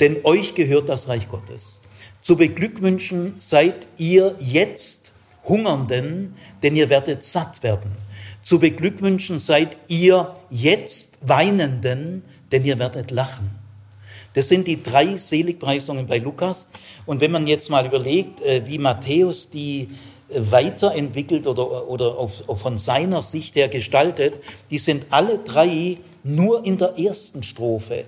Denn 0.00 0.18
euch 0.24 0.54
gehört 0.54 0.90
das 0.90 1.08
Reich 1.08 1.28
Gottes. 1.28 1.80
Zu 2.20 2.36
beglückwünschen 2.36 3.34
seid 3.38 3.86
ihr 3.96 4.36
jetzt 4.38 5.12
Hungernden, 5.46 6.36
denn 6.62 6.76
ihr 6.76 6.90
werdet 6.90 7.24
satt 7.24 7.62
werden. 7.62 7.92
Zu 8.42 8.58
beglückwünschen 8.58 9.38
seid 9.38 9.78
ihr 9.88 10.34
jetzt 10.50 11.18
Weinenden, 11.26 12.22
denn 12.52 12.64
ihr 12.64 12.78
werdet 12.78 13.10
lachen. 13.10 13.57
Das 14.38 14.46
sind 14.46 14.68
die 14.68 14.80
drei 14.80 15.16
Seligpreisungen 15.16 16.06
bei 16.06 16.18
Lukas. 16.18 16.68
Und 17.06 17.20
wenn 17.20 17.32
man 17.32 17.48
jetzt 17.48 17.70
mal 17.70 17.84
überlegt, 17.84 18.40
äh, 18.40 18.64
wie 18.66 18.78
Matthäus 18.78 19.50
die 19.50 19.88
äh, 20.28 20.38
weiterentwickelt 20.38 21.48
oder, 21.48 21.88
oder 21.88 22.16
auf, 22.16 22.44
von 22.54 22.78
seiner 22.78 23.20
Sicht 23.22 23.56
her 23.56 23.66
gestaltet, 23.68 24.38
die 24.70 24.78
sind 24.78 25.08
alle 25.10 25.38
drei 25.38 25.96
nur 26.22 26.64
in 26.64 26.78
der 26.78 26.96
ersten 26.96 27.42
Strophe. 27.42 28.04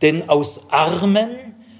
Denn 0.00 0.26
aus 0.30 0.62
Armen 0.70 1.28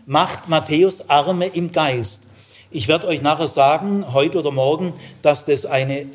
macht 0.04 0.50
Matthäus 0.50 1.08
Arme 1.08 1.46
im 1.46 1.72
Geist. 1.72 2.24
Ich 2.70 2.88
werde 2.88 3.06
euch 3.06 3.22
nachher 3.22 3.48
sagen, 3.48 4.12
heute 4.12 4.38
oder 4.38 4.50
morgen, 4.50 4.92
dass 5.22 5.46
das 5.46 5.64
eine 5.64 6.08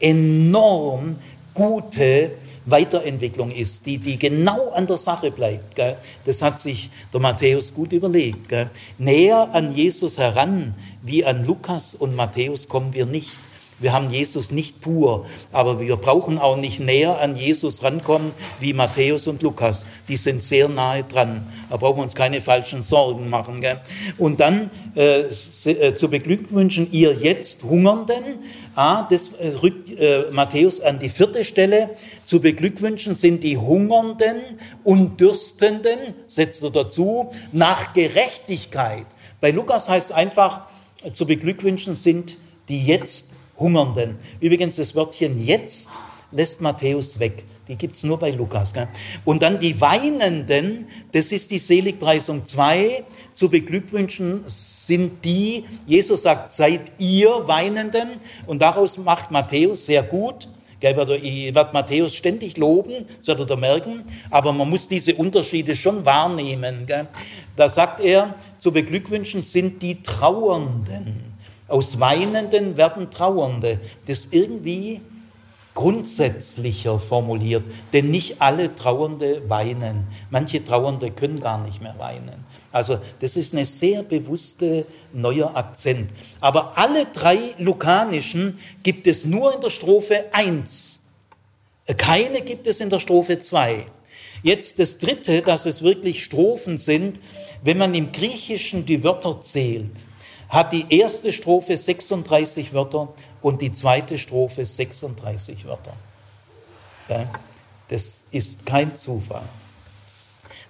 enorm 0.00 1.18
gute 1.52 2.30
Weiterentwicklung 2.66 3.52
ist, 3.52 3.86
die, 3.86 3.98
die 3.98 4.18
genau 4.18 4.70
an 4.70 4.86
der 4.86 4.98
Sache 4.98 5.30
bleibt. 5.30 5.76
Gell? 5.76 5.96
Das 6.24 6.42
hat 6.42 6.60
sich 6.60 6.90
der 7.12 7.20
Matthäus 7.20 7.72
gut 7.72 7.92
überlegt. 7.92 8.48
Gell? 8.48 8.70
Näher 8.98 9.48
an 9.52 9.74
Jesus 9.74 10.18
heran 10.18 10.76
wie 11.02 11.24
an 11.24 11.44
Lukas 11.44 11.94
und 11.94 12.14
Matthäus 12.14 12.68
kommen 12.68 12.92
wir 12.92 13.06
nicht. 13.06 13.30
Wir 13.78 13.92
haben 13.92 14.10
Jesus 14.10 14.52
nicht 14.52 14.80
pur, 14.80 15.26
aber 15.52 15.80
wir 15.80 15.96
brauchen 15.96 16.38
auch 16.38 16.56
nicht 16.56 16.80
näher 16.80 17.20
an 17.20 17.36
Jesus 17.36 17.82
rankommen 17.82 18.32
wie 18.58 18.72
Matthäus 18.72 19.26
und 19.26 19.42
Lukas. 19.42 19.86
Die 20.08 20.16
sind 20.16 20.42
sehr 20.42 20.68
nahe 20.68 21.04
dran. 21.04 21.46
Da 21.68 21.76
brauchen 21.76 21.98
wir 21.98 22.02
uns 22.02 22.14
keine 22.14 22.40
falschen 22.40 22.80
Sorgen 22.80 23.28
machen. 23.28 23.60
Gell? 23.60 23.82
Und 24.16 24.40
dann 24.40 24.70
äh, 24.94 25.24
äh, 25.64 25.94
zu 25.94 26.08
beglückwünschen, 26.08 26.88
ihr 26.90 27.12
jetzt 27.12 27.64
Hungernden, 27.64 28.38
ah, 28.74 29.06
das 29.10 29.32
äh, 29.34 29.48
rückt 29.48 29.90
äh, 29.90 30.24
Matthäus 30.30 30.80
an 30.80 30.98
die 30.98 31.10
vierte 31.10 31.44
Stelle. 31.44 31.90
Zu 32.24 32.40
beglückwünschen 32.40 33.14
sind 33.14 33.44
die 33.44 33.58
Hungernden 33.58 34.38
und 34.84 35.20
Dürstenden, 35.20 35.98
setzt 36.28 36.62
er 36.62 36.70
dazu, 36.70 37.30
nach 37.52 37.92
Gerechtigkeit. 37.92 39.06
Bei 39.40 39.50
Lukas 39.50 39.86
heißt 39.86 40.12
einfach, 40.12 40.62
äh, 41.04 41.12
zu 41.12 41.26
beglückwünschen 41.26 41.94
sind 41.94 42.38
die 42.68 42.84
jetzt 42.84 43.35
Hungernden. 43.58 44.16
Übrigens, 44.40 44.76
das 44.76 44.94
Wörtchen 44.94 45.44
jetzt 45.44 45.88
lässt 46.32 46.60
Matthäus 46.60 47.18
weg. 47.18 47.44
Die 47.68 47.76
gibt 47.76 47.96
es 47.96 48.04
nur 48.04 48.18
bei 48.18 48.30
Lukas. 48.30 48.72
Gell? 48.72 48.86
Und 49.24 49.42
dann 49.42 49.58
die 49.58 49.80
Weinenden, 49.80 50.86
das 51.12 51.32
ist 51.32 51.50
die 51.50 51.58
Seligpreisung 51.58 52.46
2. 52.46 53.02
Zu 53.32 53.48
beglückwünschen 53.48 54.44
sind 54.46 55.24
die, 55.24 55.64
Jesus 55.84 56.22
sagt, 56.22 56.50
seid 56.50 56.92
ihr 56.98 57.48
Weinenden. 57.48 58.20
Und 58.46 58.62
daraus 58.62 58.98
macht 58.98 59.30
Matthäus 59.30 59.86
sehr 59.86 60.02
gut. 60.02 60.48
Ich 60.78 61.54
werde 61.54 61.70
Matthäus 61.72 62.14
ständig 62.14 62.58
loben, 62.58 63.06
das 63.16 63.26
werdet 63.26 63.50
ihr 63.50 63.56
merken, 63.56 64.04
aber 64.30 64.52
man 64.52 64.68
muss 64.68 64.86
diese 64.86 65.14
Unterschiede 65.14 65.74
schon 65.74 66.04
wahrnehmen. 66.04 66.86
Da 67.56 67.68
sagt 67.68 68.00
er, 68.00 68.34
zu 68.58 68.70
beglückwünschen 68.70 69.40
sind 69.40 69.80
die 69.80 70.02
Trauernden. 70.02 71.25
Aus 71.68 71.98
Weinenden 71.98 72.76
werden 72.76 73.10
Trauernde. 73.10 73.80
Das 74.06 74.20
ist 74.20 74.34
irgendwie 74.34 75.00
grundsätzlicher 75.74 76.98
formuliert, 76.98 77.64
denn 77.92 78.10
nicht 78.10 78.40
alle 78.40 78.74
Trauernde 78.74 79.42
weinen. 79.48 80.06
Manche 80.30 80.64
Trauernde 80.64 81.10
können 81.10 81.40
gar 81.40 81.58
nicht 81.58 81.82
mehr 81.82 81.96
weinen. 81.98 82.44
Also 82.72 82.98
das 83.20 83.36
ist 83.36 83.52
eine 83.52 83.66
sehr 83.66 84.02
bewusste 84.02 84.86
neuer 85.12 85.56
Akzent. 85.56 86.10
Aber 86.40 86.78
alle 86.78 87.06
drei 87.06 87.54
lukanischen 87.58 88.58
gibt 88.82 89.06
es 89.06 89.24
nur 89.24 89.54
in 89.54 89.60
der 89.60 89.70
Strophe 89.70 90.26
1. 90.32 91.00
Keine 91.96 92.42
gibt 92.42 92.66
es 92.66 92.80
in 92.80 92.90
der 92.90 93.00
Strophe 93.00 93.38
2. 93.38 93.86
Jetzt 94.42 94.78
das 94.78 94.98
dritte, 94.98 95.42
dass 95.42 95.66
es 95.66 95.82
wirklich 95.82 96.24
Strophen 96.24 96.78
sind, 96.78 97.18
wenn 97.62 97.78
man 97.78 97.94
im 97.94 98.12
Griechischen 98.12 98.86
die 98.86 99.02
Wörter 99.02 99.40
zählt 99.40 99.90
hat 100.48 100.72
die 100.72 100.86
erste 100.96 101.32
Strophe 101.32 101.76
36 101.76 102.72
Wörter 102.72 103.08
und 103.42 103.60
die 103.60 103.72
zweite 103.72 104.18
Strophe 104.18 104.64
36 104.64 105.64
Wörter. 105.64 105.92
Das 107.88 108.24
ist 108.30 108.66
kein 108.66 108.94
Zufall. 108.94 109.48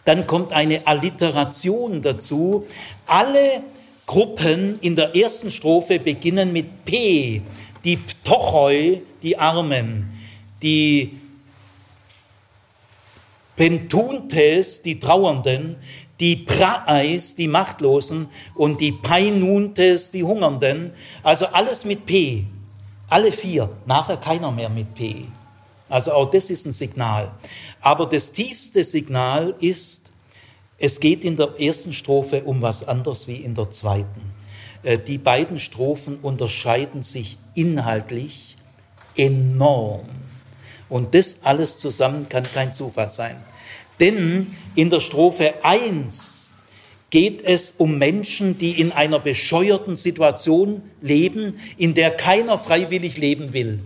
Dann 0.04 0.26
kommt 0.26 0.52
eine 0.52 0.86
Alliteration 0.86 2.00
dazu. 2.00 2.66
Alle 3.06 3.62
Gruppen 4.06 4.78
in 4.80 4.94
der 4.94 5.16
ersten 5.16 5.50
Strophe 5.50 5.98
beginnen 5.98 6.52
mit 6.52 6.84
P. 6.84 7.42
Die 7.84 7.96
Ptochoi, 7.96 9.02
die 9.22 9.36
Armen. 9.36 10.12
Die 10.62 11.18
Pentuntes, 13.56 14.82
die 14.82 15.00
Trauernden 15.00 15.76
die 16.20 16.36
Praeis, 16.36 17.34
die 17.34 17.48
Machtlosen, 17.48 18.28
und 18.54 18.80
die 18.80 18.92
Painuntes, 18.92 20.10
die 20.10 20.24
Hungernden. 20.24 20.92
Also 21.22 21.46
alles 21.46 21.84
mit 21.84 22.06
P. 22.06 22.44
Alle 23.08 23.32
vier. 23.32 23.70
Nachher 23.86 24.16
keiner 24.16 24.50
mehr 24.50 24.68
mit 24.68 24.94
P. 24.94 25.28
Also 25.88 26.12
auch 26.12 26.30
das 26.30 26.50
ist 26.50 26.66
ein 26.66 26.72
Signal. 26.72 27.32
Aber 27.80 28.06
das 28.06 28.32
tiefste 28.32 28.84
Signal 28.84 29.54
ist, 29.60 30.10
es 30.78 31.00
geht 31.00 31.24
in 31.24 31.36
der 31.36 31.60
ersten 31.60 31.92
Strophe 31.92 32.42
um 32.44 32.60
was 32.60 32.86
anderes 32.86 33.28
wie 33.28 33.36
in 33.36 33.54
der 33.54 33.70
zweiten. 33.70 34.20
Äh, 34.82 34.98
die 34.98 35.18
beiden 35.18 35.58
Strophen 35.58 36.18
unterscheiden 36.18 37.02
sich 37.02 37.38
inhaltlich 37.54 38.56
enorm. 39.16 40.08
Und 40.88 41.14
das 41.14 41.38
alles 41.42 41.78
zusammen 41.78 42.28
kann 42.28 42.44
kein 42.44 42.74
Zufall 42.74 43.10
sein. 43.10 43.42
Denn 44.01 44.49
in 44.74 44.90
der 44.90 45.01
Strophe 45.01 45.55
1 45.62 46.51
geht 47.11 47.42
es 47.42 47.74
um 47.78 47.99
Menschen, 47.99 48.59
die 48.59 48.80
in 48.80 48.92
einer 48.92 49.18
bescheuerten 49.18 49.97
Situation 49.97 50.82
leben, 51.01 51.61
in 51.76 51.94
der 51.94 52.11
keiner 52.11 52.59
freiwillig 52.59 53.16
leben 53.16 53.53
will. 53.53 53.80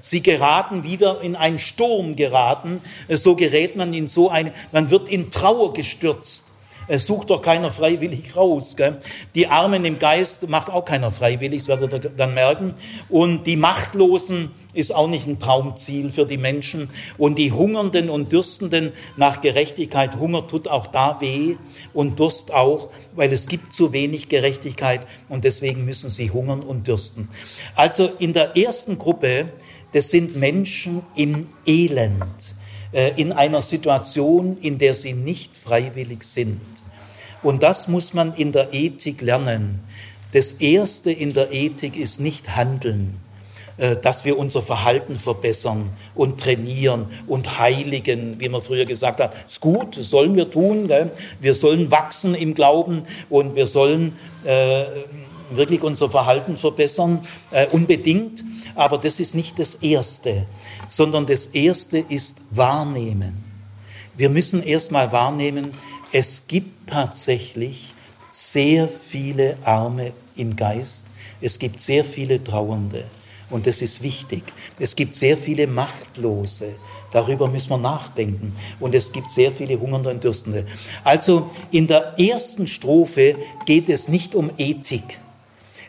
Sie 0.00 0.22
geraten 0.22 0.84
wieder 0.84 1.22
in 1.22 1.34
einen 1.34 1.58
Sturm 1.58 2.16
geraten, 2.16 2.80
so 3.08 3.34
gerät 3.34 3.76
man 3.76 3.92
in 3.94 4.06
so 4.06 4.28
eine, 4.28 4.52
man 4.72 4.90
wird 4.90 5.08
in 5.08 5.30
Trauer 5.30 5.72
gestürzt. 5.72 6.46
Es 6.90 7.06
sucht 7.06 7.30
doch 7.30 7.40
keiner 7.40 7.70
freiwillig 7.70 8.34
raus. 8.34 8.74
Gell? 8.76 8.96
Die 9.36 9.46
Armen 9.46 9.84
im 9.84 10.00
Geist 10.00 10.48
macht 10.48 10.70
auch 10.70 10.84
keiner 10.84 11.12
freiwillig, 11.12 11.60
das 11.60 11.68
werdet 11.68 12.04
ihr 12.04 12.10
dann 12.10 12.34
merken. 12.34 12.74
Und 13.08 13.46
die 13.46 13.54
Machtlosen 13.54 14.50
ist 14.74 14.92
auch 14.92 15.06
nicht 15.06 15.28
ein 15.28 15.38
Traumziel 15.38 16.10
für 16.10 16.26
die 16.26 16.36
Menschen. 16.36 16.90
Und 17.16 17.38
die 17.38 17.52
Hungernden 17.52 18.10
und 18.10 18.32
Dürstenden 18.32 18.92
nach 19.16 19.40
Gerechtigkeit, 19.40 20.18
Hunger 20.18 20.48
tut 20.48 20.66
auch 20.66 20.88
da 20.88 21.20
weh 21.20 21.54
und 21.94 22.18
Durst 22.18 22.52
auch, 22.52 22.90
weil 23.14 23.32
es 23.32 23.46
gibt 23.46 23.72
zu 23.72 23.92
wenig 23.92 24.28
Gerechtigkeit 24.28 25.06
und 25.28 25.44
deswegen 25.44 25.84
müssen 25.84 26.10
sie 26.10 26.32
hungern 26.32 26.60
und 26.60 26.88
dürsten. 26.88 27.28
Also 27.76 28.10
in 28.18 28.32
der 28.32 28.56
ersten 28.56 28.98
Gruppe, 28.98 29.50
das 29.92 30.10
sind 30.10 30.34
Menschen 30.34 31.02
im 31.14 31.46
Elend 31.66 32.56
äh, 32.92 33.12
in 33.20 33.32
einer 33.32 33.62
Situation, 33.62 34.58
in 34.60 34.78
der 34.78 34.96
sie 34.96 35.12
nicht 35.12 35.56
freiwillig 35.56 36.24
sind. 36.24 36.60
Und 37.42 37.62
das 37.62 37.88
muss 37.88 38.12
man 38.12 38.34
in 38.34 38.52
der 38.52 38.72
Ethik 38.72 39.22
lernen. 39.22 39.80
Das 40.32 40.52
Erste 40.52 41.10
in 41.10 41.32
der 41.32 41.52
Ethik 41.52 41.96
ist 41.96 42.20
nicht 42.20 42.54
Handeln, 42.54 43.16
äh, 43.78 43.96
dass 43.96 44.24
wir 44.24 44.38
unser 44.38 44.62
Verhalten 44.62 45.18
verbessern 45.18 45.90
und 46.14 46.40
trainieren 46.40 47.06
und 47.26 47.58
heiligen, 47.58 48.38
wie 48.38 48.48
man 48.48 48.62
früher 48.62 48.84
gesagt 48.84 49.20
hat. 49.20 49.34
Ist 49.48 49.60
gut, 49.60 49.96
sollen 50.00 50.36
wir 50.36 50.50
tun. 50.50 50.86
Gell? 50.86 51.10
Wir 51.40 51.54
sollen 51.54 51.90
wachsen 51.90 52.34
im 52.34 52.54
Glauben 52.54 53.02
und 53.28 53.56
wir 53.56 53.66
sollen 53.66 54.16
äh, 54.44 54.84
wirklich 55.50 55.82
unser 55.82 56.10
Verhalten 56.10 56.56
verbessern, 56.56 57.22
äh, 57.50 57.66
unbedingt. 57.68 58.44
Aber 58.74 58.98
das 58.98 59.18
ist 59.18 59.34
nicht 59.34 59.58
das 59.58 59.74
Erste, 59.76 60.46
sondern 60.88 61.26
das 61.26 61.46
Erste 61.46 61.98
ist 61.98 62.36
wahrnehmen. 62.50 63.44
Wir 64.16 64.28
müssen 64.28 64.62
erstmal 64.62 65.10
wahrnehmen, 65.12 65.70
es 66.12 66.46
gibt 66.46 66.88
tatsächlich 66.88 67.92
sehr 68.32 68.88
viele 68.88 69.58
Arme 69.64 70.12
im 70.36 70.56
Geist, 70.56 71.06
es 71.40 71.58
gibt 71.58 71.80
sehr 71.80 72.04
viele 72.04 72.42
Trauernde 72.42 73.04
und 73.48 73.66
das 73.66 73.82
ist 73.82 74.02
wichtig. 74.02 74.44
Es 74.78 74.94
gibt 74.94 75.14
sehr 75.14 75.36
viele 75.36 75.66
Machtlose, 75.66 76.76
darüber 77.12 77.48
müssen 77.48 77.70
wir 77.70 77.78
nachdenken 77.78 78.54
und 78.78 78.94
es 78.94 79.10
gibt 79.10 79.30
sehr 79.30 79.52
viele 79.52 79.80
Hungernde 79.80 80.10
und 80.10 80.22
Dürstende. 80.22 80.66
Also 81.04 81.50
in 81.70 81.86
der 81.86 82.18
ersten 82.18 82.66
Strophe 82.66 83.36
geht 83.64 83.88
es 83.88 84.08
nicht 84.08 84.34
um 84.34 84.50
Ethik, 84.56 85.18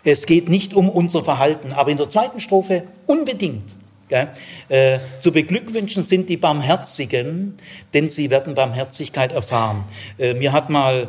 es 0.03 0.25
geht 0.25 0.49
nicht 0.49 0.73
um 0.73 0.89
unser 0.89 1.23
Verhalten, 1.23 1.73
aber 1.73 1.91
in 1.91 1.97
der 1.97 2.09
zweiten 2.09 2.39
Strophe 2.39 2.83
unbedingt. 3.05 3.75
Äh, 4.11 4.99
zu 5.19 5.31
beglückwünschen 5.31 6.03
sind 6.03 6.29
die 6.29 6.37
Barmherzigen, 6.37 7.55
denn 7.93 8.09
sie 8.09 8.29
werden 8.29 8.53
Barmherzigkeit 8.53 9.31
erfahren. 9.31 9.83
Äh, 10.17 10.33
mir 10.33 10.51
hat 10.51 10.69
mal 10.69 11.07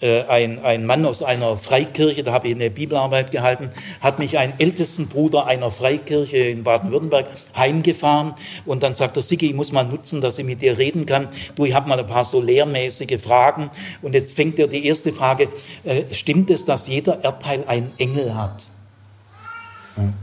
äh, 0.00 0.22
ein, 0.24 0.60
ein 0.64 0.86
Mann 0.86 1.04
aus 1.04 1.22
einer 1.24 1.58
Freikirche, 1.58 2.22
da 2.22 2.32
habe 2.32 2.48
ich 2.48 2.54
eine 2.54 2.70
Bibelarbeit 2.70 3.32
gehalten, 3.32 3.70
hat 4.00 4.20
mich 4.20 4.38
ein 4.38 4.52
ältesten 4.58 5.08
Bruder 5.08 5.46
einer 5.46 5.72
Freikirche 5.72 6.36
in 6.36 6.62
Baden-Württemberg 6.62 7.26
heimgefahren 7.56 8.34
und 8.64 8.84
dann 8.84 8.94
sagt 8.94 9.16
er, 9.16 9.22
Sigi, 9.22 9.46
ich 9.46 9.54
muss 9.54 9.72
mal 9.72 9.84
nutzen, 9.84 10.20
dass 10.20 10.38
ich 10.38 10.44
mit 10.44 10.62
dir 10.62 10.78
reden 10.78 11.04
kann. 11.04 11.28
Du, 11.56 11.64
ich 11.64 11.74
habe 11.74 11.88
mal 11.88 11.98
ein 11.98 12.06
paar 12.06 12.24
so 12.24 12.40
lehrmäßige 12.40 13.20
Fragen 13.20 13.70
und 14.00 14.14
jetzt 14.14 14.36
fängt 14.36 14.58
er 14.60 14.68
die 14.68 14.86
erste 14.86 15.12
Frage, 15.12 15.48
äh, 15.84 16.02
stimmt 16.12 16.50
es, 16.50 16.64
dass 16.64 16.86
jeder 16.86 17.24
Erdteil 17.24 17.64
einen 17.66 17.92
Engel 17.98 18.36
hat? 18.36 18.66
Hm. 19.96 20.14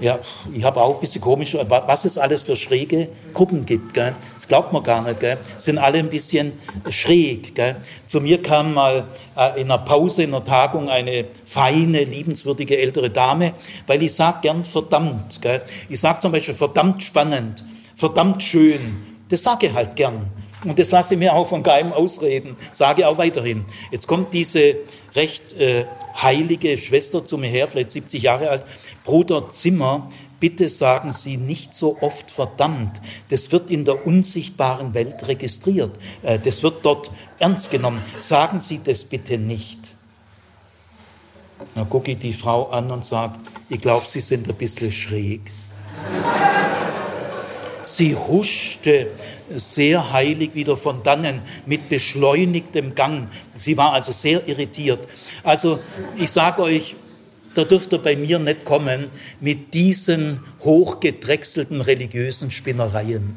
Ja, 0.00 0.18
ich 0.52 0.64
habe 0.64 0.80
auch 0.80 0.94
ein 0.94 1.00
bisschen 1.00 1.20
komisch, 1.20 1.54
was 1.54 2.04
es 2.04 2.18
alles 2.18 2.42
für 2.42 2.56
schräge 2.56 3.08
Gruppen 3.32 3.64
gibt. 3.64 3.94
Gell? 3.94 4.14
Das 4.34 4.48
glaubt 4.48 4.72
man 4.72 4.82
gar 4.82 5.02
nicht. 5.02 5.20
Gell? 5.20 5.38
Sind 5.58 5.78
alle 5.78 5.98
ein 5.98 6.08
bisschen 6.08 6.52
schräg. 6.90 7.54
Gell? 7.54 7.76
Zu 8.06 8.20
mir 8.20 8.42
kam 8.42 8.74
mal 8.74 9.06
äh, 9.36 9.60
in 9.60 9.70
einer 9.70 9.78
Pause, 9.78 10.24
in 10.24 10.34
einer 10.34 10.44
Tagung 10.44 10.88
eine 10.88 11.26
feine, 11.44 12.04
liebenswürdige 12.04 12.78
ältere 12.78 13.10
Dame, 13.10 13.54
weil 13.86 14.02
ich 14.02 14.14
sage 14.14 14.38
gern 14.42 14.64
verdammt. 14.64 15.40
Gell? 15.40 15.62
Ich 15.88 16.00
sage 16.00 16.20
zum 16.20 16.32
Beispiel 16.32 16.54
verdammt 16.54 17.02
spannend, 17.02 17.64
verdammt 17.94 18.42
schön. 18.42 19.04
Das 19.28 19.42
sage 19.42 19.68
ich 19.68 19.72
halt 19.72 19.96
gern. 19.96 20.26
Und 20.64 20.78
das 20.78 20.90
lasse 20.90 21.14
ich 21.14 21.20
mir 21.20 21.34
auch 21.34 21.46
von 21.46 21.62
keinem 21.62 21.92
ausreden, 21.92 22.56
sage 22.72 23.06
auch 23.06 23.18
weiterhin. 23.18 23.64
Jetzt 23.90 24.06
kommt 24.06 24.32
diese 24.32 24.76
recht 25.14 25.52
äh, 25.52 25.84
heilige 26.14 26.78
Schwester 26.78 27.24
zu 27.24 27.38
mir 27.38 27.48
her, 27.48 27.68
vielleicht 27.68 27.90
70 27.90 28.22
Jahre 28.22 28.50
alt, 28.50 28.64
Bruder 29.04 29.48
Zimmer, 29.48 30.08
bitte 30.40 30.68
sagen 30.68 31.12
Sie 31.12 31.36
nicht 31.36 31.74
so 31.74 31.98
oft 32.00 32.30
verdammt. 32.30 33.00
Das 33.30 33.50
wird 33.52 33.70
in 33.70 33.84
der 33.84 34.06
unsichtbaren 34.06 34.94
Welt 34.94 35.26
registriert. 35.26 35.98
Äh, 36.22 36.38
das 36.38 36.62
wird 36.62 36.84
dort 36.84 37.10
ernst 37.38 37.70
genommen. 37.70 38.02
Sagen 38.20 38.60
Sie 38.60 38.80
das 38.82 39.04
bitte 39.04 39.38
nicht. 39.38 39.78
Dann 41.74 41.88
gucke 41.88 42.12
ich 42.12 42.18
die 42.18 42.32
Frau 42.32 42.68
an 42.68 42.90
und 42.90 43.04
sage, 43.04 43.38
ich 43.68 43.80
glaube, 43.80 44.06
Sie 44.06 44.20
sind 44.20 44.48
ein 44.48 44.54
bisschen 44.54 44.92
schräg. 44.92 45.40
Sie 47.86 48.14
huschte 48.14 49.08
sehr 49.54 50.12
heilig 50.12 50.54
wieder 50.54 50.76
von 50.76 51.02
dannen 51.02 51.42
mit 51.66 51.88
beschleunigtem 51.88 52.94
Gang. 52.94 53.28
Sie 53.54 53.76
war 53.76 53.92
also 53.92 54.12
sehr 54.12 54.46
irritiert. 54.48 55.00
Also 55.42 55.80
ich 56.16 56.30
sage 56.30 56.62
euch, 56.62 56.96
da 57.54 57.64
dürft 57.64 57.92
ihr 57.92 57.98
bei 57.98 58.16
mir 58.16 58.38
nicht 58.38 58.64
kommen 58.64 59.06
mit 59.40 59.74
diesen 59.74 60.40
hochgedrechselten 60.60 61.80
religiösen 61.80 62.50
Spinnereien. 62.50 63.36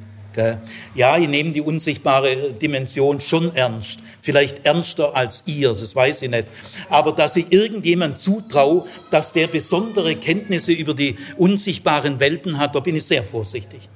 Ja, 0.94 1.18
ich 1.18 1.28
nehme 1.28 1.52
die 1.52 1.62
unsichtbare 1.62 2.54
Dimension 2.54 3.20
schon 3.20 3.56
ernst. 3.56 4.00
Vielleicht 4.22 4.66
ernster 4.66 5.16
als 5.16 5.42
ihr, 5.48 5.70
das 5.70 5.96
weiß 5.96 6.22
ich 6.22 6.30
nicht. 6.30 6.48
Aber 6.90 7.12
dass 7.12 7.36
ich 7.38 7.52
irgendjemand 7.52 8.20
zutraue, 8.20 8.86
dass 9.10 9.34
der 9.34 9.48
besondere 9.48 10.16
Kenntnisse 10.16 10.74
über 10.74 10.94
die 10.94 11.16
unsichtbaren 11.38 12.20
Welten 12.20 12.60
hat, 12.60 12.76
da 12.76 12.82
bin 12.82 12.96
ich 12.96 13.06
sehr 13.06 13.24
vorsichtig. 13.24 13.90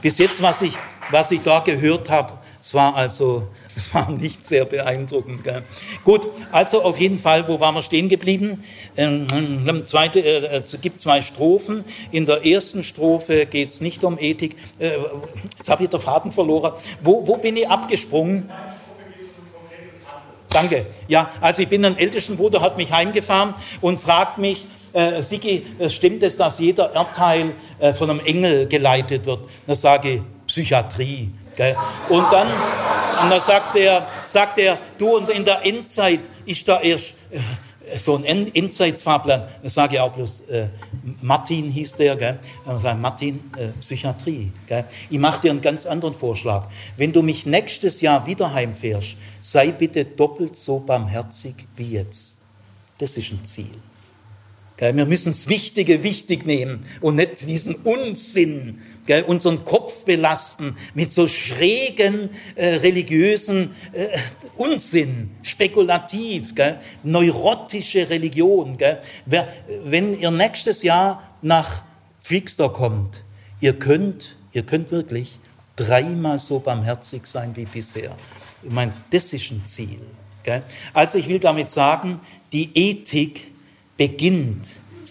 Bis 0.00 0.18
jetzt, 0.18 0.42
was 0.42 0.62
ich, 0.62 0.74
was 1.10 1.30
ich 1.30 1.40
da 1.42 1.60
gehört 1.60 2.10
habe, 2.10 2.32
es 2.64 2.72
war 2.72 2.96
also, 2.96 3.48
es 3.76 3.92
war 3.94 4.10
nicht 4.10 4.44
sehr 4.44 4.64
beeindruckend. 4.64 5.44
Gell? 5.44 5.64
Gut, 6.02 6.26
also 6.50 6.82
auf 6.82 6.98
jeden 6.98 7.18
Fall, 7.18 7.46
wo 7.46 7.60
waren 7.60 7.74
wir 7.74 7.82
stehen 7.82 8.08
geblieben? 8.08 8.64
Ähm, 8.96 9.26
zweite, 9.86 10.20
äh, 10.20 10.62
es 10.64 10.80
gibt 10.80 11.02
zwei 11.02 11.20
Strophen. 11.20 11.84
In 12.10 12.24
der 12.24 12.46
ersten 12.46 12.82
Strophe 12.82 13.44
geht 13.44 13.68
es 13.68 13.82
nicht 13.82 14.02
um 14.02 14.18
Ethik. 14.18 14.56
Äh, 14.78 14.92
jetzt 15.58 15.68
habe 15.68 15.84
ich 15.84 15.90
den 15.90 16.00
Faden 16.00 16.32
verloren. 16.32 16.72
Wo, 17.02 17.26
wo 17.26 17.36
bin 17.36 17.58
ich 17.58 17.68
abgesprungen? 17.68 18.50
Danke. 20.48 20.86
Ja, 21.08 21.30
also 21.40 21.62
ich 21.62 21.68
bin 21.68 21.84
ein 21.84 21.98
ältesten 21.98 22.36
Bruder, 22.36 22.62
hat 22.62 22.78
mich 22.78 22.90
heimgefahren 22.90 23.54
und 23.82 24.00
fragt 24.00 24.38
mich, 24.38 24.64
äh, 24.94 25.20
Sigi, 25.20 25.66
stimmt 25.88 26.22
es, 26.22 26.36
dass 26.36 26.60
jeder 26.60 26.94
Erdteil 26.94 27.52
äh, 27.80 27.92
von 27.92 28.08
einem 28.08 28.20
Engel 28.20 28.68
geleitet 28.68 29.26
wird? 29.26 29.40
Da 29.66 29.74
sage 29.74 30.10
ich, 30.10 30.20
Psychiatrie. 30.54 31.30
Gell? 31.56 31.76
Und 32.08 32.32
dann, 32.32 32.46
und 33.22 33.30
dann 33.30 33.40
sagt, 33.40 33.74
er, 33.74 34.06
sagt 34.28 34.58
er, 34.58 34.78
du, 34.98 35.16
und 35.16 35.30
in 35.30 35.44
der 35.44 35.66
Endzeit 35.66 36.20
ist 36.46 36.68
da 36.68 36.80
erst 36.80 37.14
äh, 37.32 37.98
so 37.98 38.14
ein 38.14 38.24
Endzeitsfahrplan. 38.24 39.48
Da 39.62 39.68
sage 39.68 39.96
ich 39.96 40.00
auch 40.00 40.12
bloß, 40.12 40.42
äh, 40.42 40.66
Martin 41.22 41.70
hieß 41.70 41.96
der, 41.96 42.14
gell? 42.14 42.38
Und 42.64 42.78
sage, 42.78 42.98
Martin, 42.98 43.40
äh, 43.56 43.68
Psychiatrie. 43.80 44.52
Gell? 44.68 44.84
Ich 45.10 45.18
mache 45.18 45.42
dir 45.42 45.50
einen 45.50 45.60
ganz 45.60 45.86
anderen 45.86 46.14
Vorschlag. 46.14 46.68
Wenn 46.96 47.12
du 47.12 47.22
mich 47.22 47.46
nächstes 47.46 48.00
Jahr 48.00 48.24
wieder 48.24 48.54
heimfährst, 48.54 49.16
sei 49.40 49.72
bitte 49.72 50.04
doppelt 50.04 50.56
so 50.56 50.78
barmherzig 50.78 51.66
wie 51.74 51.94
jetzt. 51.94 52.36
Das 52.98 53.16
ist 53.16 53.32
ein 53.32 53.44
Ziel. 53.44 53.74
Wir 54.76 55.06
müssen 55.06 55.32
das 55.32 55.48
Wichtige 55.48 56.02
wichtig 56.02 56.46
nehmen 56.46 56.84
und 57.00 57.14
nicht 57.14 57.46
diesen 57.46 57.76
Unsinn, 57.76 58.82
unseren 59.26 59.64
Kopf 59.64 60.04
belasten 60.04 60.76
mit 60.94 61.12
so 61.12 61.28
schrägen 61.28 62.30
äh, 62.54 62.76
religiösen 62.76 63.74
äh, 63.92 64.08
Unsinn, 64.56 65.30
spekulativ, 65.42 66.54
neurotische 67.02 68.08
Religion. 68.08 68.78
Wer, 69.26 69.48
wenn 69.84 70.18
ihr 70.18 70.30
nächstes 70.30 70.82
Jahr 70.82 71.36
nach 71.42 71.84
Freakster 72.22 72.68
kommt, 72.68 73.22
ihr 73.60 73.78
könnt, 73.78 74.36
ihr 74.52 74.62
könnt 74.62 74.90
wirklich 74.90 75.38
dreimal 75.76 76.38
so 76.38 76.60
barmherzig 76.60 77.26
sein 77.26 77.54
wie 77.56 77.64
bisher. 77.64 78.16
Ich 78.62 78.70
meine, 78.70 78.92
das 79.10 79.32
ist 79.32 79.50
ein 79.50 79.64
Ziel. 79.66 80.00
Also 80.92 81.18
ich 81.18 81.28
will 81.28 81.38
damit 81.38 81.70
sagen, 81.70 82.20
die 82.52 82.70
Ethik 82.74 83.52
beginnt 83.96 84.68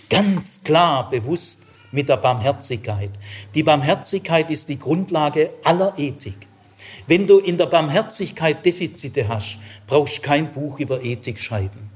ganz 0.10 0.62
klar 0.64 1.10
bewusst 1.10 1.60
mit 1.94 2.10
der 2.10 2.18
Barmherzigkeit. 2.18 3.12
Die 3.56 3.64
Barmherzigkeit 3.64 4.50
ist 4.50 4.68
die 4.68 4.80
Grundlage 4.80 5.52
aller 5.64 5.94
Ethik. 5.98 6.48
Wenn 7.08 7.28
du 7.28 7.40
in 7.40 7.58
der 7.58 7.68
Barmherzigkeit 7.68 8.66
Defizite 8.66 9.28
hast, 9.28 9.60
brauchst 9.88 10.18
du 10.18 10.22
kein 10.22 10.52
Buch 10.52 10.80
über 10.80 11.04
Ethik 11.04 11.40
schreiben. 11.40 11.90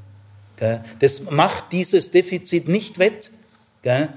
Das 1.00 1.30
macht 1.30 1.72
dieses 1.72 2.12
Defizit 2.12 2.68
nicht 2.68 3.00
wett. 3.00 3.32
Äh, 3.84 4.08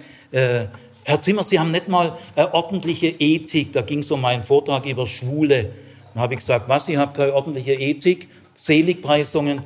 Herr 1.05 1.21
Zimmer, 1.21 1.45
Sie 1.45 1.59
haben 1.59 1.71
nicht 1.71 1.89
mal 1.89 2.17
ordentliche 2.53 3.09
Ethik. 3.09 3.73
Da 3.73 3.83
ging 3.83 4.01
es 4.01 4.11
um 4.11 4.21
meinen 4.21 4.43
Vortrag 4.43 4.87
über 4.87 5.07
Schwule. 5.07 5.71
Dann 6.15 6.23
habe 6.23 6.35
ich 6.35 6.41
gesagt, 6.41 6.69
was, 6.69 6.89
ich 6.89 6.97
habe 6.97 7.13
keine 7.13 7.35
ordentliche 7.35 7.73
Ethik? 7.73 8.29
Seligpreisungen, 8.65 9.63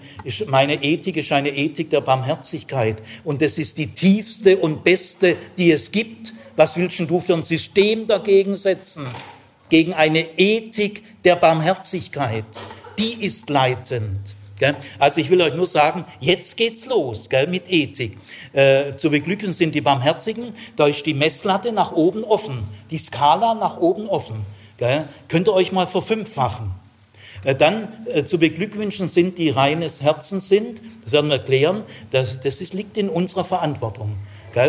meine 0.46 0.82
Ethik 0.82 1.16
ist 1.16 1.32
eine 1.32 1.50
Ethik 1.50 1.90
der 1.90 2.00
Barmherzigkeit. 2.00 3.02
Und 3.24 3.42
das 3.42 3.58
ist 3.58 3.76
die 3.76 3.88
tiefste 3.88 4.56
und 4.56 4.84
beste, 4.84 5.36
die 5.58 5.72
es 5.72 5.90
gibt. 5.90 6.32
Was 6.54 6.76
willst 6.76 7.00
du 7.00 7.20
für 7.20 7.34
ein 7.34 7.42
System 7.42 8.06
dagegen 8.06 8.54
setzen? 8.54 9.06
Gegen 9.68 9.94
eine 9.94 10.38
Ethik 10.38 11.02
der 11.24 11.34
Barmherzigkeit. 11.34 12.44
Die 12.96 13.24
ist 13.24 13.50
leitend. 13.50 14.36
Also 15.00 15.20
ich 15.20 15.28
will 15.28 15.42
euch 15.42 15.54
nur 15.54 15.66
sagen, 15.66 16.04
jetzt 16.20 16.56
geht's 16.56 16.86
los 16.86 17.28
mit 17.48 17.68
Ethik. 17.68 18.16
Äh, 18.52 18.96
zu 18.96 19.10
beglücken 19.10 19.52
sind 19.52 19.74
die 19.74 19.80
Barmherzigen, 19.80 20.52
da 20.76 20.86
ist 20.86 21.04
die 21.04 21.14
Messlatte 21.14 21.72
nach 21.72 21.90
oben 21.90 22.22
offen, 22.22 22.68
die 22.90 22.98
Skala 22.98 23.54
nach 23.54 23.76
oben 23.78 24.08
offen. 24.08 24.46
Könnt 25.28 25.48
ihr 25.48 25.52
euch 25.52 25.72
mal 25.72 25.88
verfünffachen. 25.88 26.83
Äh, 27.44 27.54
dann 27.54 27.88
äh, 28.06 28.24
zu 28.24 28.38
beglückwünschen 28.38 29.08
sind, 29.08 29.38
die 29.38 29.50
reines 29.50 30.00
Herzens 30.00 30.48
sind. 30.48 30.80
Das 31.04 31.12
werden 31.12 31.30
wir 31.30 31.38
klären. 31.38 31.82
Das, 32.10 32.40
das 32.40 32.60
liegt 32.72 32.96
in 32.96 33.08
unserer 33.08 33.44
Verantwortung. 33.44 34.16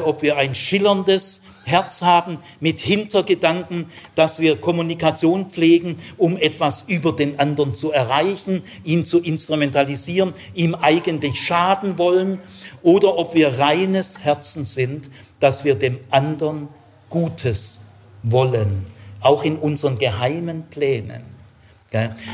Ob 0.04 0.24
wir 0.24 0.38
ein 0.38 0.56
schillerndes 0.56 1.44
Herz 1.64 2.02
haben 2.02 2.40
mit 2.60 2.80
Hintergedanken, 2.80 3.86
dass 4.16 4.40
wir 4.40 4.56
Kommunikation 4.58 5.52
pflegen, 5.52 5.98
um 6.18 6.38
etwas 6.38 6.86
über 6.88 7.12
den 7.12 7.40
anderen 7.40 7.76
zu 7.76 7.92
erreichen, 7.92 8.64
ihn 8.84 9.06
zu 9.06 9.20
instrumentalisieren, 9.20 10.34
ihm 10.56 10.74
eigentlich 10.74 11.40
schaden 11.40 12.00
wollen, 12.00 12.40
oder 12.82 13.16
ob 13.20 13.36
wir 13.36 13.60
reines 13.60 14.20
Herzen 14.24 14.66
sind, 14.66 15.12
dass 15.40 15.66
wir 15.66 15.76
dem 15.76 16.00
anderen 16.10 16.68
Gutes 17.12 17.80
wollen, 18.24 18.88
auch 19.22 19.44
in 19.44 19.58
unseren 19.58 20.00
geheimen 20.00 20.64
Plänen. 20.72 21.35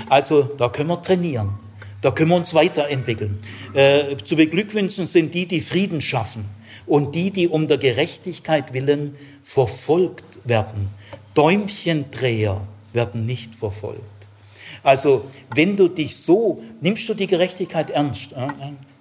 Also 0.10 0.44
da 0.44 0.70
können 0.70 0.90
wir 0.90 1.02
trainieren, 1.02 1.52
da 2.02 2.12
können 2.12 2.30
wir 2.30 2.38
uns 2.38 2.54
weiterentwickeln. 2.54 3.40
Äh, 3.74 4.18
zu 4.24 4.36
beglückwünschen 4.36 5.08
sind 5.08 5.34
die, 5.34 5.46
die 5.46 5.62
Frieden 5.62 6.02
schaffen 6.02 6.46
und 6.88 7.16
die, 7.16 7.32
die 7.32 7.48
um 7.48 7.68
der 7.68 7.78
Gerechtigkeit 7.78 8.74
willen 8.74 9.16
verfolgt 9.44 10.40
werden. 10.44 10.90
Däumchendreher 11.34 12.62
werden 12.94 13.26
nicht 13.26 13.56
verfolgt. 13.56 14.02
Also 14.84 15.26
wenn 15.56 15.78
du 15.78 15.88
dich 15.88 16.18
so, 16.18 16.62
nimmst 16.82 17.08
du 17.08 17.14
die 17.14 17.28
Gerechtigkeit 17.28 17.92
ernst? 17.92 18.34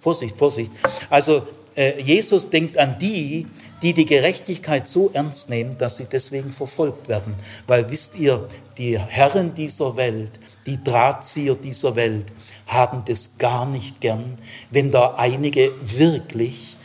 Vorsicht, 0.01 0.37
Vorsicht. 0.37 0.71
Also 1.09 1.43
äh, 1.77 2.01
Jesus 2.01 2.51
denkt 2.51 2.79
an 2.79 2.97
die, 2.99 3.47
die 3.83 3.93
die 3.93 4.05
Gerechtigkeit 4.05 4.89
so 4.89 5.11
ernst 5.13 5.49
nehmen, 5.49 5.77
dass 5.79 5.97
sie 5.97 6.07
deswegen 6.11 6.53
verfolgt 6.53 7.09
werden. 7.09 7.35
Weil 7.67 7.89
wisst 7.91 8.19
ihr, 8.19 8.47
die 8.77 8.99
Herren 8.99 9.55
dieser 9.55 9.97
Welt, 9.97 10.31
die 10.67 10.83
Drahtzieher 10.83 11.55
dieser 11.55 11.97
Welt 11.97 12.27
haben 12.67 13.03
das 13.07 13.39
gar 13.39 13.67
nicht 13.67 14.01
gern, 14.01 14.37
wenn 14.71 14.91
da 14.91 15.15
einige 15.17 15.73
wirklich 15.83 16.77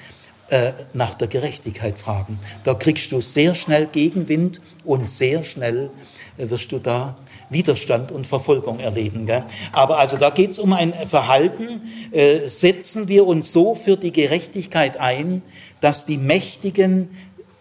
äh, 0.47 0.73
nach 0.93 1.15
der 1.15 1.27
Gerechtigkeit 1.27 1.97
fragen. 1.97 2.39
Da 2.63 2.75
kriegst 2.75 3.11
du 3.11 3.19
sehr 3.19 3.55
schnell 3.55 3.87
Gegenwind 3.87 4.61
und 4.83 5.09
sehr 5.09 5.43
schnell 5.43 5.89
äh, 6.37 6.49
wirst 6.49 6.71
du 6.71 6.77
da 6.77 7.17
Widerstand 7.49 8.11
und 8.11 8.27
Verfolgung 8.27 8.79
erleben. 8.79 9.25
Gell? 9.25 9.43
Aber 9.71 9.97
also 9.97 10.17
da 10.17 10.29
geht 10.29 10.51
es 10.51 10.59
um 10.59 10.73
ein 10.73 10.93
Verhalten. 10.93 11.81
Äh, 12.11 12.47
setzen 12.47 13.07
wir 13.07 13.25
uns 13.25 13.51
so 13.51 13.73
für 13.73 13.97
die 13.97 14.11
Gerechtigkeit 14.11 14.97
ein, 14.97 15.41
dass 15.81 16.05
die 16.05 16.17
Mächtigen 16.17 17.09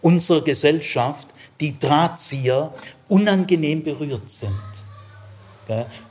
unserer 0.03 0.43
Gesellschaft, 0.43 1.29
die 1.61 1.79
Drahtzieher, 1.79 2.75
unangenehm 3.09 3.83
berührt 3.83 4.29
sind. 4.29 4.53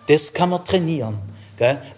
Das 0.08 0.34
kann 0.34 0.49
man 0.49 0.64
trainieren. 0.66 1.18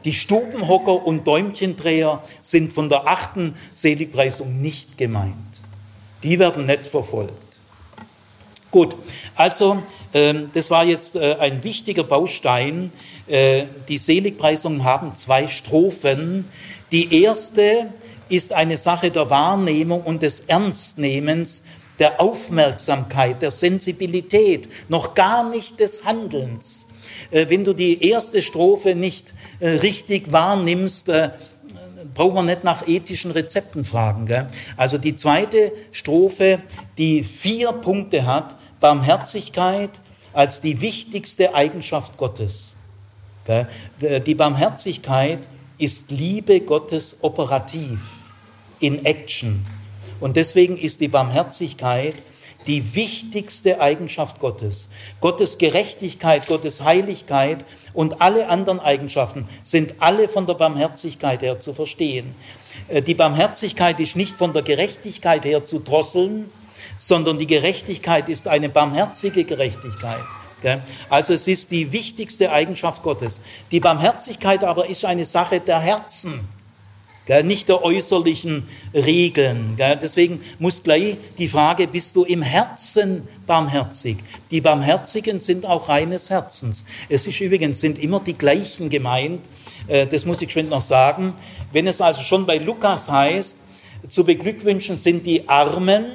Die 0.04 0.14
Stubenhocker 0.14 1.06
und 1.06 1.26
Däumchendreher 1.26 2.22
sind 2.42 2.74
von 2.74 2.90
der 2.90 3.08
achten 3.08 3.56
Seligpreisung 3.74 4.62
nicht 4.62 4.98
gemeint. 4.98 5.34
Die 6.24 6.38
werden 6.38 6.66
nicht 6.66 6.88
verfolgt. 6.88 7.34
Gut, 8.70 8.96
also 9.36 9.82
ähm, 10.14 10.52
das 10.54 10.70
war 10.70 10.84
jetzt 10.84 11.16
äh, 11.16 11.36
ein 11.40 11.64
wichtiger 11.64 12.04
Baustein. 12.04 12.92
Äh, 13.28 13.64
die 13.88 13.98
Seligpreisungen 13.98 14.84
haben 14.84 15.16
zwei 15.16 15.48
Strophen, 15.48 16.46
Die 16.92 17.24
erste 17.24 17.88
ist 18.30 18.54
eine 18.54 18.78
Sache 18.78 19.12
der 19.12 19.30
Wahrnehmung 19.30 20.02
und 20.02 20.22
des 20.22 20.42
Ernstnehmens, 20.42 21.64
der 22.00 22.22
Aufmerksamkeit, 22.22 23.42
der 23.42 23.52
Sensibilität, 23.52 24.70
noch 24.90 25.16
gar 25.16 25.50
nicht 25.50 25.80
des 25.80 26.06
Handelns. 26.06 26.85
Äh, 27.32 27.48
wenn 27.50 27.64
du 27.64 27.74
die 27.74 28.10
erste 28.10 28.42
Strophe 28.42 28.96
nicht 28.96 29.34
äh, 29.60 29.70
richtig 29.70 30.32
wahrnimmst, 30.32 31.10
äh, 31.10 31.32
brauchen 32.14 32.36
wir 32.36 32.44
nicht 32.44 32.64
nach 32.64 32.88
ethischen 32.88 33.32
Rezepten 33.32 33.84
fragen. 33.84 34.26
Gell? 34.26 34.48
Also 34.78 34.98
die 34.98 35.16
zweite 35.16 35.72
Strophe, 35.92 36.62
die 36.98 37.24
vier 37.24 37.72
Punkte 37.74 38.26
hat, 38.26 38.56
Barmherzigkeit 38.80 39.92
als 40.34 40.62
die 40.62 40.82
wichtigste 40.82 41.56
Eigenschaft 41.56 42.18
Gottes. 42.18 42.76
Gell? 43.46 43.68
Die 44.26 44.36
Barmherzigkeit 44.36 45.48
ist 45.78 46.12
Liebe 46.12 46.62
Gottes 46.62 47.18
operativ, 47.22 48.00
in 48.80 49.06
Action. 49.06 49.66
Und 50.20 50.36
deswegen 50.38 50.78
ist 50.78 51.02
die 51.02 51.08
Barmherzigkeit 51.08 52.16
die 52.68 52.96
wichtigste 52.96 53.80
Eigenschaft 53.80 54.40
Gottes. 54.40 54.90
Gottes 55.22 55.58
Gerechtigkeit, 55.58 56.48
Gottes 56.48 56.82
Heiligkeit 56.82 57.64
und 57.94 58.22
alle 58.22 58.50
anderen 58.50 58.80
Eigenschaften 58.80 59.48
sind 59.64 59.96
alle 60.00 60.28
von 60.28 60.46
der 60.46 60.56
Barmherzigkeit 60.56 61.42
her 61.42 61.60
zu 61.60 61.74
verstehen. 61.74 62.36
Äh, 62.88 63.02
die 63.02 63.14
Barmherzigkeit 63.14 64.00
ist 64.00 64.16
nicht 64.16 64.38
von 64.38 64.54
der 64.54 64.62
Gerechtigkeit 64.62 65.46
her 65.46 65.66
zu 65.66 65.80
drosseln, 65.80 66.50
sondern 66.98 67.38
die 67.38 67.48
Gerechtigkeit 67.48 68.30
ist 68.30 68.48
eine 68.48 68.70
barmherzige 68.70 69.44
Gerechtigkeit. 69.44 70.24
Also 71.10 71.34
es 71.34 71.48
ist 71.48 71.70
die 71.70 71.92
wichtigste 71.92 72.52
Eigenschaft 72.52 73.04
Gottes. 73.04 73.40
Die 73.70 73.80
Barmherzigkeit 73.80 74.64
aber 74.64 74.88
ist 74.90 75.06
eine 75.06 75.26
Sache 75.26 75.60
der 75.60 75.80
Herzen 75.80 76.40
nicht 77.44 77.70
der 77.70 77.84
äußerlichen 77.84 78.68
Regeln. 78.94 79.76
Deswegen 79.78 80.42
muss 80.60 80.84
gleich 80.84 81.18
die 81.38 81.48
Frage, 81.48 81.88
bist 81.88 82.16
du 82.16 82.24
im 82.24 82.42
Herzen 82.42 83.28
barmherzig? 83.48 84.18
Die 84.52 84.62
Barmherzigen 84.62 85.40
sind 85.40 85.66
auch 85.66 85.90
reines 85.90 86.30
Herzens. 86.30 86.86
Es 87.10 87.26
ist 87.26 87.40
übrigens, 87.42 87.80
sind 87.80 87.98
immer 87.98 88.20
die 88.20 88.38
gleichen 88.38 88.90
gemeint, 88.90 89.42
äh, 89.88 90.06
das 90.06 90.26
muss 90.26 90.42
ich 90.42 90.52
schon 90.52 90.70
noch 90.70 90.82
sagen. 90.82 91.34
Wenn 91.72 91.88
es 91.88 92.00
also 92.00 92.22
schon 92.22 92.46
bei 92.46 92.58
Lukas 92.58 93.10
heißt, 93.10 93.58
zu 94.08 94.24
beglückwünschen 94.24 94.98
sind 94.98 95.26
die 95.26 95.50
Armen, 95.50 96.06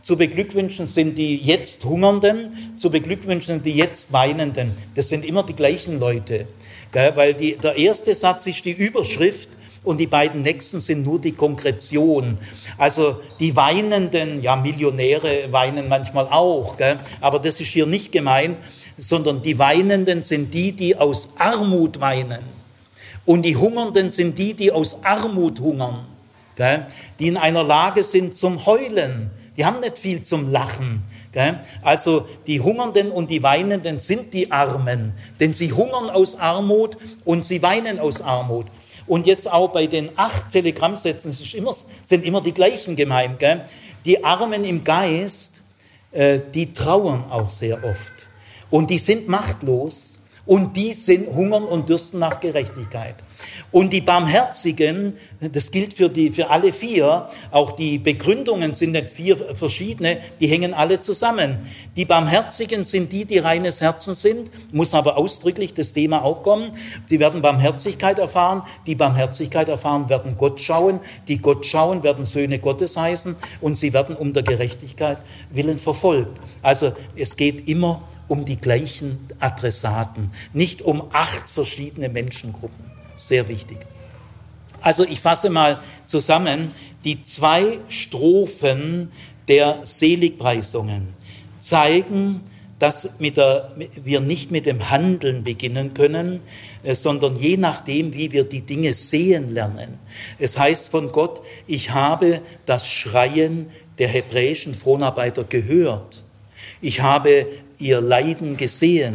zu 0.00 0.16
beglückwünschen 0.16 0.86
sind 0.86 1.16
die 1.16 1.36
jetzt 1.36 1.84
Hungernden, 1.84 2.74
zu 2.76 2.90
beglückwünschen 2.90 3.56
sind 3.56 3.66
die 3.66 3.72
jetzt 3.72 4.12
Weinenden. 4.12 4.72
Das 4.94 5.08
sind 5.08 5.24
immer 5.24 5.42
die 5.42 5.54
gleichen 5.54 5.98
Leute. 6.00 6.46
Weil 6.92 7.34
die, 7.34 7.56
der 7.56 7.76
erste 7.76 8.14
Satz 8.14 8.46
ist 8.46 8.64
die 8.64 8.72
Überschrift, 8.72 9.48
und 9.84 9.98
die 9.98 10.06
beiden 10.06 10.42
nächsten 10.42 10.80
sind 10.80 11.04
nur 11.04 11.20
die 11.20 11.32
Konkretion. 11.32 12.38
Also 12.78 13.20
die 13.40 13.54
Weinenden, 13.56 14.42
ja, 14.42 14.56
Millionäre 14.56 15.50
weinen 15.50 15.88
manchmal 15.88 16.28
auch, 16.28 16.76
gell? 16.76 16.98
aber 17.20 17.38
das 17.38 17.60
ist 17.60 17.68
hier 17.68 17.86
nicht 17.86 18.12
gemeint, 18.12 18.58
sondern 18.96 19.42
die 19.42 19.58
Weinenden 19.58 20.22
sind 20.22 20.54
die, 20.54 20.72
die 20.72 20.96
aus 20.96 21.30
Armut 21.36 22.00
weinen. 22.00 22.40
Und 23.24 23.42
die 23.42 23.56
Hungernden 23.56 24.10
sind 24.10 24.38
die, 24.38 24.54
die 24.54 24.72
aus 24.72 25.02
Armut 25.04 25.60
hungern, 25.60 26.04
gell? 26.56 26.86
die 27.18 27.28
in 27.28 27.36
einer 27.36 27.64
Lage 27.64 28.04
sind 28.04 28.34
zum 28.34 28.66
Heulen. 28.66 29.30
Die 29.56 29.66
haben 29.66 29.80
nicht 29.80 29.98
viel 29.98 30.22
zum 30.22 30.50
Lachen. 30.50 31.02
Gell? 31.32 31.60
Also 31.82 32.26
die 32.46 32.60
Hungernden 32.60 33.10
und 33.10 33.30
die 33.30 33.42
Weinenden 33.42 33.98
sind 33.98 34.34
die 34.34 34.52
Armen, 34.52 35.14
denn 35.40 35.54
sie 35.54 35.72
hungern 35.72 36.10
aus 36.10 36.38
Armut 36.38 36.96
und 37.24 37.44
sie 37.46 37.62
weinen 37.62 37.98
aus 37.98 38.20
Armut. 38.20 38.66
Und 39.06 39.26
jetzt 39.26 39.50
auch 39.50 39.72
bei 39.72 39.86
den 39.86 40.10
acht 40.16 40.50
Telegrammsätzen 40.50 41.36
immer, 41.54 41.74
sind 42.04 42.24
immer 42.24 42.40
die 42.40 42.52
gleichen 42.52 42.96
gemeint. 42.96 43.38
Gell? 43.38 43.64
Die 44.04 44.22
Armen 44.24 44.64
im 44.64 44.84
Geist, 44.84 45.60
äh, 46.12 46.40
die 46.52 46.72
trauern 46.72 47.24
auch 47.30 47.50
sehr 47.50 47.82
oft. 47.84 48.12
Und 48.70 48.90
die 48.90 48.98
sind 48.98 49.28
machtlos 49.28 50.11
und 50.44 50.76
die 50.76 50.92
sind 50.92 51.28
hungern 51.34 51.64
und 51.64 51.88
dürsten 51.88 52.18
nach 52.18 52.40
Gerechtigkeit. 52.40 53.14
Und 53.70 53.92
die 53.92 54.00
Barmherzigen, 54.00 55.16
das 55.40 55.70
gilt 55.70 55.94
für, 55.94 56.08
die, 56.08 56.30
für 56.32 56.50
alle 56.50 56.72
vier, 56.72 57.28
auch 57.50 57.72
die 57.72 57.98
Begründungen 57.98 58.74
sind 58.74 58.92
nicht 58.92 59.10
vier 59.10 59.36
verschiedene, 59.36 60.18
die 60.40 60.46
hängen 60.46 60.74
alle 60.74 61.00
zusammen. 61.00 61.58
Die 61.96 62.04
Barmherzigen 62.04 62.84
sind 62.84 63.12
die, 63.12 63.24
die 63.24 63.38
reines 63.38 63.80
Herzen 63.80 64.14
sind, 64.14 64.50
muss 64.72 64.94
aber 64.94 65.16
ausdrücklich 65.16 65.74
das 65.74 65.92
Thema 65.92 66.22
auch 66.22 66.42
kommen. 66.42 66.72
Sie 67.06 67.18
werden 67.18 67.40
Barmherzigkeit 67.40 68.18
erfahren, 68.18 68.62
die 68.86 68.94
Barmherzigkeit 68.94 69.68
erfahren 69.68 70.08
werden 70.08 70.36
Gott 70.36 70.60
schauen, 70.60 71.00
die 71.28 71.38
Gott 71.38 71.64
schauen 71.64 72.02
werden 72.02 72.24
Söhne 72.24 72.58
Gottes 72.58 72.96
heißen 72.96 73.36
und 73.60 73.76
sie 73.76 73.92
werden 73.92 74.14
um 74.16 74.32
der 74.32 74.42
Gerechtigkeit 74.42 75.18
willen 75.50 75.78
verfolgt. 75.78 76.38
Also 76.62 76.92
es 77.16 77.36
geht 77.36 77.68
immer 77.68 78.02
um 78.32 78.46
die 78.46 78.56
gleichen 78.56 79.18
Adressaten, 79.40 80.30
nicht 80.54 80.80
um 80.80 81.02
acht 81.12 81.50
verschiedene 81.50 82.08
Menschengruppen. 82.08 82.82
Sehr 83.18 83.46
wichtig. 83.46 83.76
Also 84.80 85.04
ich 85.04 85.20
fasse 85.20 85.50
mal 85.50 85.82
zusammen 86.06 86.70
die 87.04 87.22
zwei 87.22 87.78
Strophen 87.90 89.12
der 89.48 89.80
Seligpreisungen 89.84 91.08
zeigen, 91.58 92.40
dass 92.78 93.16
der, 93.20 93.74
wir 94.02 94.20
nicht 94.20 94.50
mit 94.50 94.64
dem 94.64 94.88
Handeln 94.88 95.44
beginnen 95.44 95.92
können, 95.92 96.40
äh, 96.84 96.94
sondern 96.94 97.36
je 97.36 97.58
nachdem, 97.58 98.14
wie 98.14 98.32
wir 98.32 98.44
die 98.44 98.62
Dinge 98.62 98.94
sehen 98.94 99.52
lernen. 99.52 99.98
Es 100.38 100.56
heißt 100.56 100.88
von 100.88 101.12
Gott, 101.12 101.42
ich 101.66 101.90
habe 101.90 102.40
das 102.64 102.88
Schreien 102.88 103.66
der 103.98 104.08
hebräischen 104.08 104.72
Fronarbeiter 104.72 105.44
gehört. 105.44 106.22
Ich 106.80 107.00
habe 107.02 107.46
ihr 107.82 108.00
Leiden 108.00 108.56
gesehen. 108.56 109.14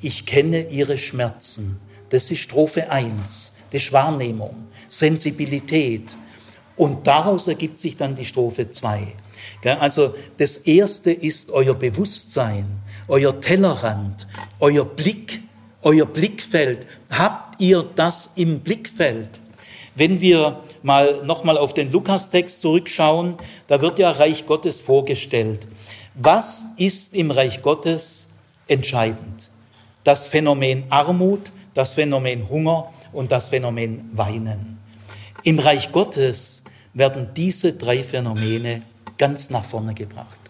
Ich 0.00 0.24
kenne 0.26 0.68
ihre 0.70 0.98
Schmerzen. 0.98 1.78
Das 2.08 2.30
ist 2.30 2.40
Strophe 2.40 2.90
1, 2.90 3.52
das 3.70 3.82
ist 3.82 3.92
Wahrnehmung, 3.92 4.54
Sensibilität. 4.88 6.16
Und 6.76 7.06
daraus 7.06 7.48
ergibt 7.48 7.78
sich 7.78 7.96
dann 7.96 8.16
die 8.16 8.24
Strophe 8.24 8.70
2. 8.70 9.06
Also 9.80 10.14
das 10.38 10.58
erste 10.58 11.10
ist 11.10 11.50
euer 11.50 11.74
Bewusstsein, 11.74 12.66
euer 13.08 13.40
Tellerrand, 13.40 14.26
euer 14.60 14.84
Blick, 14.84 15.42
euer 15.82 16.06
Blickfeld. 16.06 16.86
Habt 17.10 17.60
ihr 17.60 17.82
das 17.82 18.30
im 18.36 18.60
Blickfeld? 18.60 19.30
Wenn 19.94 20.20
wir 20.20 20.62
mal 20.82 21.24
nochmal 21.24 21.56
auf 21.56 21.72
den 21.72 21.90
Lukas-Text 21.90 22.60
zurückschauen, 22.60 23.36
da 23.66 23.80
wird 23.80 23.98
ja 23.98 24.10
Reich 24.10 24.44
Gottes 24.44 24.80
vorgestellt. 24.80 25.66
Was 26.18 26.64
ist 26.78 27.14
im 27.14 27.30
Reich 27.30 27.60
Gottes 27.60 28.28
entscheidend? 28.68 29.50
Das 30.02 30.26
Phänomen 30.26 30.90
Armut, 30.90 31.52
das 31.74 31.92
Phänomen 31.92 32.48
Hunger 32.48 32.90
und 33.12 33.30
das 33.30 33.50
Phänomen 33.50 34.08
Weinen. 34.16 34.78
Im 35.44 35.58
Reich 35.58 35.92
Gottes 35.92 36.62
werden 36.94 37.28
diese 37.36 37.74
drei 37.74 38.02
Phänomene 38.02 38.80
ganz 39.18 39.50
nach 39.50 39.66
vorne 39.66 39.92
gebracht. 39.92 40.40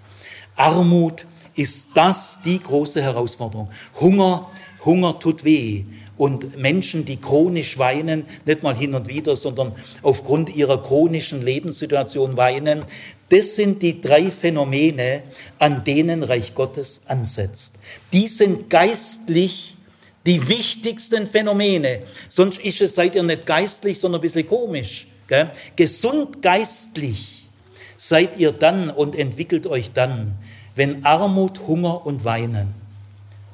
Armut 0.55 1.27
ist 1.57 1.89
das 1.95 2.39
die 2.45 2.63
große 2.63 3.03
Herausforderung. 3.03 3.69
Hunger, 4.01 4.49
Hunger 4.85 5.19
tut 5.19 5.43
weh. 5.43 5.85
Und 6.17 6.59
Menschen, 6.59 7.05
die 7.05 7.19
chronisch 7.19 7.79
weinen, 7.79 8.25
nicht 8.47 8.63
mal 8.63 8.75
hin 8.75 8.95
und 8.95 9.09
wieder, 9.09 9.37
sondern 9.37 9.73
aufgrund 10.03 10.55
ihrer 10.55 10.83
chronischen 10.83 11.43
Lebenssituation 11.43 12.37
weinen, 12.37 12.85
das 13.29 13.55
sind 13.55 13.83
die 13.83 14.01
drei 14.01 14.31
Phänomene, 14.31 15.23
an 15.59 15.85
denen 15.85 16.23
Reich 16.23 16.55
Gottes 16.55 17.03
ansetzt. 17.07 17.79
Die 18.13 18.29
sind 18.29 18.71
geistlich 18.71 19.77
die 20.25 20.49
wichtigsten 20.49 21.27
Phänomene. 21.27 22.01
Sonst 22.29 22.59
ist 22.61 22.81
es, 22.81 22.95
seid 22.95 23.15
ihr 23.15 23.23
nicht 23.23 23.47
geistlich, 23.47 23.99
sondern 23.99 24.21
ein 24.21 24.23
bisschen 24.23 24.47
komisch. 24.47 25.07
Gell? 25.29 25.51
Gesund 25.77 26.43
geistlich 26.43 27.49
seid 27.97 28.39
ihr 28.39 28.53
dann 28.53 28.91
und 28.91 29.17
entwickelt 29.17 29.67
euch 29.67 29.93
dann, 29.93 30.35
wenn 30.75 31.05
Armut, 31.05 31.67
Hunger 31.67 32.05
und 32.07 32.25
Weinen 32.25 32.75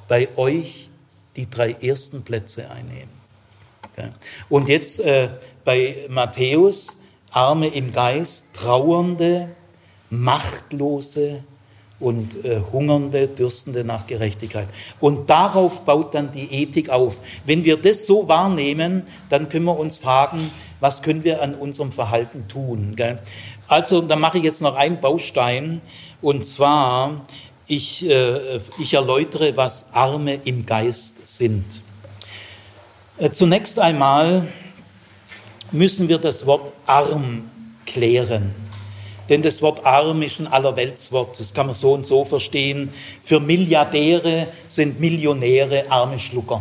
bei 0.09 0.29
euch 0.37 0.82
die 1.37 1.49
drei 1.49 1.73
ersten 1.73 2.23
Plätze 2.23 2.71
einnehmen. 2.71 3.23
Und 4.49 4.69
jetzt 4.69 5.01
äh, 5.01 5.29
bei 5.65 6.07
Matthäus, 6.09 6.99
Arme 7.31 7.69
im 7.69 7.93
Geist, 7.93 8.47
Trauernde, 8.55 9.51
Machtlose, 10.11 11.43
und 12.03 12.45
äh, 12.45 12.61
Hungernde, 12.73 13.29
Dürstende 13.29 13.85
nach 13.85 14.07
Gerechtigkeit. 14.07 14.67
Und 15.01 15.31
darauf 15.31 15.85
baut 15.85 16.15
dann 16.15 16.33
die 16.33 16.63
Ethik 16.63 16.91
auf. 16.91 17.21
Wenn 17.47 17.65
wir 17.65 17.77
das 17.77 18.07
so 18.07 18.29
wahrnehmen, 18.29 19.05
dann 19.29 19.49
können 19.49 19.65
wir 19.65 19.79
uns 19.79 19.99
fragen, 19.99 20.51
was 20.81 21.03
können 21.03 21.23
wir 21.23 21.41
an 21.41 21.55
unserem 21.55 21.93
Verhalten 21.93 22.49
tun. 22.49 22.97
Also, 23.69 24.01
da 24.01 24.17
mache 24.17 24.39
ich 24.39 24.45
jetzt 24.45 24.61
noch 24.61 24.75
einen 24.75 25.01
Baustein, 25.01 25.81
und 26.21 26.45
zwar, 26.45 27.25
ich, 27.67 28.09
äh, 28.09 28.61
ich 28.79 28.95
erläutere, 28.95 29.57
was 29.57 29.87
Arme 29.93 30.35
im 30.45 30.67
Geist 30.67 31.17
sind. 31.29 31.65
Äh, 33.19 33.31
zunächst 33.31 33.79
einmal 33.79 34.49
müssen 35.71 36.09
wir 36.09 36.19
das 36.19 36.47
Wort 36.47 36.73
arm 36.87 37.51
klären. 37.87 38.55
Denn 39.29 39.43
das 39.43 39.63
Wort 39.63 39.87
arm 39.87 40.23
ist 40.23 40.41
ein 40.41 40.47
Allerweltswort. 40.47 41.39
Das 41.39 41.55
kann 41.55 41.67
man 41.67 41.75
so 41.75 41.93
und 41.95 42.05
so 42.07 42.25
verstehen. 42.25 42.93
Für 43.23 43.41
Milliardäre 43.41 44.49
sind 44.67 45.01
Millionäre 45.01 45.85
arme 45.89 46.19
Schlucker. 46.19 46.61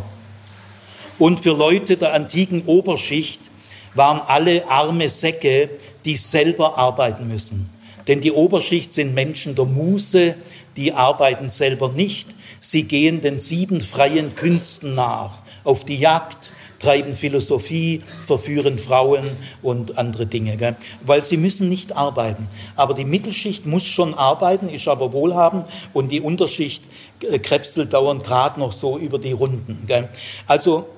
Und 1.18 1.40
für 1.40 1.52
Leute 1.52 1.96
der 1.96 2.14
antiken 2.14 2.62
Oberschicht 2.66 3.40
waren 3.94 4.20
alle 4.20 4.68
arme 4.68 5.10
Säcke, 5.10 5.70
die 6.04 6.16
selber 6.16 6.78
arbeiten 6.78 7.28
müssen. 7.28 7.68
Denn 8.08 8.20
die 8.20 8.32
Oberschicht 8.32 8.92
sind 8.92 9.14
Menschen 9.14 9.54
der 9.54 9.64
Muße, 9.64 10.34
die 10.76 10.92
arbeiten 10.92 11.48
selber 11.48 11.88
nicht. 11.88 12.34
Sie 12.60 12.84
gehen 12.84 13.20
den 13.20 13.40
sieben 13.40 13.80
freien 13.80 14.34
Künsten 14.36 14.94
nach, 14.94 15.38
auf 15.64 15.84
die 15.84 15.98
Jagd, 15.98 16.52
treiben 16.82 17.12
Philosophie, 17.14 18.02
verführen 18.26 18.78
Frauen 18.78 19.24
und 19.62 19.98
andere 19.98 20.26
Dinge, 20.26 20.56
gell? 20.56 20.76
weil 21.02 21.22
sie 21.22 21.36
müssen 21.36 21.68
nicht 21.68 21.96
arbeiten. 21.96 22.48
Aber 22.74 22.94
die 22.94 23.04
Mittelschicht 23.04 23.66
muss 23.66 23.84
schon 23.84 24.14
arbeiten, 24.14 24.68
ist 24.68 24.88
aber 24.88 25.12
wohlhabend 25.12 25.68
und 25.92 26.10
die 26.10 26.20
Unterschicht 26.20 26.84
äh, 27.20 27.38
krebselt 27.38 27.92
dauernd 27.92 28.24
gerade 28.24 28.58
noch 28.58 28.72
so 28.72 28.98
über 28.98 29.18
die 29.18 29.32
Runden. 29.32 29.84
Gell? 29.86 30.08
Also 30.46 30.88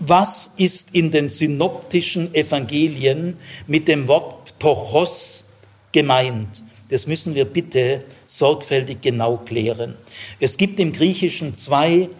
was 0.00 0.54
ist 0.56 0.94
in 0.94 1.10
den 1.10 1.28
synoptischen 1.28 2.34
Evangelien 2.34 3.36
mit 3.66 3.88
dem 3.88 4.08
Wort 4.08 4.58
Tochos 4.58 5.44
gemeint? 5.92 6.62
Das 6.92 7.06
müssen 7.06 7.34
wir 7.34 7.46
bitte 7.46 8.04
sorgfältig 8.26 9.00
genau 9.00 9.38
klären. 9.38 9.94
Es 10.38 10.58
gibt 10.58 10.78
im 10.78 10.92
Griechischen 10.92 11.54
zwei 11.54 12.10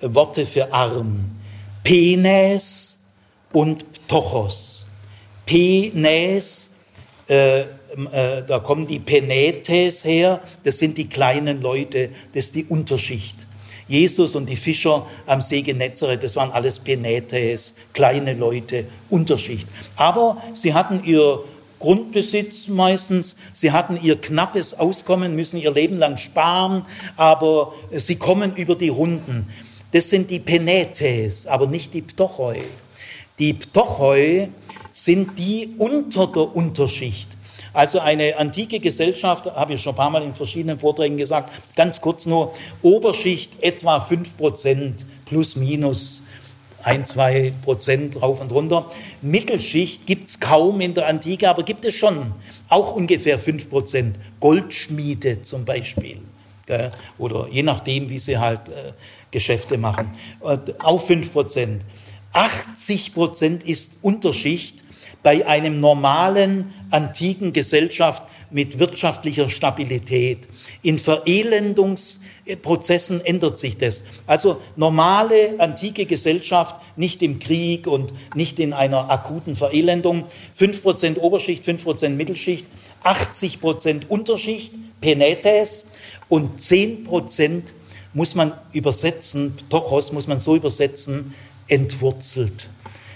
Worte 0.00 0.46
für 0.46 0.72
arm. 0.72 1.26
Penes 1.84 2.98
und 3.52 3.84
Ptochos. 3.92 4.86
Penes, 5.44 6.70
äh, 7.28 7.60
äh, 7.60 7.66
da 8.46 8.58
kommen 8.60 8.86
die 8.86 9.00
Penetes 9.00 10.02
her, 10.02 10.40
das 10.64 10.78
sind 10.78 10.96
die 10.96 11.10
kleinen 11.10 11.60
Leute, 11.60 12.08
das 12.32 12.46
ist 12.46 12.54
die 12.54 12.64
Unterschicht. 12.64 13.46
Jesus 13.86 14.34
und 14.34 14.48
die 14.48 14.56
Fischer 14.56 15.06
am 15.26 15.42
See 15.42 15.60
Genezareth, 15.60 16.22
das 16.22 16.36
waren 16.36 16.52
alles 16.52 16.78
Penetes, 16.78 17.74
kleine 17.92 18.32
Leute, 18.32 18.86
Unterschicht. 19.10 19.68
Aber 19.96 20.40
sie 20.54 20.72
hatten 20.72 21.02
ihr 21.04 21.44
Grundbesitz 21.82 22.68
meistens, 22.68 23.34
sie 23.52 23.72
hatten 23.72 23.98
ihr 24.00 24.20
knappes 24.20 24.72
Auskommen, 24.72 25.34
müssen 25.34 25.58
ihr 25.58 25.72
Leben 25.72 25.98
lang 25.98 26.16
sparen, 26.16 26.86
aber 27.16 27.72
sie 27.90 28.14
kommen 28.14 28.54
über 28.54 28.76
die 28.76 28.88
Runden. 28.88 29.48
Das 29.90 30.08
sind 30.08 30.30
die 30.30 30.38
Penetes, 30.38 31.48
aber 31.48 31.66
nicht 31.66 31.92
die 31.92 32.02
Ptochoi. 32.02 32.62
Die 33.40 33.52
Ptochoi 33.52 34.48
sind 34.92 35.36
die 35.36 35.74
unter 35.76 36.28
der 36.28 36.54
Unterschicht. 36.54 37.28
Also 37.72 37.98
eine 37.98 38.36
antike 38.38 38.78
Gesellschaft, 38.78 39.46
habe 39.46 39.74
ich 39.74 39.82
schon 39.82 39.94
ein 39.94 39.96
paar 39.96 40.10
Mal 40.10 40.22
in 40.22 40.36
verschiedenen 40.36 40.78
Vorträgen 40.78 41.16
gesagt, 41.16 41.50
ganz 41.74 42.00
kurz 42.00 42.26
nur, 42.26 42.54
Oberschicht 42.82 43.60
etwa 43.60 44.00
5 44.00 44.36
Prozent 44.36 45.04
plus 45.24 45.56
minus 45.56 46.21
ein, 46.82 47.06
zwei 47.06 47.52
Prozent 47.62 48.20
rauf 48.20 48.40
und 48.40 48.52
runter. 48.52 48.90
Mittelschicht 49.20 50.06
gibt 50.06 50.28
es 50.28 50.40
kaum 50.40 50.80
in 50.80 50.94
der 50.94 51.06
Antike, 51.06 51.48
aber 51.48 51.62
gibt 51.62 51.84
es 51.84 51.94
schon 51.94 52.32
auch 52.68 52.94
ungefähr 52.94 53.38
5 53.38 53.68
Prozent. 53.68 54.18
Goldschmiede 54.40 55.42
zum 55.42 55.64
Beispiel. 55.64 56.18
Oder 57.18 57.48
je 57.50 57.62
nachdem, 57.62 58.08
wie 58.08 58.18
sie 58.18 58.38
halt 58.38 58.68
äh, 58.68 58.92
Geschäfte 59.30 59.76
machen. 59.78 60.08
Auf 60.80 61.06
5 61.06 61.32
Prozent. 61.32 61.84
80 62.32 63.12
Prozent 63.12 63.62
ist 63.62 63.96
Unterschicht 64.00 64.82
bei 65.22 65.46
einem 65.46 65.80
normalen 65.80 66.72
antiken 66.90 67.52
Gesellschaft 67.52 68.22
mit 68.52 68.78
wirtschaftlicher 68.78 69.48
Stabilität. 69.48 70.46
In 70.82 70.98
Verelendungsprozessen 70.98 73.24
ändert 73.24 73.56
sich 73.58 73.78
das. 73.78 74.04
Also 74.26 74.60
normale 74.76 75.58
antike 75.58 76.04
Gesellschaft, 76.06 76.76
nicht 76.96 77.22
im 77.22 77.38
Krieg 77.38 77.86
und 77.86 78.12
nicht 78.34 78.58
in 78.58 78.72
einer 78.72 79.10
akuten 79.10 79.54
Verelendung. 79.56 80.24
5% 80.58 81.18
Oberschicht, 81.18 81.62
5% 81.64 82.08
Mittelschicht, 82.10 82.66
80% 83.04 84.08
Unterschicht, 84.08 84.72
Penetes 85.00 85.84
und 86.28 86.60
10% 86.60 87.62
muss 88.14 88.34
man 88.34 88.52
übersetzen, 88.72 89.54
Tochos 89.70 90.12
muss 90.12 90.26
man 90.26 90.38
so 90.38 90.54
übersetzen, 90.54 91.34
entwurzelt. 91.68 92.68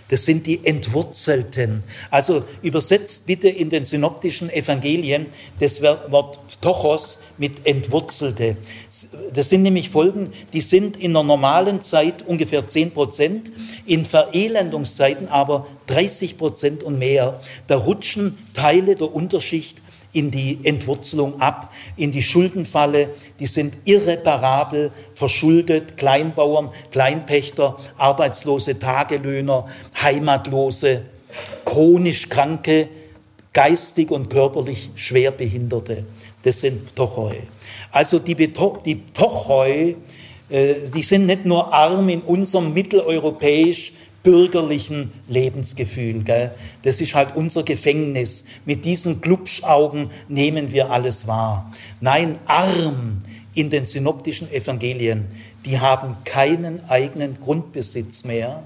Das 0.08 0.24
sind 0.24 0.46
die 0.46 0.64
Entwurzelten. 0.64 1.82
Also 2.10 2.44
übersetzt 2.62 3.26
bitte 3.26 3.48
in 3.48 3.70
den 3.70 3.84
synoptischen 3.84 4.50
Evangelien 4.50 5.26
das 5.58 5.82
Wort 5.82 6.38
Tochos 6.60 7.18
mit 7.38 7.66
Entwurzelte. 7.66 8.56
Das 9.34 9.48
sind 9.48 9.62
nämlich 9.62 9.90
Folgen, 9.90 10.32
die 10.52 10.60
sind 10.60 10.96
in 10.96 11.12
der 11.12 11.24
normalen 11.24 11.80
Zeit 11.80 12.26
ungefähr 12.26 12.68
10 12.68 12.92
Prozent, 12.92 13.52
in 13.84 14.04
Verelendungszeiten 14.04 15.28
aber 15.28 15.66
30 15.88 16.38
Prozent 16.38 16.82
und 16.82 16.98
mehr. 16.98 17.40
Da 17.66 17.76
rutschen 17.76 18.38
Teile 18.54 18.94
der 18.94 19.12
Unterschicht 19.12 19.82
in 20.12 20.30
die 20.30 20.60
Entwurzelung 20.64 21.40
ab, 21.40 21.72
in 21.96 22.12
die 22.12 22.22
Schuldenfalle. 22.22 23.10
Die 23.38 23.46
sind 23.46 23.78
irreparabel 23.84 24.90
verschuldet. 25.14 25.96
Kleinbauern, 25.96 26.70
Kleinpächter, 26.90 27.76
Arbeitslose, 27.96 28.78
Tagelöhner, 28.78 29.66
Heimatlose, 30.00 31.02
chronisch 31.64 32.28
Kranke, 32.28 32.88
geistig 33.52 34.10
und 34.10 34.28
körperlich 34.28 34.90
Schwerbehinderte. 34.94 36.04
Das 36.42 36.60
sind 36.60 36.94
Ptochoi. 36.94 37.38
Also 37.90 38.18
die, 38.18 38.34
die 38.34 38.94
Ptochoi, 38.94 39.96
äh, 40.48 40.74
die 40.94 41.02
sind 41.02 41.26
nicht 41.26 41.44
nur 41.44 41.72
arm 41.72 42.08
in 42.08 42.20
unserem 42.20 42.72
mitteleuropäisch 42.72 43.92
bürgerlichen 44.26 45.12
Lebensgefühl. 45.28 46.24
Gell? 46.24 46.50
Das 46.82 47.00
ist 47.00 47.14
halt 47.14 47.36
unser 47.36 47.62
Gefängnis. 47.62 48.42
Mit 48.64 48.84
diesen 48.84 49.20
Glubschaugen 49.20 50.10
nehmen 50.28 50.72
wir 50.72 50.90
alles 50.90 51.28
wahr. 51.28 51.72
Nein, 52.00 52.36
arm 52.44 53.20
in 53.54 53.70
den 53.70 53.86
synoptischen 53.86 54.50
Evangelien, 54.50 55.26
die 55.64 55.78
haben 55.78 56.16
keinen 56.24 56.84
eigenen 56.88 57.38
Grundbesitz 57.40 58.24
mehr. 58.24 58.64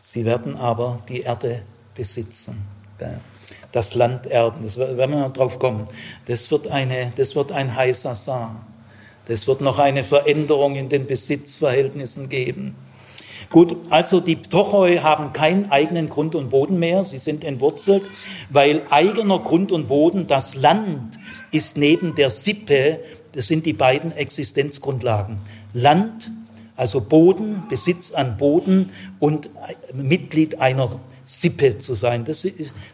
Sie 0.00 0.24
werden 0.24 0.54
aber 0.54 1.02
die 1.08 1.22
Erde 1.22 1.62
besitzen. 1.96 2.62
Gell? 2.96 3.18
Das 3.72 3.96
Land 3.96 4.26
erben, 4.26 4.62
das 4.62 4.78
werden 4.78 5.10
wir 5.10 5.18
noch 5.18 5.32
drauf 5.32 5.58
kommen. 5.58 5.86
Das 6.26 6.48
wird, 6.52 6.68
eine, 6.68 7.12
das 7.16 7.34
wird 7.34 7.50
ein 7.50 7.74
heißer 7.74 8.14
Saar. 8.14 8.64
Das 9.26 9.48
wird 9.48 9.62
noch 9.62 9.80
eine 9.80 10.04
Veränderung 10.04 10.76
in 10.76 10.88
den 10.88 11.06
Besitzverhältnissen 11.06 12.28
geben. 12.28 12.76
Gut, 13.50 13.76
also 13.90 14.20
die 14.20 14.36
Ptochoi 14.36 14.98
haben 14.98 15.32
keinen 15.32 15.72
eigenen 15.72 16.08
Grund 16.08 16.36
und 16.36 16.50
Boden 16.50 16.78
mehr, 16.78 17.02
sie 17.02 17.18
sind 17.18 17.44
entwurzelt, 17.44 18.04
weil 18.48 18.82
eigener 18.90 19.40
Grund 19.40 19.72
und 19.72 19.88
Boden, 19.88 20.28
das 20.28 20.54
Land, 20.54 21.18
ist 21.50 21.76
neben 21.76 22.14
der 22.14 22.30
Sippe, 22.30 23.00
das 23.32 23.48
sind 23.48 23.66
die 23.66 23.72
beiden 23.72 24.12
Existenzgrundlagen. 24.12 25.38
Land, 25.72 26.30
also 26.76 27.00
Boden, 27.00 27.64
Besitz 27.68 28.12
an 28.12 28.36
Boden 28.36 28.92
und 29.18 29.50
Mitglied 29.92 30.60
einer 30.60 31.00
Sippe 31.24 31.78
zu 31.78 31.94
sein, 31.94 32.24
das, 32.24 32.46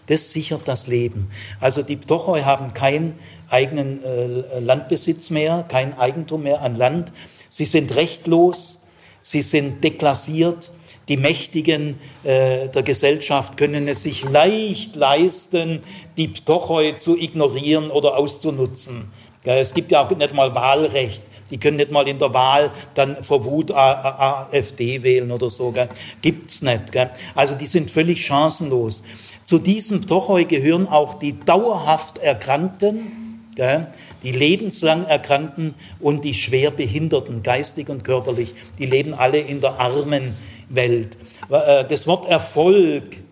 das 0.06 0.32
sichert 0.32 0.62
das 0.64 0.86
Leben. 0.86 1.28
Also 1.60 1.82
die 1.82 1.96
Ptochoi 1.96 2.42
haben 2.42 2.72
keinen 2.72 3.12
eigenen 3.50 4.02
äh, 4.02 4.58
Landbesitz 4.60 5.28
mehr, 5.28 5.66
kein 5.68 5.98
Eigentum 5.98 6.44
mehr 6.44 6.62
an 6.62 6.76
Land. 6.76 7.12
Sie 7.50 7.66
sind 7.66 7.94
rechtlos, 7.94 8.80
sie 9.26 9.42
sind 9.42 9.82
deklassiert. 9.82 10.70
Die 11.08 11.16
Mächtigen 11.16 11.98
äh, 12.22 12.68
der 12.68 12.82
Gesellschaft 12.84 13.56
können 13.56 13.88
es 13.88 14.02
sich 14.02 14.22
leicht 14.28 14.94
leisten, 14.94 15.80
die 16.16 16.28
Ptochoi 16.28 16.96
zu 16.96 17.16
ignorieren 17.16 17.90
oder 17.90 18.16
auszunutzen. 18.16 19.10
Ja, 19.44 19.56
es 19.56 19.74
gibt 19.74 19.90
ja 19.90 20.06
auch 20.06 20.16
nicht 20.16 20.32
mal 20.32 20.54
Wahlrecht. 20.54 21.22
Die 21.50 21.58
können 21.58 21.76
nicht 21.76 21.92
mal 21.92 22.06
in 22.08 22.18
der 22.18 22.34
Wahl 22.34 22.72
dann 22.94 23.22
vor 23.22 23.44
Wut 23.44 23.70
AfD 23.70 25.02
wählen 25.02 25.30
oder 25.30 25.50
so. 25.50 25.70
Gell? 25.70 25.88
Gibt's 26.22 26.62
nicht. 26.62 26.92
Gell? 26.92 27.10
Also 27.34 27.54
die 27.54 27.66
sind 27.66 27.90
völlig 27.90 28.24
chancenlos. 28.24 29.02
Zu 29.44 29.58
diesem 29.58 30.00
Ptochoi 30.02 30.44
gehören 30.44 30.88
auch 30.88 31.14
die 31.14 31.38
dauerhaft 31.38 32.18
Erkrankten, 32.18 33.42
gell? 33.54 33.88
Die 34.22 34.32
lebenslang 34.32 35.04
Erkrankten 35.04 35.74
und 36.00 36.24
die 36.24 36.34
schwer 36.34 36.70
Behinderten, 36.70 37.42
geistig 37.42 37.88
und 37.88 38.04
körperlich, 38.04 38.54
die 38.78 38.86
leben 38.86 39.14
alle 39.14 39.38
in 39.38 39.60
der 39.60 39.78
armen 39.78 40.34
Welt. 40.68 41.16
Äh, 41.50 41.84
das 41.84 42.06
Wort 42.06 42.26
Erfolg, 42.26 43.22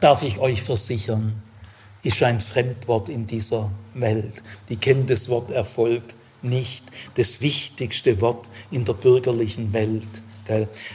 darf 0.00 0.22
ich 0.22 0.38
euch 0.38 0.62
versichern, 0.62 1.42
ist 2.02 2.22
ein 2.22 2.40
Fremdwort 2.40 3.08
in 3.08 3.26
dieser 3.26 3.70
Welt. 3.94 4.42
Die 4.68 4.76
kennen 4.76 5.06
das 5.06 5.28
Wort 5.28 5.50
Erfolg 5.50 6.02
nicht. 6.42 6.84
Das 7.14 7.40
wichtigste 7.40 8.20
Wort 8.20 8.48
in 8.70 8.84
der 8.84 8.94
bürgerlichen 8.94 9.72
Welt. 9.72 10.22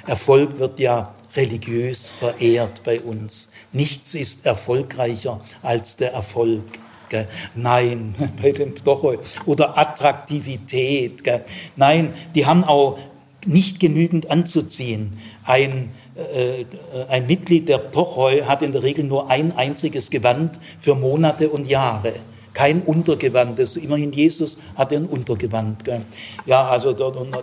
Erfolg 0.06 0.60
wird 0.60 0.80
ja 0.80 1.14
religiös 1.36 2.10
verehrt 2.10 2.84
bei 2.84 3.00
uns. 3.00 3.50
Nichts 3.72 4.14
ist 4.14 4.46
erfolgreicher 4.46 5.42
als 5.62 5.96
der 5.96 6.14
Erfolg. 6.14 6.64
Gell? 7.10 7.28
Nein, 7.56 8.16
bei 8.42 8.52
dem 8.52 8.74
Ptochoi. 8.74 9.20
Oder 9.46 9.78
Attraktivität. 9.78 11.24
Gell? 11.24 11.46
Nein, 11.76 12.14
die 12.34 12.46
haben 12.46 12.64
auch 12.64 12.98
nicht 13.46 13.80
genügend 13.80 14.32
anzuziehen. 14.32 15.20
Ein, 15.44 15.92
äh, 16.16 16.66
ein 17.10 17.28
Mitglied 17.28 17.70
der 17.70 17.78
Ptochoi 17.78 18.42
hat 18.42 18.62
in 18.62 18.72
der 18.72 18.84
Regel 18.84 19.04
nur 19.04 19.30
ein 19.30 19.56
einziges 19.56 20.10
Gewand 20.10 20.60
für 20.80 20.96
Monate 20.96 21.50
und 21.50 21.68
Jahre 21.68 22.14
kein 22.56 22.82
Untergewand. 22.82 23.60
Das, 23.60 23.76
immerhin 23.76 24.12
Jesus 24.12 24.58
hatte 24.76 24.96
ein 24.96 25.06
Untergewand. 25.06 25.84
Gell. 25.84 26.02
Ja, 26.48 26.68
also 26.68 26.94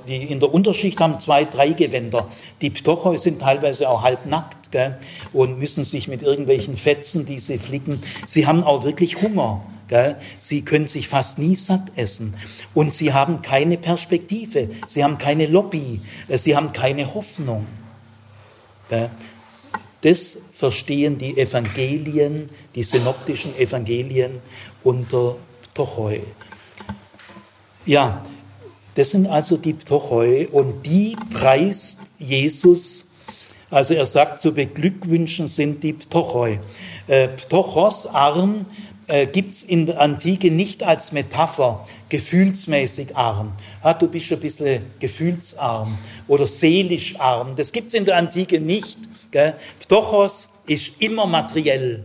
die, 0.08 0.24
in 0.24 0.40
der 0.40 0.52
Unterschicht 0.52 0.98
haben 0.98 1.20
zwei, 1.20 1.44
drei 1.44 1.68
Gewänder. 1.68 2.26
Die 2.60 2.70
Ptochoi 2.70 3.18
sind 3.18 3.40
teilweise 3.40 3.88
auch 3.88 4.02
halbnackt 4.02 4.72
gell, 4.72 4.98
und 5.32 5.60
müssen 5.60 5.84
sich 5.84 6.08
mit 6.08 6.22
irgendwelchen 6.22 6.76
Fetzen, 6.76 7.26
die 7.26 7.38
sie 7.38 7.58
flicken, 7.58 8.00
sie 8.26 8.46
haben 8.48 8.64
auch 8.64 8.84
wirklich 8.84 9.22
Hunger. 9.22 9.62
Gell. 9.88 10.16
Sie 10.38 10.62
können 10.62 10.86
sich 10.86 11.08
fast 11.08 11.38
nie 11.38 11.54
satt 11.54 11.92
essen. 11.96 12.34
Und 12.72 12.94
sie 12.94 13.12
haben 13.12 13.42
keine 13.42 13.76
Perspektive. 13.76 14.70
Sie 14.88 15.04
haben 15.04 15.18
keine 15.18 15.46
Lobby. 15.46 16.00
Sie 16.28 16.56
haben 16.56 16.72
keine 16.72 17.14
Hoffnung. 17.14 17.66
Gell. 18.88 19.10
Das 20.00 20.38
verstehen 20.62 21.18
die 21.18 21.36
Evangelien, 21.36 22.48
die 22.76 22.84
synoptischen 22.84 23.52
Evangelien 23.58 24.40
unter 24.84 25.34
Ptochoi. 25.60 26.20
Ja, 27.84 28.22
das 28.94 29.10
sind 29.10 29.26
also 29.26 29.56
die 29.56 29.72
Ptochoi 29.72 30.46
und 30.46 30.86
die 30.86 31.16
preist 31.34 31.98
Jesus. 32.16 33.08
Also 33.70 33.94
er 33.94 34.06
sagt, 34.06 34.40
zu 34.40 34.54
beglückwünschen 34.54 35.48
sind 35.48 35.82
die 35.82 35.94
Ptochoi. 35.94 36.60
Äh, 37.08 37.26
Ptochos, 37.26 38.06
arm, 38.06 38.66
äh, 39.08 39.26
gibt 39.26 39.50
es 39.50 39.64
in 39.64 39.86
der 39.86 40.00
Antike 40.00 40.52
nicht 40.52 40.84
als 40.84 41.10
Metapher, 41.10 41.84
gefühlsmäßig 42.08 43.16
arm. 43.16 43.54
Ja, 43.82 43.94
du 43.94 44.06
bist 44.06 44.30
ein 44.32 44.38
bisschen 44.38 44.84
gefühlsarm 45.00 45.98
oder 46.28 46.46
seelisch 46.46 47.18
arm. 47.18 47.56
Das 47.56 47.72
gibt 47.72 47.88
es 47.88 47.94
in 47.94 48.04
der 48.04 48.16
Antike 48.16 48.60
nicht. 48.60 48.96
Ptochos 49.80 50.51
ist 50.66 50.92
immer 51.00 51.26
materiell. 51.26 52.04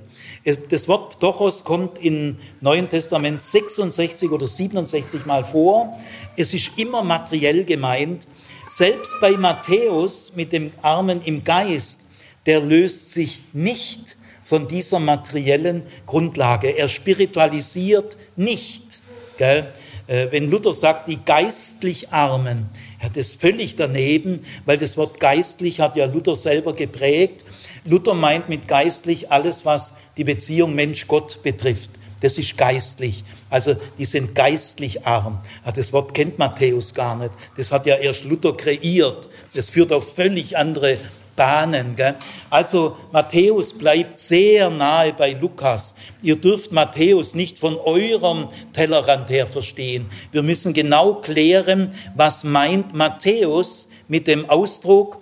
Das 0.69 0.87
Wort 0.87 1.19
Ptochos 1.19 1.63
kommt 1.63 2.03
im 2.03 2.37
Neuen 2.61 2.87
Testament 2.87 3.43
66 3.43 4.31
oder 4.31 4.47
67 4.47 5.25
Mal 5.25 5.43
vor. 5.43 5.99
Es 6.37 6.53
ist 6.53 6.71
immer 6.77 7.03
materiell 7.03 7.65
gemeint. 7.65 8.27
Selbst 8.69 9.15
bei 9.19 9.31
Matthäus 9.31 10.31
mit 10.35 10.53
dem 10.53 10.71
Armen 10.81 11.21
im 11.21 11.43
Geist, 11.43 12.01
der 12.45 12.61
löst 12.61 13.11
sich 13.11 13.41
nicht 13.51 14.15
von 14.43 14.67
dieser 14.67 14.99
materiellen 14.99 15.83
Grundlage. 16.05 16.69
Er 16.69 16.87
spiritualisiert 16.87 18.15
nicht. 18.37 19.01
Gell? 19.37 19.73
Äh, 20.07 20.27
wenn 20.31 20.49
Luther 20.49 20.73
sagt, 20.73 21.09
die 21.09 21.19
geistlich 21.23 22.09
Armen, 22.11 22.69
ja, 23.01 23.09
das 23.09 23.27
ist 23.27 23.41
völlig 23.41 23.75
daneben, 23.75 24.45
weil 24.65 24.77
das 24.77 24.95
Wort 24.95 25.19
geistlich 25.19 25.81
hat 25.81 25.97
ja 25.97 26.05
Luther 26.05 26.37
selber 26.37 26.73
geprägt. 26.73 27.43
Luther 27.85 28.13
meint 28.13 28.49
mit 28.49 28.67
geistlich 28.67 29.31
alles, 29.31 29.65
was 29.65 29.93
die 30.17 30.23
Beziehung 30.23 30.75
Mensch-Gott 30.75 31.41
betrifft. 31.43 31.91
Das 32.21 32.37
ist 32.37 32.57
geistlich. 32.57 33.23
Also 33.49 33.75
die 33.97 34.05
sind 34.05 34.33
geistlich 34.33 35.05
arm. 35.05 35.39
Das 35.75 35.93
Wort 35.93 36.13
kennt 36.13 36.39
Matthäus 36.39 36.93
gar 36.93 37.15
nicht. 37.15 37.31
Das 37.55 37.71
hat 37.71 37.85
ja 37.85 37.95
erst 37.95 38.25
Luther 38.25 38.57
kreiert. 38.57 39.29
Das 39.53 39.69
führt 39.69 39.93
auf 39.93 40.15
völlig 40.15 40.57
andere 40.57 40.97
Bahnen. 41.35 41.95
Gell? 41.95 42.15
Also 42.49 42.97
Matthäus 43.11 43.71
bleibt 43.71 44.19
sehr 44.19 44.69
nahe 44.69 45.13
bei 45.13 45.33
Lukas. 45.33 45.95
Ihr 46.23 46.35
dürft 46.35 46.71
Matthäus 46.71 47.35
nicht 47.35 47.59
von 47.59 47.77
eurem 47.77 48.49
Tellerrand 48.73 49.29
her 49.29 49.47
verstehen. 49.47 50.09
Wir 50.31 50.41
müssen 50.41 50.73
genau 50.73 51.15
klären, 51.15 51.93
was 52.15 52.43
meint 52.43 52.93
Matthäus 52.93 53.87
mit 54.07 54.27
dem 54.27 54.49
Ausdruck 54.49 55.19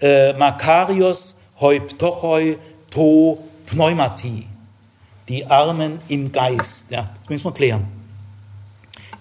äh, 0.00 0.32
Makarios 0.32 1.36
Heuptochoi 1.62 2.58
to 2.90 3.38
Pneumati, 3.66 4.46
die 5.28 5.46
Armen 5.46 6.00
im 6.08 6.30
Geist. 6.30 6.86
Ja, 6.90 7.08
das 7.20 7.30
müssen 7.30 7.44
wir 7.46 7.52
klären. 7.52 7.86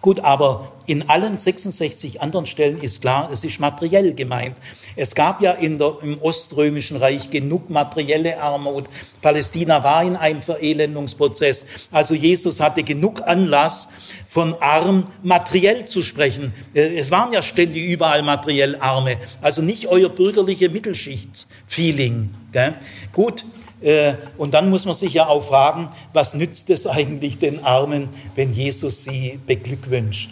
Gut, 0.01 0.19
aber 0.21 0.71
in 0.87 1.09
allen 1.09 1.37
66 1.37 2.21
anderen 2.21 2.47
Stellen 2.47 2.79
ist 2.79 3.01
klar, 3.01 3.29
es 3.31 3.43
ist 3.43 3.59
materiell 3.59 4.15
gemeint. 4.15 4.57
Es 4.95 5.15
gab 5.15 5.41
ja 5.41 5.53
der, 5.53 5.97
im 6.01 6.21
Oströmischen 6.21 6.97
Reich 6.97 7.29
genug 7.29 7.69
materielle 7.69 8.41
Armut. 8.41 8.85
Palästina 9.21 9.83
war 9.83 10.03
in 10.03 10.15
einem 10.15 10.41
Verelendungsprozess. 10.41 11.65
Also 11.91 12.13
Jesus 12.13 12.59
hatte 12.59 12.83
genug 12.83 13.21
Anlass, 13.27 13.87
von 14.27 14.55
arm 14.61 15.05
materiell 15.23 15.85
zu 15.85 16.01
sprechen. 16.01 16.53
Äh, 16.73 16.97
es 16.97 17.11
waren 17.11 17.31
ja 17.31 17.41
ständig 17.41 17.83
überall 17.83 18.23
materiell 18.23 18.77
Arme. 18.79 19.17
Also 19.41 19.61
nicht 19.61 19.87
euer 19.87 20.09
bürgerliche 20.09 20.69
Mittelschichtsfeeling. 20.69 22.29
Gut, 23.13 23.45
äh, 23.81 24.13
und 24.37 24.53
dann 24.53 24.69
muss 24.69 24.85
man 24.85 24.95
sich 24.95 25.13
ja 25.13 25.27
auch 25.27 25.43
fragen, 25.43 25.89
was 26.13 26.33
nützt 26.33 26.69
es 26.69 26.85
eigentlich 26.85 27.39
den 27.39 27.63
Armen, 27.63 28.09
wenn 28.35 28.53
Jesus 28.53 29.03
sie 29.03 29.39
beglückwünscht? 29.45 30.31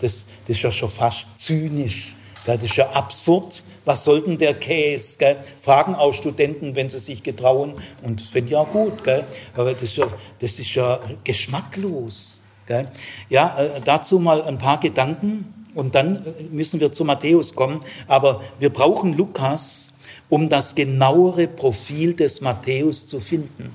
Das 0.00 0.26
ist 0.46 0.62
ja 0.62 0.70
schon 0.70 0.90
fast 0.90 1.26
zynisch. 1.36 2.14
Das 2.44 2.62
ist 2.62 2.76
ja 2.76 2.90
absurd. 2.90 3.62
Was 3.90 4.04
soll 4.04 4.20
der 4.36 4.54
Käse? 4.54 5.18
Gell? 5.18 5.38
Fragen 5.58 5.96
auch 5.96 6.12
Studenten, 6.14 6.76
wenn 6.76 6.88
sie 6.88 7.00
sich 7.00 7.24
getrauen. 7.24 7.72
Und 8.04 8.20
das 8.20 8.28
finde 8.28 8.50
ich 8.50 8.56
auch 8.56 8.70
gut. 8.70 9.02
Gell? 9.02 9.24
Aber 9.56 9.72
das 9.72 9.82
ist 9.82 9.96
ja, 9.96 10.06
das 10.38 10.60
ist 10.60 10.72
ja 10.76 11.00
geschmacklos. 11.24 12.40
Gell? 12.68 12.86
Ja, 13.30 13.58
äh, 13.58 13.80
dazu 13.84 14.20
mal 14.20 14.42
ein 14.42 14.58
paar 14.58 14.78
Gedanken. 14.78 15.52
Und 15.74 15.96
dann 15.96 16.24
müssen 16.52 16.78
wir 16.78 16.92
zu 16.92 17.04
Matthäus 17.04 17.52
kommen. 17.52 17.80
Aber 18.06 18.42
wir 18.60 18.70
brauchen 18.70 19.16
Lukas, 19.16 19.92
um 20.28 20.48
das 20.48 20.76
genauere 20.76 21.48
Profil 21.48 22.14
des 22.14 22.40
Matthäus 22.40 23.08
zu 23.08 23.18
finden. 23.18 23.74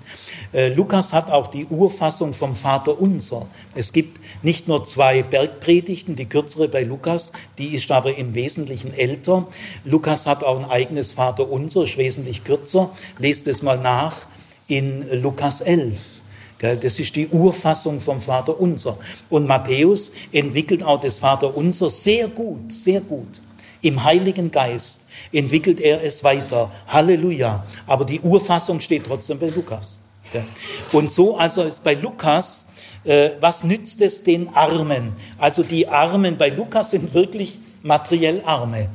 Äh, 0.53 0.69
Lukas 0.69 1.11
hat 1.11 1.29
auch 1.29 1.47
die 1.47 1.65
Urfassung 1.65 2.33
vom 2.33 2.55
Vater 2.55 3.01
Unser. 3.01 3.47
Es 3.75 3.91
gibt 3.91 4.21
nicht 4.43 4.67
nur 4.67 4.83
zwei 4.83 5.23
Bergpredigten, 5.23 6.15
die 6.15 6.25
kürzere 6.25 6.67
bei 6.67 6.83
Lukas, 6.83 7.31
die 7.57 7.75
ist 7.75 7.91
aber 7.91 8.17
im 8.17 8.35
Wesentlichen 8.35 8.93
älter. 8.93 9.47
Lukas 9.83 10.25
hat 10.25 10.43
auch 10.43 10.59
ein 10.59 10.69
eigenes 10.69 11.13
Vater 11.13 11.49
Unser, 11.49 11.83
ist 11.83 11.97
wesentlich 11.97 12.43
kürzer. 12.43 12.91
Lest 13.17 13.47
es 13.47 13.61
mal 13.61 13.77
nach 13.77 14.27
in 14.67 15.05
Lukas 15.21 15.61
11. 15.61 15.99
Das 16.59 16.99
ist 16.99 17.15
die 17.15 17.27
Urfassung 17.27 17.99
vom 17.99 18.21
Vater 18.21 18.59
Unser. 18.59 18.97
Und 19.29 19.45
Matthäus 19.45 20.11
entwickelt 20.31 20.83
auch 20.83 20.99
das 20.99 21.19
Vater 21.19 21.55
Unser 21.55 21.89
sehr 21.89 22.27
gut, 22.27 22.71
sehr 22.71 23.01
gut. 23.01 23.41
Im 23.81 24.03
Heiligen 24.03 24.49
Geist 24.49 25.01
entwickelt 25.31 25.79
er 25.79 26.03
es 26.03 26.23
weiter. 26.23 26.71
Halleluja. 26.87 27.65
Aber 27.85 28.05
die 28.05 28.19
Urfassung 28.21 28.79
steht 28.79 29.05
trotzdem 29.05 29.37
bei 29.37 29.49
Lukas. 29.49 30.01
Und 30.91 31.11
so 31.11 31.37
also 31.37 31.63
ist 31.63 31.83
bei 31.83 31.93
Lukas, 31.93 32.65
äh, 33.05 33.31
was 33.39 33.63
nützt 33.63 34.01
es 34.01 34.23
den 34.23 34.49
Armen? 34.49 35.13
Also 35.37 35.63
die 35.63 35.87
Armen 35.87 36.37
bei 36.37 36.49
Lukas 36.49 36.91
sind 36.91 37.13
wirklich 37.13 37.59
materiell 37.83 38.41
Arme. 38.45 38.89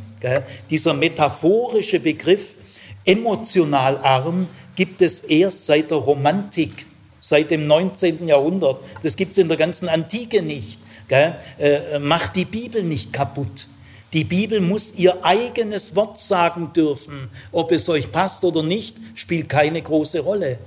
Dieser 0.69 0.93
metaphorische 0.93 1.99
Begriff 1.99 2.59
emotional 3.05 3.99
arm 3.99 4.49
gibt 4.77 5.01
es 5.01 5.21
erst 5.21 5.67
seit 5.67 5.91
der 5.91 5.99
Romantik, 5.99 6.87
seit 7.21 7.51
dem 7.51 7.67
19. 7.67 8.29
Jahrhundert. 8.29 8.83
Das 9.03 9.17
gibt 9.17 9.33
es 9.33 9.39
in 9.39 9.49
der 9.49 9.57
ganzen 9.57 9.89
Antike 9.89 10.43
nicht. 10.43 10.79
Äh, 11.09 11.99
macht 11.99 12.37
die 12.37 12.45
Bibel 12.45 12.83
nicht 12.83 13.13
kaputt. 13.13 13.67
Die 14.13 14.25
Bibel 14.25 14.61
muss 14.61 14.95
ihr 14.97 15.25
eigenes 15.25 15.97
Wort 15.97 16.19
sagen 16.19 16.73
dürfen. 16.75 17.31
Ob 17.53 17.73
es 17.73 17.89
euch 17.89 18.11
passt 18.13 18.45
oder 18.45 18.63
nicht, 18.63 18.97
spielt 19.15 19.49
keine 19.49 19.83
große 19.83 20.21
Rolle. 20.21 20.59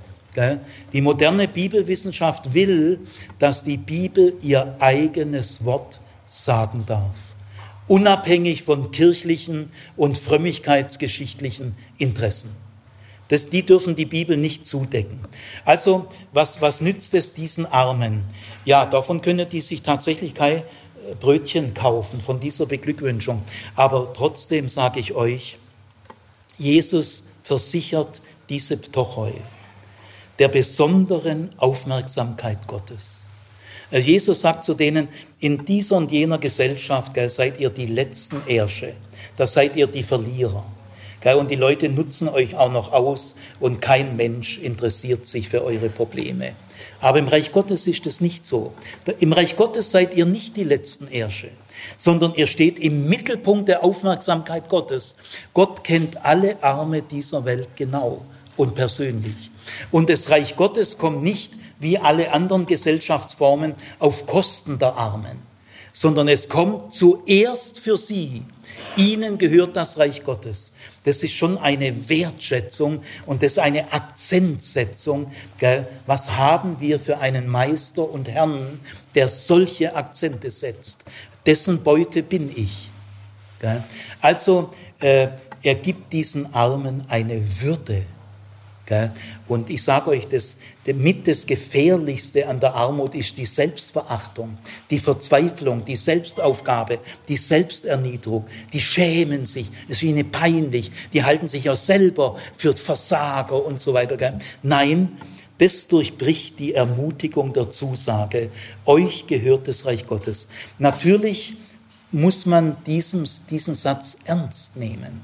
Die 0.92 1.00
moderne 1.00 1.48
Bibelwissenschaft 1.48 2.54
will, 2.54 3.00
dass 3.38 3.62
die 3.62 3.76
Bibel 3.76 4.34
ihr 4.40 4.76
eigenes 4.80 5.64
Wort 5.64 6.00
sagen 6.26 6.84
darf, 6.86 7.34
unabhängig 7.86 8.62
von 8.62 8.90
kirchlichen 8.90 9.70
und 9.96 10.18
frömmigkeitsgeschichtlichen 10.18 11.76
Interessen. 11.98 12.50
Das, 13.28 13.48
die 13.48 13.64
dürfen 13.64 13.94
die 13.94 14.04
Bibel 14.04 14.36
nicht 14.36 14.66
zudecken. 14.66 15.18
Also, 15.64 16.06
was, 16.32 16.60
was 16.60 16.80
nützt 16.80 17.14
es 17.14 17.32
diesen 17.32 17.64
Armen? 17.66 18.24
Ja, 18.64 18.84
davon 18.84 19.22
können 19.22 19.48
die 19.48 19.62
sich 19.62 19.82
tatsächlich 19.82 20.34
kein 20.34 20.62
Brötchen 21.20 21.74
kaufen 21.74 22.20
von 22.20 22.40
dieser 22.40 22.66
Beglückwünschung. 22.66 23.42
Aber 23.76 24.12
trotzdem 24.12 24.68
sage 24.68 25.00
ich 25.00 25.14
euch, 25.14 25.58
Jesus 26.58 27.24
versichert 27.42 28.20
diese 28.48 28.76
Ptochoi 28.76 29.32
der 30.38 30.48
besonderen 30.48 31.50
Aufmerksamkeit 31.58 32.66
Gottes. 32.66 33.24
Äh, 33.90 34.00
Jesus 34.00 34.40
sagt 34.40 34.64
zu 34.64 34.74
denen, 34.74 35.08
in 35.40 35.64
dieser 35.64 35.96
und 35.96 36.10
jener 36.10 36.38
Gesellschaft 36.38 37.14
gell, 37.14 37.30
seid 37.30 37.60
ihr 37.60 37.70
die 37.70 37.86
letzten 37.86 38.42
Ärsche, 38.46 38.94
da 39.36 39.46
seid 39.46 39.76
ihr 39.76 39.86
die 39.86 40.02
Verlierer. 40.02 40.64
Und 41.38 41.50
die 41.50 41.56
Leute 41.56 41.88
nutzen 41.88 42.28
euch 42.28 42.54
auch 42.54 42.70
noch 42.70 42.92
aus 42.92 43.34
und 43.58 43.80
kein 43.80 44.14
Mensch 44.14 44.58
interessiert 44.58 45.26
sich 45.26 45.48
für 45.48 45.64
eure 45.64 45.88
Probleme. 45.88 46.52
Aber 47.00 47.18
im 47.18 47.28
Reich 47.28 47.50
Gottes 47.50 47.86
ist 47.86 48.04
es 48.04 48.20
nicht 48.20 48.44
so. 48.44 48.74
Im 49.20 49.32
Reich 49.32 49.56
Gottes 49.56 49.90
seid 49.90 50.14
ihr 50.14 50.26
nicht 50.26 50.54
die 50.56 50.64
letzten 50.64 51.08
Ärsche, 51.08 51.48
sondern 51.96 52.34
ihr 52.34 52.46
steht 52.46 52.78
im 52.78 53.08
Mittelpunkt 53.08 53.68
der 53.68 53.82
Aufmerksamkeit 53.82 54.68
Gottes. 54.68 55.16
Gott 55.54 55.82
kennt 55.82 56.22
alle 56.24 56.62
Arme 56.62 57.00
dieser 57.00 57.46
Welt 57.46 57.68
genau 57.74 58.20
und 58.58 58.74
persönlich. 58.74 59.50
Und 59.90 60.10
das 60.10 60.30
Reich 60.30 60.56
Gottes 60.56 60.98
kommt 60.98 61.22
nicht 61.22 61.54
wie 61.78 61.98
alle 61.98 62.32
anderen 62.32 62.66
Gesellschaftsformen 62.66 63.74
auf 63.98 64.26
Kosten 64.26 64.78
der 64.78 64.94
Armen, 64.94 65.38
sondern 65.92 66.28
es 66.28 66.48
kommt 66.48 66.92
zuerst 66.92 67.80
für 67.80 67.96
sie. 67.96 68.42
Ihnen 68.96 69.38
gehört 69.38 69.76
das 69.76 69.98
Reich 69.98 70.22
Gottes. 70.22 70.72
Das 71.04 71.22
ist 71.22 71.34
schon 71.34 71.58
eine 71.58 72.08
Wertschätzung 72.08 73.02
und 73.26 73.42
das 73.42 73.52
ist 73.52 73.58
eine 73.58 73.92
Akzentsetzung. 73.92 75.30
Gell? 75.58 75.86
Was 76.06 76.30
haben 76.36 76.80
wir 76.80 76.98
für 76.98 77.18
einen 77.18 77.48
Meister 77.48 78.08
und 78.08 78.28
Herrn, 78.28 78.80
der 79.14 79.28
solche 79.28 79.94
Akzente 79.94 80.50
setzt? 80.50 81.04
Dessen 81.44 81.82
Beute 81.82 82.22
bin 82.22 82.50
ich. 82.54 82.90
Gell? 83.60 83.84
Also 84.20 84.70
äh, 85.00 85.28
er 85.62 85.74
gibt 85.74 86.12
diesen 86.12 86.54
Armen 86.54 87.04
eine 87.08 87.60
Würde. 87.60 88.02
Und 89.48 89.70
ich 89.70 89.82
sage 89.82 90.10
euch, 90.10 90.28
das, 90.28 90.56
mit 90.86 91.26
das 91.26 91.46
Gefährlichste 91.46 92.46
an 92.46 92.60
der 92.60 92.74
Armut 92.74 93.14
ist 93.14 93.36
die 93.36 93.46
Selbstverachtung, 93.46 94.58
die 94.90 94.98
Verzweiflung, 94.98 95.84
die 95.84 95.96
Selbstaufgabe, 95.96 96.98
die 97.28 97.36
Selbsterniedrigung. 97.36 98.46
Die 98.72 98.80
schämen 98.80 99.46
sich, 99.46 99.70
es 99.88 99.96
ist 99.96 100.02
ihnen 100.02 100.30
peinlich, 100.30 100.90
die 101.12 101.24
halten 101.24 101.48
sich 101.48 101.64
ja 101.64 101.76
selber 101.76 102.36
für 102.56 102.74
Versager 102.74 103.64
und 103.64 103.80
so 103.80 103.94
weiter. 103.94 104.38
Nein, 104.62 105.16
das 105.58 105.86
durchbricht 105.86 106.58
die 106.58 106.74
Ermutigung 106.74 107.52
der 107.52 107.70
Zusage. 107.70 108.50
Euch 108.84 109.26
gehört 109.26 109.68
das 109.68 109.86
Reich 109.86 110.06
Gottes. 110.06 110.46
Natürlich 110.78 111.56
muss 112.10 112.44
man 112.46 112.76
diesen, 112.84 113.28
diesen 113.50 113.74
Satz 113.74 114.18
ernst 114.24 114.76
nehmen. 114.76 115.22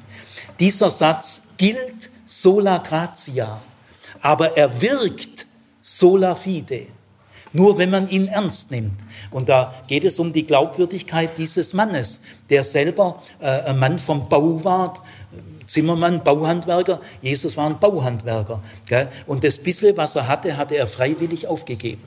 Dieser 0.59 0.91
Satz 0.91 1.43
gilt 1.57 2.00
sola 2.31 2.79
gratia, 2.79 3.61
aber 4.21 4.57
er 4.57 4.81
wirkt 4.81 5.47
sola 5.83 6.35
fide. 6.35 6.87
Nur 7.53 7.79
wenn 7.79 7.91
man 7.91 8.09
ihn 8.09 8.29
ernst 8.29 8.71
nimmt. 8.71 9.01
Und 9.33 9.49
da 9.49 9.75
geht 9.89 10.05
es 10.05 10.21
um 10.21 10.33
die 10.33 10.47
Glaubwürdigkeit 10.47 11.37
dieses 11.37 11.75
Mannes, 11.75 12.21
der 12.49 12.63
selber 12.63 13.21
äh, 13.41 13.47
ein 13.47 13.79
Mann 13.81 13.99
vom 13.99 14.29
Bau 14.29 14.63
war, 14.63 14.95
Zimmermann, 15.67 16.23
Bauhandwerker. 16.23 17.01
Jesus 17.23 17.57
war 17.57 17.67
ein 17.67 17.81
Bauhandwerker. 17.81 18.63
Gell? 18.87 19.09
Und 19.27 19.43
das 19.43 19.59
bisschen, 19.59 19.97
was 19.97 20.15
er 20.15 20.29
hatte, 20.29 20.57
hatte 20.57 20.77
er 20.77 20.87
freiwillig 20.87 21.49
aufgegeben. 21.49 22.05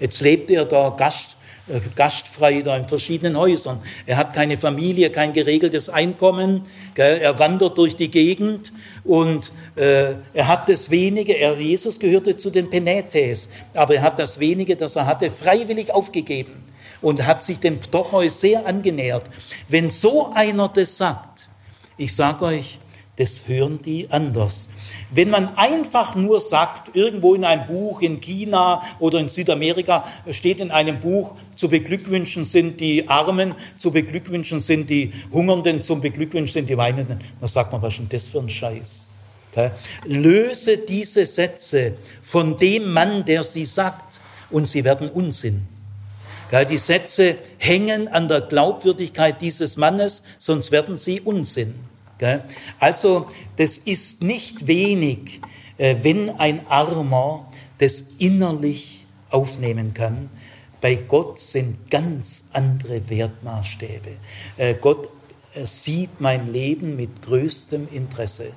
Jetzt 0.00 0.20
lebte 0.20 0.54
er 0.54 0.64
da 0.64 0.90
Gast, 0.90 1.36
gastfrei 1.94 2.62
da 2.62 2.76
in 2.76 2.86
verschiedenen 2.86 3.36
Häusern. 3.36 3.80
Er 4.06 4.16
hat 4.16 4.32
keine 4.32 4.56
Familie, 4.56 5.10
kein 5.10 5.32
geregeltes 5.32 5.88
Einkommen. 5.88 6.62
Er 6.94 7.38
wandert 7.38 7.76
durch 7.78 7.96
die 7.96 8.10
Gegend 8.10 8.72
und 9.04 9.50
äh, 9.74 10.14
er 10.32 10.48
hat 10.48 10.68
das 10.68 10.90
wenige, 10.90 11.32
er, 11.32 11.58
Jesus 11.58 11.98
gehörte 11.98 12.36
zu 12.36 12.50
den 12.50 12.70
Penetes, 12.70 13.48
aber 13.74 13.96
er 13.96 14.02
hat 14.02 14.18
das 14.18 14.38
wenige, 14.38 14.76
das 14.76 14.96
er 14.96 15.06
hatte, 15.06 15.30
freiwillig 15.30 15.92
aufgegeben 15.92 16.64
und 17.02 17.26
hat 17.26 17.42
sich 17.42 17.58
dem 17.58 17.80
Ptochoi 17.80 18.28
sehr 18.28 18.66
angenähert. 18.66 19.24
Wenn 19.68 19.90
so 19.90 20.32
einer 20.32 20.68
das 20.68 20.96
sagt, 20.96 21.48
ich 21.96 22.14
sage 22.14 22.44
euch, 22.44 22.78
das 23.16 23.42
hören 23.46 23.80
die 23.82 24.08
anders. 24.10 24.68
Wenn 25.10 25.30
man 25.30 25.56
einfach 25.56 26.14
nur 26.14 26.40
sagt, 26.40 26.94
irgendwo 26.94 27.34
in 27.34 27.44
einem 27.44 27.66
Buch 27.66 28.02
in 28.02 28.20
China 28.20 28.82
oder 28.98 29.18
in 29.18 29.28
Südamerika 29.28 30.04
steht 30.30 30.60
in 30.60 30.70
einem 30.70 31.00
Buch, 31.00 31.34
zu 31.56 31.68
beglückwünschen 31.68 32.44
sind 32.44 32.78
die 32.78 33.08
Armen, 33.08 33.54
zu 33.78 33.90
beglückwünschen 33.90 34.60
sind 34.60 34.90
die 34.90 35.12
Hungernden, 35.32 35.80
zum 35.80 36.02
beglückwünschen 36.02 36.52
sind 36.52 36.68
die 36.68 36.76
Weinenden, 36.76 37.20
dann 37.40 37.48
sagt 37.48 37.72
man, 37.72 37.80
was 37.80 37.94
ist 37.94 38.00
denn 38.00 38.08
das 38.10 38.28
für 38.28 38.40
ein 38.40 38.50
Scheiß? 38.50 39.08
Löse 40.04 40.76
diese 40.76 41.24
Sätze 41.24 41.94
von 42.20 42.58
dem 42.58 42.92
Mann, 42.92 43.24
der 43.24 43.42
sie 43.42 43.64
sagt, 43.64 44.20
und 44.50 44.66
sie 44.68 44.84
werden 44.84 45.08
Unsinn. 45.08 45.66
Die 46.70 46.76
Sätze 46.76 47.36
hängen 47.56 48.06
an 48.08 48.28
der 48.28 48.42
Glaubwürdigkeit 48.42 49.40
dieses 49.40 49.78
Mannes, 49.78 50.22
sonst 50.38 50.70
werden 50.70 50.96
sie 50.98 51.22
Unsinn. 51.22 51.74
Also 52.78 53.26
das 53.56 53.78
ist 53.78 54.22
nicht 54.22 54.66
wenig, 54.66 55.40
äh, 55.78 55.96
wenn 56.02 56.30
ein 56.30 56.66
Armer 56.68 57.50
das 57.78 58.04
innerlich 58.18 59.06
aufnehmen 59.30 59.92
kann. 59.94 60.30
Bei 60.80 60.94
Gott 60.94 61.38
sind 61.38 61.90
ganz 61.90 62.44
andere 62.52 63.08
Wertmaßstäbe. 63.08 64.10
Äh, 64.56 64.74
Gott 64.74 65.08
äh, 65.54 65.66
sieht 65.66 66.20
mein 66.20 66.52
Leben 66.52 66.96
mit 66.96 67.22
größtem 67.22 67.88
Interesse. 67.90 68.52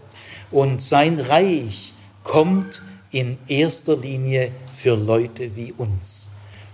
Und 0.52 0.82
sein 0.82 1.20
Reich 1.20 1.94
kommt 2.24 2.82
in 3.12 3.38
erster 3.48 3.98
Linie 3.98 4.52
für 4.76 4.96
Leute 4.96 5.56
wie 5.56 5.72
uns. 5.72 6.30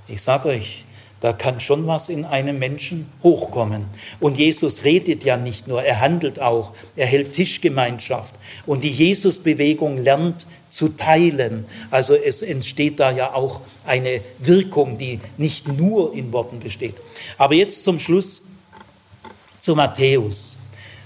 Ich 0.07 0.21
sage 0.21 0.49
euch, 0.49 0.84
da 1.25 1.33
kann 1.33 1.59
schon 1.59 1.87
was 1.87 2.07
in 2.07 2.23
einem 2.23 2.59
Menschen 2.59 3.07
hochkommen. 3.23 3.85
Und 4.19 4.37
Jesus 4.37 4.83
redet 4.83 5.23
ja 5.23 5.37
nicht 5.37 5.67
nur, 5.67 5.81
er 5.81 5.99
handelt 5.99 6.39
auch, 6.39 6.73
er 6.95 7.07
hält 7.07 7.31
Tischgemeinschaft. 7.31 8.35
Und 8.67 8.83
die 8.83 8.91
Jesusbewegung 8.91 9.97
lernt 9.97 10.45
zu 10.69 10.89
teilen. 10.89 11.65
Also 11.89 12.13
es 12.13 12.43
entsteht 12.43 12.99
da 12.99 13.09
ja 13.09 13.33
auch 13.33 13.61
eine 13.87 14.21
Wirkung, 14.37 14.99
die 14.99 15.19
nicht 15.37 15.67
nur 15.67 16.13
in 16.13 16.31
Worten 16.31 16.59
besteht. 16.59 16.93
Aber 17.39 17.55
jetzt 17.55 17.83
zum 17.83 17.97
Schluss 17.97 18.43
zu 19.59 19.75
Matthäus. 19.75 20.54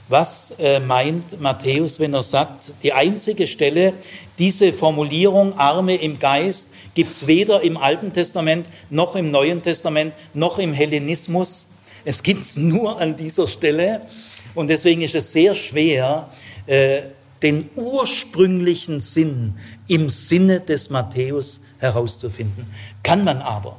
Was 0.10 0.54
äh, 0.58 0.80
meint 0.80 1.40
Matthäus, 1.40 2.00
wenn 2.00 2.16
er 2.16 2.24
sagt, 2.24 2.72
die 2.82 2.94
einzige 2.94 3.48
Stelle, 3.48 3.94
diese 4.40 4.74
Formulierung 4.74 5.58
Arme 5.58 5.96
im 5.96 6.18
Geist, 6.18 6.70
gibt 6.96 7.14
es 7.14 7.28
weder 7.28 7.62
im 7.62 7.78
Alten 7.78 8.12
Testament 8.12 8.68
noch 8.90 9.16
im 9.16 9.30
Neuen 9.30 9.62
Testament 9.62 10.14
noch 10.34 10.58
im 10.58 10.74
Hellenismus. 10.74 11.70
Es 12.06 12.24
gibt 12.24 12.42
es 12.42 12.58
nur 12.58 13.00
an 13.00 13.16
dieser 13.16 13.48
Stelle. 13.48 14.02
Und 14.56 14.72
deswegen 14.72 15.02
ist 15.02 15.14
es 15.14 15.32
sehr 15.32 15.54
schwer, 15.54 16.30
äh, 16.66 17.02
den 17.44 17.70
ursprünglichen 17.76 19.00
Sinn 19.00 19.58
im 19.88 20.10
Sinne 20.10 20.60
des 20.60 20.90
Matthäus 20.90 21.62
herauszufinden. 21.78 22.66
Kann 23.04 23.24
man 23.24 23.38
aber. 23.38 23.78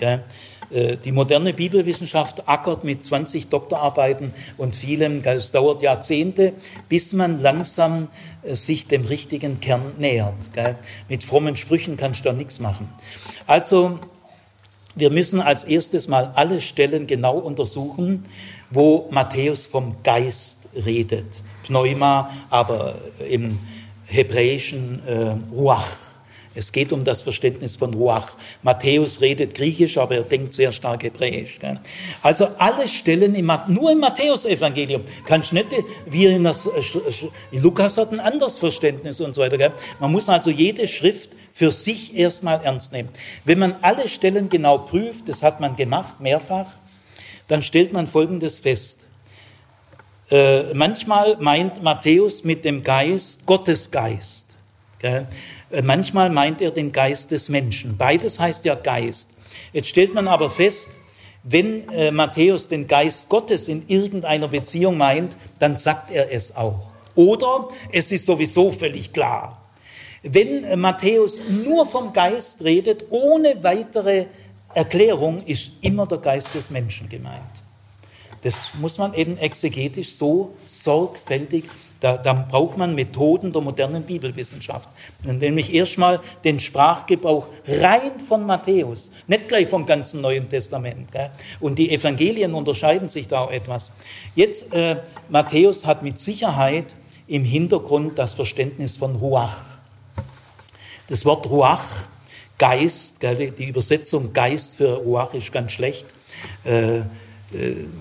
Gell? 0.00 0.24
Äh, 0.70 0.96
die 0.96 1.12
moderne 1.12 1.52
Bibelwissenschaft 1.52 2.48
ackert 2.48 2.84
mit 2.84 3.04
20 3.04 3.48
Doktorarbeiten 3.48 4.32
und 4.56 4.76
vielem. 4.76 5.22
Es 5.24 5.50
dauert 5.50 5.82
Jahrzehnte, 5.82 6.52
bis 6.88 7.12
man 7.12 7.40
langsam 7.40 8.08
äh, 8.42 8.54
sich 8.54 8.86
dem 8.86 9.04
richtigen 9.04 9.60
Kern 9.60 9.92
nähert. 9.98 10.34
Mit 11.08 11.24
frommen 11.24 11.56
Sprüchen 11.56 11.96
kannst 11.96 12.24
du 12.24 12.30
da 12.30 12.32
nichts 12.32 12.60
machen. 12.60 12.88
Also, 13.46 13.98
wir 14.94 15.10
müssen 15.10 15.40
als 15.40 15.64
erstes 15.64 16.08
mal 16.08 16.32
alle 16.34 16.60
Stellen 16.60 17.06
genau 17.06 17.36
untersuchen, 17.38 18.24
wo 18.70 19.08
Matthäus 19.10 19.66
vom 19.66 19.96
Geist 20.02 20.58
redet. 20.74 21.42
Pneuma, 21.64 22.30
aber 22.48 22.94
im 23.28 23.58
Hebräischen 24.06 25.06
äh, 25.06 25.36
Ruach. 25.52 26.15
Es 26.56 26.72
geht 26.72 26.90
um 26.90 27.04
das 27.04 27.22
Verständnis 27.22 27.76
von 27.76 27.92
Ruach. 27.92 28.36
Matthäus 28.62 29.20
redet 29.20 29.54
Griechisch, 29.54 29.98
aber 29.98 30.16
er 30.16 30.22
denkt 30.22 30.54
sehr 30.54 30.72
stark 30.72 31.02
Hebräisch. 31.02 31.58
Gell? 31.60 31.78
Also 32.22 32.48
alle 32.58 32.88
Stellen 32.88 33.34
im, 33.34 33.52
nur 33.68 33.92
im 33.92 34.00
Matthäusevangelium 34.00 35.02
kannst 35.26 35.52
nicht, 35.52 35.68
wie 36.06 36.26
in 36.26 36.44
das, 36.44 36.68
Lukas 37.52 37.98
hat 37.98 38.10
ein 38.10 38.20
anderes 38.20 38.58
Verständnis 38.58 39.20
und 39.20 39.34
so 39.34 39.42
weiter. 39.42 39.58
Gell? 39.58 39.72
Man 40.00 40.10
muss 40.10 40.28
also 40.30 40.48
jede 40.50 40.88
Schrift 40.88 41.30
für 41.52 41.70
sich 41.70 42.16
erstmal 42.16 42.62
ernst 42.64 42.92
nehmen. 42.92 43.10
Wenn 43.44 43.58
man 43.58 43.76
alle 43.82 44.08
Stellen 44.08 44.48
genau 44.48 44.78
prüft, 44.78 45.28
das 45.28 45.42
hat 45.42 45.60
man 45.60 45.76
gemacht, 45.76 46.20
mehrfach, 46.20 46.72
dann 47.48 47.62
stellt 47.62 47.92
man 47.92 48.06
Folgendes 48.06 48.58
fest. 48.58 49.04
Äh, 50.30 50.74
manchmal 50.74 51.36
meint 51.38 51.82
Matthäus 51.82 52.44
mit 52.44 52.64
dem 52.64 52.82
Geist 52.82 53.46
Gottes 53.46 53.90
Geist. 53.90 54.54
Gell? 54.98 55.26
Äh, 55.70 55.82
manchmal 55.82 56.30
meint 56.30 56.60
er 56.60 56.70
den 56.70 56.92
Geist 56.92 57.30
des 57.30 57.48
Menschen. 57.48 57.96
Beides 57.96 58.38
heißt 58.38 58.64
ja 58.64 58.74
Geist. 58.74 59.30
Jetzt 59.72 59.88
stellt 59.88 60.14
man 60.14 60.28
aber 60.28 60.50
fest, 60.50 60.90
wenn 61.42 61.88
äh, 61.90 62.10
Matthäus 62.10 62.68
den 62.68 62.86
Geist 62.86 63.28
Gottes 63.28 63.68
in 63.68 63.86
irgendeiner 63.86 64.48
Beziehung 64.48 64.96
meint, 64.96 65.36
dann 65.58 65.76
sagt 65.76 66.10
er 66.10 66.32
es 66.32 66.56
auch. 66.56 66.90
Oder 67.14 67.68
es 67.92 68.10
ist 68.10 68.26
sowieso 68.26 68.72
völlig 68.72 69.12
klar. 69.12 69.62
Wenn 70.22 70.64
äh, 70.64 70.76
Matthäus 70.76 71.48
nur 71.48 71.86
vom 71.86 72.12
Geist 72.12 72.64
redet, 72.64 73.06
ohne 73.10 73.62
weitere 73.62 74.26
Erklärung, 74.74 75.42
ist 75.44 75.72
immer 75.80 76.06
der 76.06 76.18
Geist 76.18 76.54
des 76.54 76.70
Menschen 76.70 77.08
gemeint. 77.08 77.42
Das 78.42 78.74
muss 78.80 78.98
man 78.98 79.14
eben 79.14 79.36
exegetisch 79.36 80.14
so 80.14 80.54
sorgfältig 80.66 81.64
Da, 82.00 82.16
da 82.16 82.32
braucht 82.34 82.76
man 82.76 82.94
Methoden 82.94 83.52
der 83.52 83.62
modernen 83.62 84.02
Bibelwissenschaft. 84.02 84.88
Nämlich 85.24 85.72
erstmal 85.72 86.20
den 86.44 86.60
Sprachgebrauch 86.60 87.48
rein 87.66 88.20
von 88.26 88.44
Matthäus, 88.44 89.10
nicht 89.26 89.48
gleich 89.48 89.68
vom 89.68 89.86
ganzen 89.86 90.20
Neuen 90.20 90.48
Testament. 90.48 91.10
Gell? 91.12 91.30
Und 91.60 91.78
die 91.78 91.90
Evangelien 91.90 92.54
unterscheiden 92.54 93.08
sich 93.08 93.28
da 93.28 93.40
auch 93.40 93.50
etwas. 93.50 93.92
Jetzt, 94.34 94.74
äh, 94.74 94.96
Matthäus 95.28 95.86
hat 95.86 96.02
mit 96.02 96.20
Sicherheit 96.20 96.94
im 97.26 97.44
Hintergrund 97.44 98.18
das 98.18 98.34
Verständnis 98.34 98.96
von 98.96 99.16
Ruach. 99.16 99.64
Das 101.08 101.24
Wort 101.24 101.48
Ruach, 101.48 102.08
Geist, 102.58 103.20
gell, 103.20 103.50
die 103.50 103.68
Übersetzung 103.68 104.32
Geist 104.32 104.76
für 104.76 104.94
Ruach 104.94 105.34
ist 105.34 105.52
ganz 105.52 105.72
schlecht, 105.72 106.06
äh, 106.64 106.98
äh, 106.98 107.04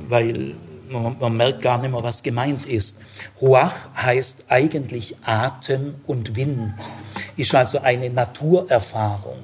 weil 0.07 0.55
man, 0.89 1.17
man, 1.19 1.37
merkt 1.37 1.61
gar 1.61 1.81
nicht 1.81 1.91
mehr, 1.91 2.03
was 2.03 2.23
gemeint 2.23 2.65
ist. 2.65 2.99
Ruach 3.41 3.73
heißt 3.95 4.45
eigentlich 4.49 5.15
Atem 5.23 5.95
und 6.05 6.35
Wind, 6.35 6.73
ist 7.35 7.53
also 7.55 7.79
eine 7.79 8.09
Naturerfahrung. 8.09 9.39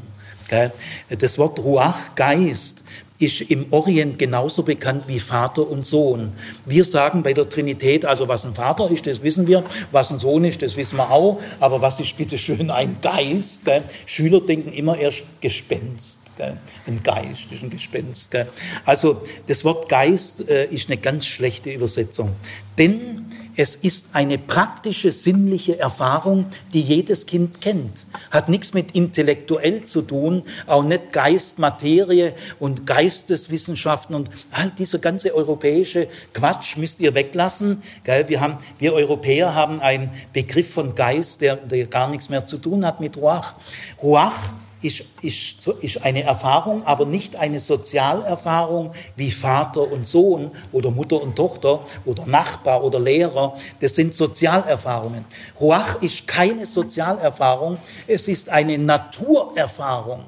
Gell. 0.47 0.71
Das 1.09 1.37
Wort 1.37 1.59
Ruach, 1.59 2.15
Geist, 2.15 2.83
ist 3.21 3.41
im 3.41 3.67
Orient 3.71 4.17
genauso 4.17 4.63
bekannt 4.63 5.03
wie 5.07 5.19
Vater 5.19 5.67
und 5.69 5.85
Sohn. 5.85 6.33
Wir 6.65 6.83
sagen 6.83 7.23
bei 7.23 7.33
der 7.33 7.47
Trinität, 7.47 8.05
also 8.05 8.27
was 8.27 8.45
ein 8.45 8.55
Vater 8.55 8.89
ist, 8.89 9.05
das 9.05 9.21
wissen 9.21 9.47
wir, 9.47 9.63
was 9.91 10.11
ein 10.11 10.17
Sohn 10.17 10.43
ist, 10.43 10.61
das 10.61 10.75
wissen 10.75 10.97
wir 10.97 11.11
auch, 11.11 11.39
aber 11.59 11.81
was 11.81 11.99
ist 11.99 12.17
bitte 12.17 12.37
schön 12.37 12.71
ein 12.71 12.97
Geist? 13.01 13.63
Gell? 13.65 13.83
Schüler 14.05 14.41
denken 14.41 14.71
immer 14.73 14.97
erst 14.97 15.23
Gespenst. 15.39 16.20
Gell? 16.41 16.57
Ein 16.87 17.03
Geist 17.03 17.51
ist 17.51 17.61
ein 17.61 17.69
Gespenst. 17.69 18.31
Gell? 18.31 18.47
Also 18.83 19.21
das 19.45 19.63
Wort 19.63 19.87
Geist 19.87 20.49
äh, 20.49 20.65
ist 20.65 20.89
eine 20.89 20.97
ganz 20.97 21.27
schlechte 21.27 21.71
Übersetzung. 21.71 22.31
Denn 22.79 23.27
es 23.55 23.75
ist 23.75 24.07
eine 24.13 24.39
praktische, 24.39 25.11
sinnliche 25.11 25.77
Erfahrung, 25.77 26.47
die 26.73 26.81
jedes 26.81 27.27
Kind 27.27 27.61
kennt. 27.61 28.07
Hat 28.31 28.49
nichts 28.49 28.73
mit 28.73 28.95
intellektuell 28.95 29.83
zu 29.83 30.01
tun, 30.01 30.41
auch 30.65 30.81
nicht 30.81 31.13
Geist, 31.13 31.59
Materie 31.59 32.33
und 32.59 32.87
Geisteswissenschaften 32.87 34.15
und 34.15 34.31
all 34.49 34.71
dieser 34.71 34.97
ganze 34.97 35.35
europäische 35.35 36.07
Quatsch 36.33 36.75
müsst 36.75 37.01
ihr 37.01 37.13
weglassen. 37.13 37.83
Wir, 38.03 38.41
haben, 38.41 38.57
wir 38.79 38.93
Europäer 38.93 39.53
haben 39.53 39.79
einen 39.79 40.09
Begriff 40.33 40.73
von 40.73 40.95
Geist, 40.95 41.41
der, 41.41 41.57
der 41.57 41.85
gar 41.85 42.07
nichts 42.07 42.29
mehr 42.29 42.47
zu 42.47 42.57
tun 42.57 42.83
hat 42.83 42.99
mit 42.99 43.15
Ruach. 43.17 43.53
Ruach 44.01 44.53
ist, 44.81 45.03
ist, 45.21 45.67
ist 45.81 46.03
eine 46.03 46.23
Erfahrung, 46.23 46.85
aber 46.85 47.05
nicht 47.05 47.35
eine 47.35 47.59
Sozialerfahrung 47.59 48.93
wie 49.15 49.31
Vater 49.31 49.91
und 49.91 50.05
Sohn 50.05 50.51
oder 50.71 50.91
Mutter 50.91 51.21
und 51.21 51.35
Tochter 51.35 51.81
oder 52.05 52.25
Nachbar 52.25 52.83
oder 52.83 52.99
Lehrer. 52.99 53.53
Das 53.79 53.95
sind 53.95 54.13
Sozialerfahrungen. 54.13 55.25
Ruach 55.59 56.01
ist 56.01 56.27
keine 56.27 56.65
Sozialerfahrung, 56.65 57.77
es 58.07 58.27
ist 58.27 58.49
eine 58.49 58.77
Naturerfahrung, 58.77 60.23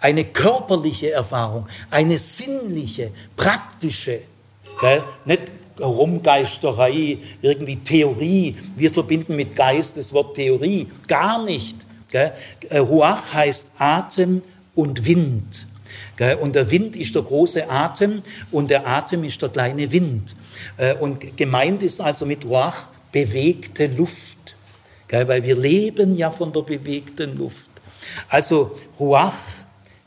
eine 0.00 0.24
körperliche 0.24 1.12
Erfahrung, 1.12 1.68
eine 1.90 2.18
sinnliche, 2.18 3.12
praktische. 3.36 4.20
Gell? 4.80 5.04
Nicht 5.24 5.42
Rumgeisterei, 5.80 7.18
irgendwie 7.40 7.76
Theorie. 7.76 8.56
Wir 8.76 8.92
verbinden 8.92 9.36
mit 9.36 9.56
Geist 9.56 9.96
das 9.96 10.12
Wort 10.12 10.34
Theorie. 10.34 10.88
Gar 11.06 11.42
nicht. 11.44 11.76
Äh, 12.12 12.78
Ruach 12.78 13.32
heißt 13.32 13.72
Atem 13.78 14.42
und 14.74 15.04
Wind. 15.04 15.66
Und 16.40 16.54
der 16.54 16.70
Wind 16.70 16.94
ist 16.94 17.14
der 17.14 17.22
große 17.22 17.68
Atem 17.68 18.22
und 18.52 18.70
der 18.70 18.86
Atem 18.86 19.24
ist 19.24 19.42
der 19.42 19.48
kleine 19.48 19.90
Wind. 19.90 20.36
Äh, 20.76 20.94
und 20.94 21.36
gemeint 21.36 21.82
ist 21.82 22.00
also 22.00 22.26
mit 22.26 22.44
Ruach 22.44 22.88
bewegte 23.10 23.86
Luft. 23.86 24.56
Weil 25.10 25.42
wir 25.42 25.56
leben 25.56 26.14
ja 26.14 26.30
von 26.30 26.52
der 26.52 26.62
bewegten 26.62 27.36
Luft. 27.36 27.70
Also 28.28 28.76
Ruach 28.98 29.36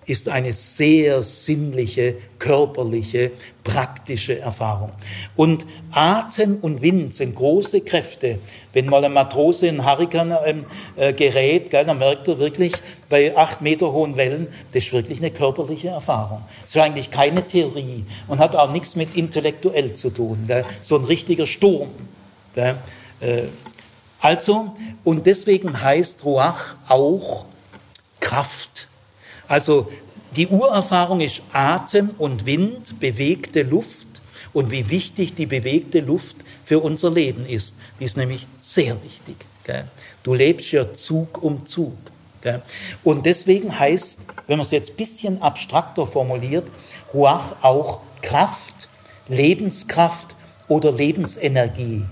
ist 0.05 0.29
eine 0.29 0.53
sehr 0.53 1.21
sinnliche, 1.23 2.15
körperliche, 2.39 3.31
praktische 3.65 4.39
Erfahrung. 4.39 4.91
Und 5.35 5.65
Atem 5.91 6.59
und 6.61 6.81
Wind 6.81 7.13
sind 7.13 7.35
große 7.35 7.81
Kräfte. 7.81 8.39
Wenn 8.71 8.85
mal 8.85 9.03
ein 9.03 9.11
Matrose 9.11 9.67
in 9.67 9.85
Hurrikan 9.85 10.33
ähm, 10.45 10.65
äh, 10.95 11.11
gerät, 11.11 11.71
gell, 11.71 11.83
dann 11.83 11.97
merkt 11.97 12.27
er 12.27 12.39
wirklich 12.39 12.73
bei 13.09 13.35
acht 13.35 13.61
Meter 13.61 13.91
hohen 13.91 14.15
Wellen, 14.15 14.47
das 14.71 14.85
ist 14.85 14.93
wirklich 14.93 15.17
eine 15.17 15.31
körperliche 15.31 15.89
Erfahrung. 15.89 16.43
Das 16.61 16.75
ist 16.75 16.81
eigentlich 16.81 17.09
keine 17.09 17.45
Theorie 17.45 18.05
und 18.27 18.39
hat 18.39 18.55
auch 18.55 18.71
nichts 18.71 18.95
mit 18.95 19.15
intellektuell 19.15 19.95
zu 19.95 20.11
tun. 20.11 20.45
Gell. 20.47 20.63
So 20.81 20.95
ein 20.95 21.03
richtiger 21.03 21.47
Sturm. 21.47 21.89
Gell. 22.53 22.75
Äh, 23.19 23.43
also, 24.21 24.73
und 25.03 25.25
deswegen 25.25 25.81
heißt 25.81 26.23
Ruach 26.23 26.75
auch 26.87 27.45
Kraft. 28.19 28.87
Also 29.47 29.91
die 30.35 30.47
Urerfahrung 30.47 31.21
ist 31.21 31.41
Atem 31.53 32.11
und 32.17 32.45
Wind, 32.45 32.99
bewegte 32.99 33.63
Luft 33.63 34.07
und 34.53 34.71
wie 34.71 34.89
wichtig 34.89 35.33
die 35.33 35.45
bewegte 35.45 35.99
Luft 35.99 36.37
für 36.63 36.79
unser 36.79 37.11
Leben 37.11 37.45
ist. 37.45 37.75
Die 37.99 38.05
ist 38.05 38.17
nämlich 38.17 38.45
sehr 38.61 38.95
wichtig. 39.03 39.37
Gell? 39.63 39.85
Du 40.23 40.33
lebst 40.33 40.71
ja 40.71 40.91
Zug 40.93 41.41
um 41.43 41.65
Zug. 41.65 41.97
Gell? 42.41 42.61
Und 43.03 43.25
deswegen 43.25 43.77
heißt, 43.77 44.19
wenn 44.47 44.57
man 44.57 44.65
es 44.65 44.71
jetzt 44.71 44.91
ein 44.91 44.95
bisschen 44.97 45.41
abstrakter 45.41 46.05
formuliert, 46.05 46.65
Ruach 47.13 47.55
auch 47.61 48.01
Kraft, 48.21 48.89
Lebenskraft 49.27 50.35
oder 50.67 50.91
Lebensenergie. 50.91 52.03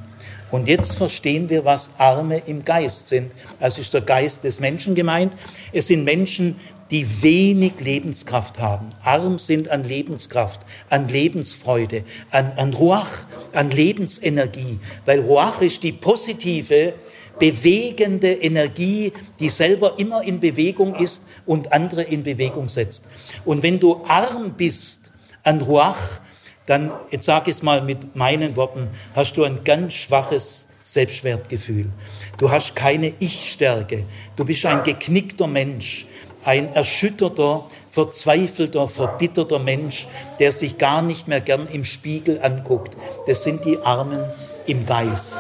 Und 0.53 0.67
jetzt 0.67 0.95
verstehen 0.95 1.49
wir, 1.49 1.65
was 1.65 1.89
Arme 1.97 2.37
im 2.45 2.63
Geist 2.63 3.07
sind. 3.07 3.31
Also 3.59 3.81
ist 3.81 3.91
der 3.91 4.01
Geist 4.01 4.43
des 4.43 4.59
Menschen 4.59 4.93
gemeint. 4.93 5.33
Es 5.71 5.87
sind 5.87 6.03
Menschen, 6.03 6.59
die 6.93 7.23
wenig 7.23 7.79
Lebenskraft 7.79 8.59
haben, 8.59 8.87
arm 9.03 9.39
sind 9.39 9.67
an 9.71 9.83
Lebenskraft, 9.83 10.61
an 10.91 11.07
Lebensfreude, 11.07 12.03
an, 12.29 12.51
an 12.55 12.71
Ruach, 12.75 13.25
an 13.51 13.71
Lebensenergie, 13.71 14.77
weil 15.03 15.21
Ruach 15.21 15.61
ist 15.63 15.81
die 15.81 15.91
positive, 15.91 16.93
bewegende 17.39 18.31
Energie, 18.33 19.11
die 19.39 19.49
selber 19.49 19.97
immer 19.97 20.23
in 20.23 20.39
Bewegung 20.39 20.93
ist 20.93 21.23
und 21.47 21.73
andere 21.73 22.03
in 22.03 22.21
Bewegung 22.21 22.69
setzt. 22.69 23.05
Und 23.43 23.63
wenn 23.63 23.79
du 23.79 24.05
arm 24.05 24.53
bist 24.53 25.09
an 25.41 25.61
Ruach, 25.61 26.19
dann, 26.67 26.91
jetzt 27.09 27.25
sage 27.25 27.49
ich 27.49 27.57
es 27.57 27.63
mal 27.63 27.81
mit 27.81 28.15
meinen 28.15 28.55
Worten, 28.55 28.87
hast 29.15 29.35
du 29.35 29.43
ein 29.45 29.63
ganz 29.63 29.93
schwaches 29.93 30.67
Selbstwertgefühl. 30.83 31.89
Du 32.37 32.51
hast 32.51 32.75
keine 32.75 33.15
Ich-Stärke. 33.17 34.05
Du 34.35 34.45
bist 34.45 34.63
ein 34.67 34.83
geknickter 34.83 35.47
Mensch 35.47 36.05
ein 36.45 36.73
erschütterter, 36.73 37.65
verzweifelter, 37.91 38.87
verbitterter 38.87 39.59
Mensch, 39.59 40.07
der 40.39 40.51
sich 40.51 40.77
gar 40.77 41.01
nicht 41.01 41.27
mehr 41.27 41.41
gern 41.41 41.67
im 41.67 41.83
Spiegel 41.83 42.39
anguckt. 42.41 42.97
Das 43.27 43.43
sind 43.43 43.65
die 43.65 43.79
Armen 43.79 44.19
im 44.65 44.85
Geist. 44.85 45.33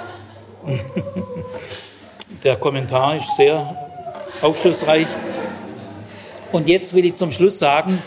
Der 2.43 2.55
Kommentar 2.57 3.17
ist 3.17 3.35
sehr 3.37 3.75
aufschlussreich. 4.41 5.07
Und 6.51 6.67
jetzt 6.67 6.93
will 6.93 7.05
ich 7.05 7.15
zum 7.15 7.31
Schluss 7.31 7.57
sagen, 7.59 8.01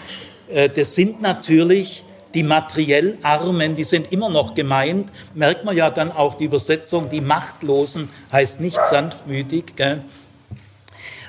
äh, 0.49 0.69
das 0.69 0.95
sind 0.95 1.23
natürlich 1.23 2.05
die 2.35 2.43
materiell 2.43 3.17
Armen, 3.23 3.77
die 3.77 3.85
sind 3.85 4.13
immer 4.13 4.29
noch 4.29 4.55
gemeint. 4.55 5.11
Merkt 5.35 5.65
man 5.65 5.75
ja 5.75 5.91
dann 5.91 6.13
auch 6.13 6.35
die 6.37 6.45
Übersetzung, 6.45 7.09
die 7.09 7.23
Machtlosen 7.23 8.11
heißt 8.31 8.61
nicht 8.61 8.85
sanftmütig. 8.87 9.75
Gell? 9.75 10.03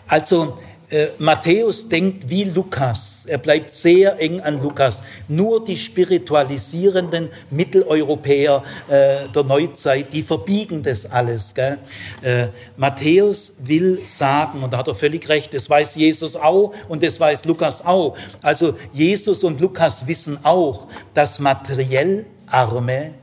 Also 0.08 0.58
äh, 0.90 1.08
Matthäus 1.18 1.90
denkt 1.90 2.30
wie 2.30 2.46
Lukas. 2.46 3.26
Er 3.28 3.38
bleibt 3.40 3.74
sehr 3.74 4.20
eng 4.22 4.40
an 4.40 4.62
Lukas. 4.62 5.04
Nur 5.28 5.64
die 5.66 5.76
spiritualisierenden 5.76 7.30
Mitteleuropäer 7.50 8.64
äh, 8.88 9.28
der 9.28 9.44
Neuzeit, 9.44 10.14
die 10.14 10.24
verbiegen 10.24 10.84
das 10.84 11.06
alles. 11.06 11.54
Äh, 11.58 12.48
Matthäus 12.78 13.54
will 13.60 14.00
sagen, 14.08 14.64
und 14.64 14.72
da 14.72 14.78
hat 14.78 14.88
er 14.88 14.96
völlig 14.96 15.28
recht, 15.28 15.54
das 15.54 15.70
weiß 15.70 15.96
Jesus 15.96 16.38
auch 16.38 16.74
und 16.88 17.04
das 17.04 17.20
weiß 17.20 17.44
Lukas 17.46 17.84
auch. 17.84 18.16
Also 18.42 18.76
Jesus 18.94 19.44
und 19.44 19.60
Lukas 19.60 20.08
wissen 20.08 20.40
auch, 20.44 20.88
dass 21.14 21.40
materiell 21.40 22.26
Arme 22.46 23.14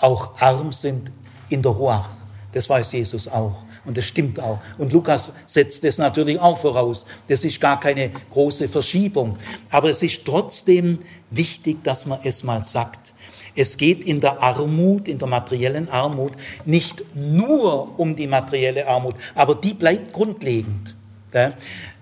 auch 0.00 0.40
arm 0.40 0.72
sind 0.72 1.12
in 1.48 1.62
der 1.62 1.70
Ruach. 1.70 2.08
Das 2.52 2.68
weiß 2.68 2.92
Jesus 2.92 3.28
auch. 3.28 3.62
Und 3.84 3.96
das 3.96 4.04
stimmt 4.04 4.38
auch. 4.38 4.60
Und 4.78 4.92
Lukas 4.92 5.30
setzt 5.46 5.82
das 5.82 5.98
natürlich 5.98 6.38
auch 6.38 6.58
voraus. 6.58 7.04
Das 7.26 7.42
ist 7.42 7.60
gar 7.60 7.80
keine 7.80 8.10
große 8.30 8.68
Verschiebung. 8.68 9.36
Aber 9.70 9.90
es 9.90 10.02
ist 10.02 10.24
trotzdem 10.24 11.00
wichtig, 11.30 11.82
dass 11.82 12.06
man 12.06 12.20
es 12.22 12.44
mal 12.44 12.62
sagt. 12.62 13.12
Es 13.54 13.76
geht 13.76 14.04
in 14.04 14.20
der 14.20 14.40
Armut, 14.40 15.08
in 15.08 15.18
der 15.18 15.28
materiellen 15.28 15.88
Armut, 15.88 16.32
nicht 16.64 17.04
nur 17.14 17.98
um 17.98 18.16
die 18.16 18.26
materielle 18.26 18.86
Armut, 18.86 19.16
aber 19.34 19.54
die 19.54 19.74
bleibt 19.74 20.12
grundlegend, 20.12 20.94
gell? 21.30 21.52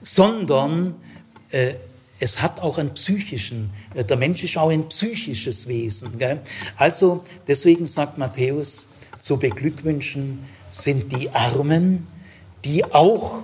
sondern 0.01 0.94
äh, 1.51 1.73
es 2.20 2.40
hat 2.40 2.61
auch 2.61 2.78
einen 2.78 2.94
psychischen, 2.94 3.70
äh, 3.94 4.05
der 4.05 4.16
Mensch 4.16 4.44
ist 4.44 4.57
auch 4.59 4.70
ein 4.70 4.89
psychisches 4.89 5.66
Wesen. 5.66 6.19
Gell? 6.19 6.40
Also 6.77 7.24
deswegen 7.48 7.86
sagt 7.86 8.16
Matthäus, 8.16 8.86
zu 9.19 9.36
beglückwünschen 9.36 10.39
sind 10.71 11.13
die 11.17 11.31
Armen, 11.31 12.07
die 12.65 12.85
auch 12.85 13.41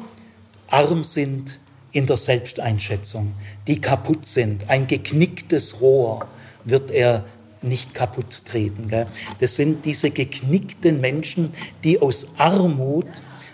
arm 0.69 1.05
sind 1.05 1.61
in 1.93 2.07
der 2.07 2.17
Selbsteinschätzung, 2.17 3.33
die 3.67 3.79
kaputt 3.79 4.27
sind. 4.27 4.69
Ein 4.69 4.87
geknicktes 4.87 5.81
Rohr 5.81 6.27
wird 6.65 6.91
er 6.91 7.25
nicht 7.63 7.95
kaputt 7.95 8.45
treten. 8.45 8.89
Gell? 8.89 9.07
Das 9.41 9.57
sind 9.57 9.85
diese 9.85 10.11
geknickten 10.11 11.01
Menschen, 11.01 11.53
die 11.85 12.01
aus 12.01 12.27
Armut 12.37 13.07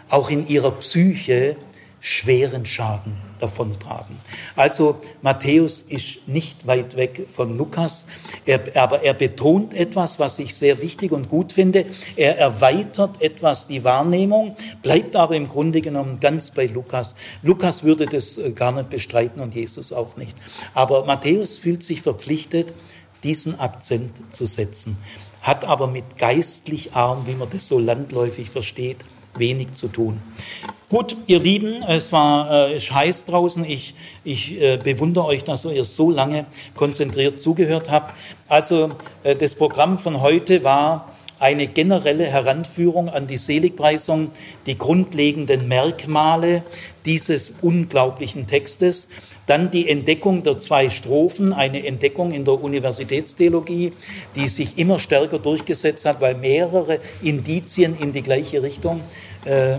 auch 0.08 0.30
in 0.30 0.46
ihrer 0.46 0.72
Psyche 0.72 1.56
schweren 2.00 2.66
Schaden 2.66 3.31
davontragen. 3.42 4.16
Also 4.56 5.00
Matthäus 5.20 5.82
ist 5.82 6.26
nicht 6.26 6.66
weit 6.66 6.96
weg 6.96 7.26
von 7.32 7.58
Lukas, 7.58 8.06
er, 8.46 8.60
aber 8.76 9.02
er 9.02 9.14
betont 9.14 9.74
etwas, 9.74 10.18
was 10.18 10.38
ich 10.38 10.54
sehr 10.54 10.80
wichtig 10.80 11.12
und 11.12 11.28
gut 11.28 11.52
finde. 11.52 11.86
Er 12.16 12.38
erweitert 12.38 13.20
etwas 13.20 13.66
die 13.66 13.82
Wahrnehmung, 13.82 14.56
bleibt 14.82 15.16
aber 15.16 15.34
im 15.34 15.48
Grunde 15.48 15.80
genommen 15.80 16.20
ganz 16.20 16.52
bei 16.52 16.66
Lukas. 16.66 17.14
Lukas 17.42 17.82
würde 17.82 18.06
das 18.06 18.38
äh, 18.38 18.52
gar 18.52 18.72
nicht 18.72 18.90
bestreiten 18.90 19.42
und 19.42 19.54
Jesus 19.54 19.92
auch 19.92 20.16
nicht. 20.16 20.36
Aber 20.74 21.04
Matthäus 21.04 21.58
fühlt 21.58 21.82
sich 21.82 22.02
verpflichtet, 22.02 22.72
diesen 23.24 23.58
Akzent 23.58 24.32
zu 24.32 24.46
setzen, 24.46 24.96
hat 25.40 25.64
aber 25.64 25.86
mit 25.86 26.16
geistlich 26.16 26.94
arm, 26.94 27.26
wie 27.26 27.34
man 27.34 27.50
das 27.50 27.68
so 27.68 27.78
landläufig 27.78 28.50
versteht, 28.50 29.04
wenig 29.34 29.74
zu 29.74 29.88
tun. 29.88 30.20
Gut, 30.92 31.16
ihr 31.26 31.40
Lieben, 31.40 31.82
es 31.88 32.12
war 32.12 32.68
äh, 32.68 32.78
heiß 32.78 33.24
draußen. 33.24 33.64
Ich, 33.64 33.94
ich 34.24 34.60
äh, 34.60 34.76
bewundere 34.76 35.24
euch, 35.24 35.42
dass 35.42 35.64
ihr 35.64 35.84
so 35.84 36.10
lange 36.10 36.44
konzentriert 36.74 37.40
zugehört 37.40 37.90
habt. 37.90 38.12
Also 38.46 38.90
äh, 39.24 39.34
das 39.34 39.54
Programm 39.54 39.96
von 39.96 40.20
heute 40.20 40.64
war 40.64 41.08
eine 41.38 41.66
generelle 41.66 42.26
Heranführung 42.26 43.08
an 43.08 43.26
die 43.26 43.38
Seligpreisung, 43.38 44.32
die 44.66 44.76
grundlegenden 44.76 45.66
Merkmale 45.66 46.62
dieses 47.06 47.54
unglaublichen 47.62 48.46
Textes. 48.46 49.08
Dann 49.46 49.70
die 49.70 49.88
Entdeckung 49.88 50.42
der 50.42 50.58
zwei 50.58 50.90
Strophen, 50.90 51.54
eine 51.54 51.86
Entdeckung 51.86 52.32
in 52.32 52.44
der 52.44 52.62
Universitätstheologie, 52.62 53.94
die 54.36 54.48
sich 54.50 54.76
immer 54.76 54.98
stärker 54.98 55.38
durchgesetzt 55.38 56.04
hat, 56.04 56.20
weil 56.20 56.34
mehrere 56.34 56.98
Indizien 57.22 57.96
in 57.98 58.12
die 58.12 58.22
gleiche 58.22 58.62
Richtung 58.62 59.00
äh, 59.46 59.78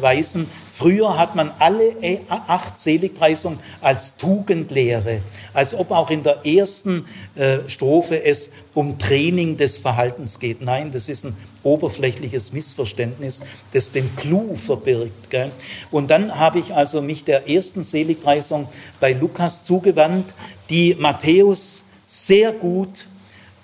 weisen. 0.00 0.46
Früher 0.72 1.18
hat 1.18 1.34
man 1.34 1.50
alle 1.58 1.96
acht 2.28 2.78
Seligpreisungen 2.78 3.58
als 3.80 4.16
Tugendlehre, 4.16 5.20
als 5.52 5.74
ob 5.74 5.90
auch 5.90 6.10
in 6.10 6.22
der 6.22 6.46
ersten 6.46 7.06
äh, 7.34 7.68
Strophe 7.68 8.22
es 8.22 8.52
um 8.74 8.98
Training 8.98 9.56
des 9.56 9.78
Verhaltens 9.78 10.38
geht. 10.38 10.60
Nein, 10.60 10.92
das 10.92 11.08
ist 11.08 11.24
ein 11.24 11.36
oberflächliches 11.62 12.52
Missverständnis, 12.52 13.40
das 13.72 13.90
den 13.90 14.14
Clou 14.16 14.54
verbirgt. 14.54 15.30
Gell? 15.30 15.50
Und 15.90 16.10
dann 16.10 16.38
habe 16.38 16.60
ich 16.60 16.72
also 16.74 17.02
mich 17.02 17.24
der 17.24 17.48
ersten 17.48 17.82
Seligpreisung 17.82 18.68
bei 19.00 19.12
Lukas 19.12 19.64
zugewandt, 19.64 20.32
die 20.70 20.94
Matthäus 20.94 21.84
sehr 22.06 22.52
gut, 22.52 23.06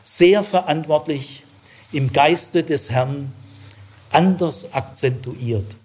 sehr 0.02 0.42
verantwortlich 0.42 1.44
im 1.92 2.12
Geiste 2.12 2.64
des 2.64 2.90
Herrn 2.90 3.32
anders 4.10 4.72
akzentuiert. 4.72 5.76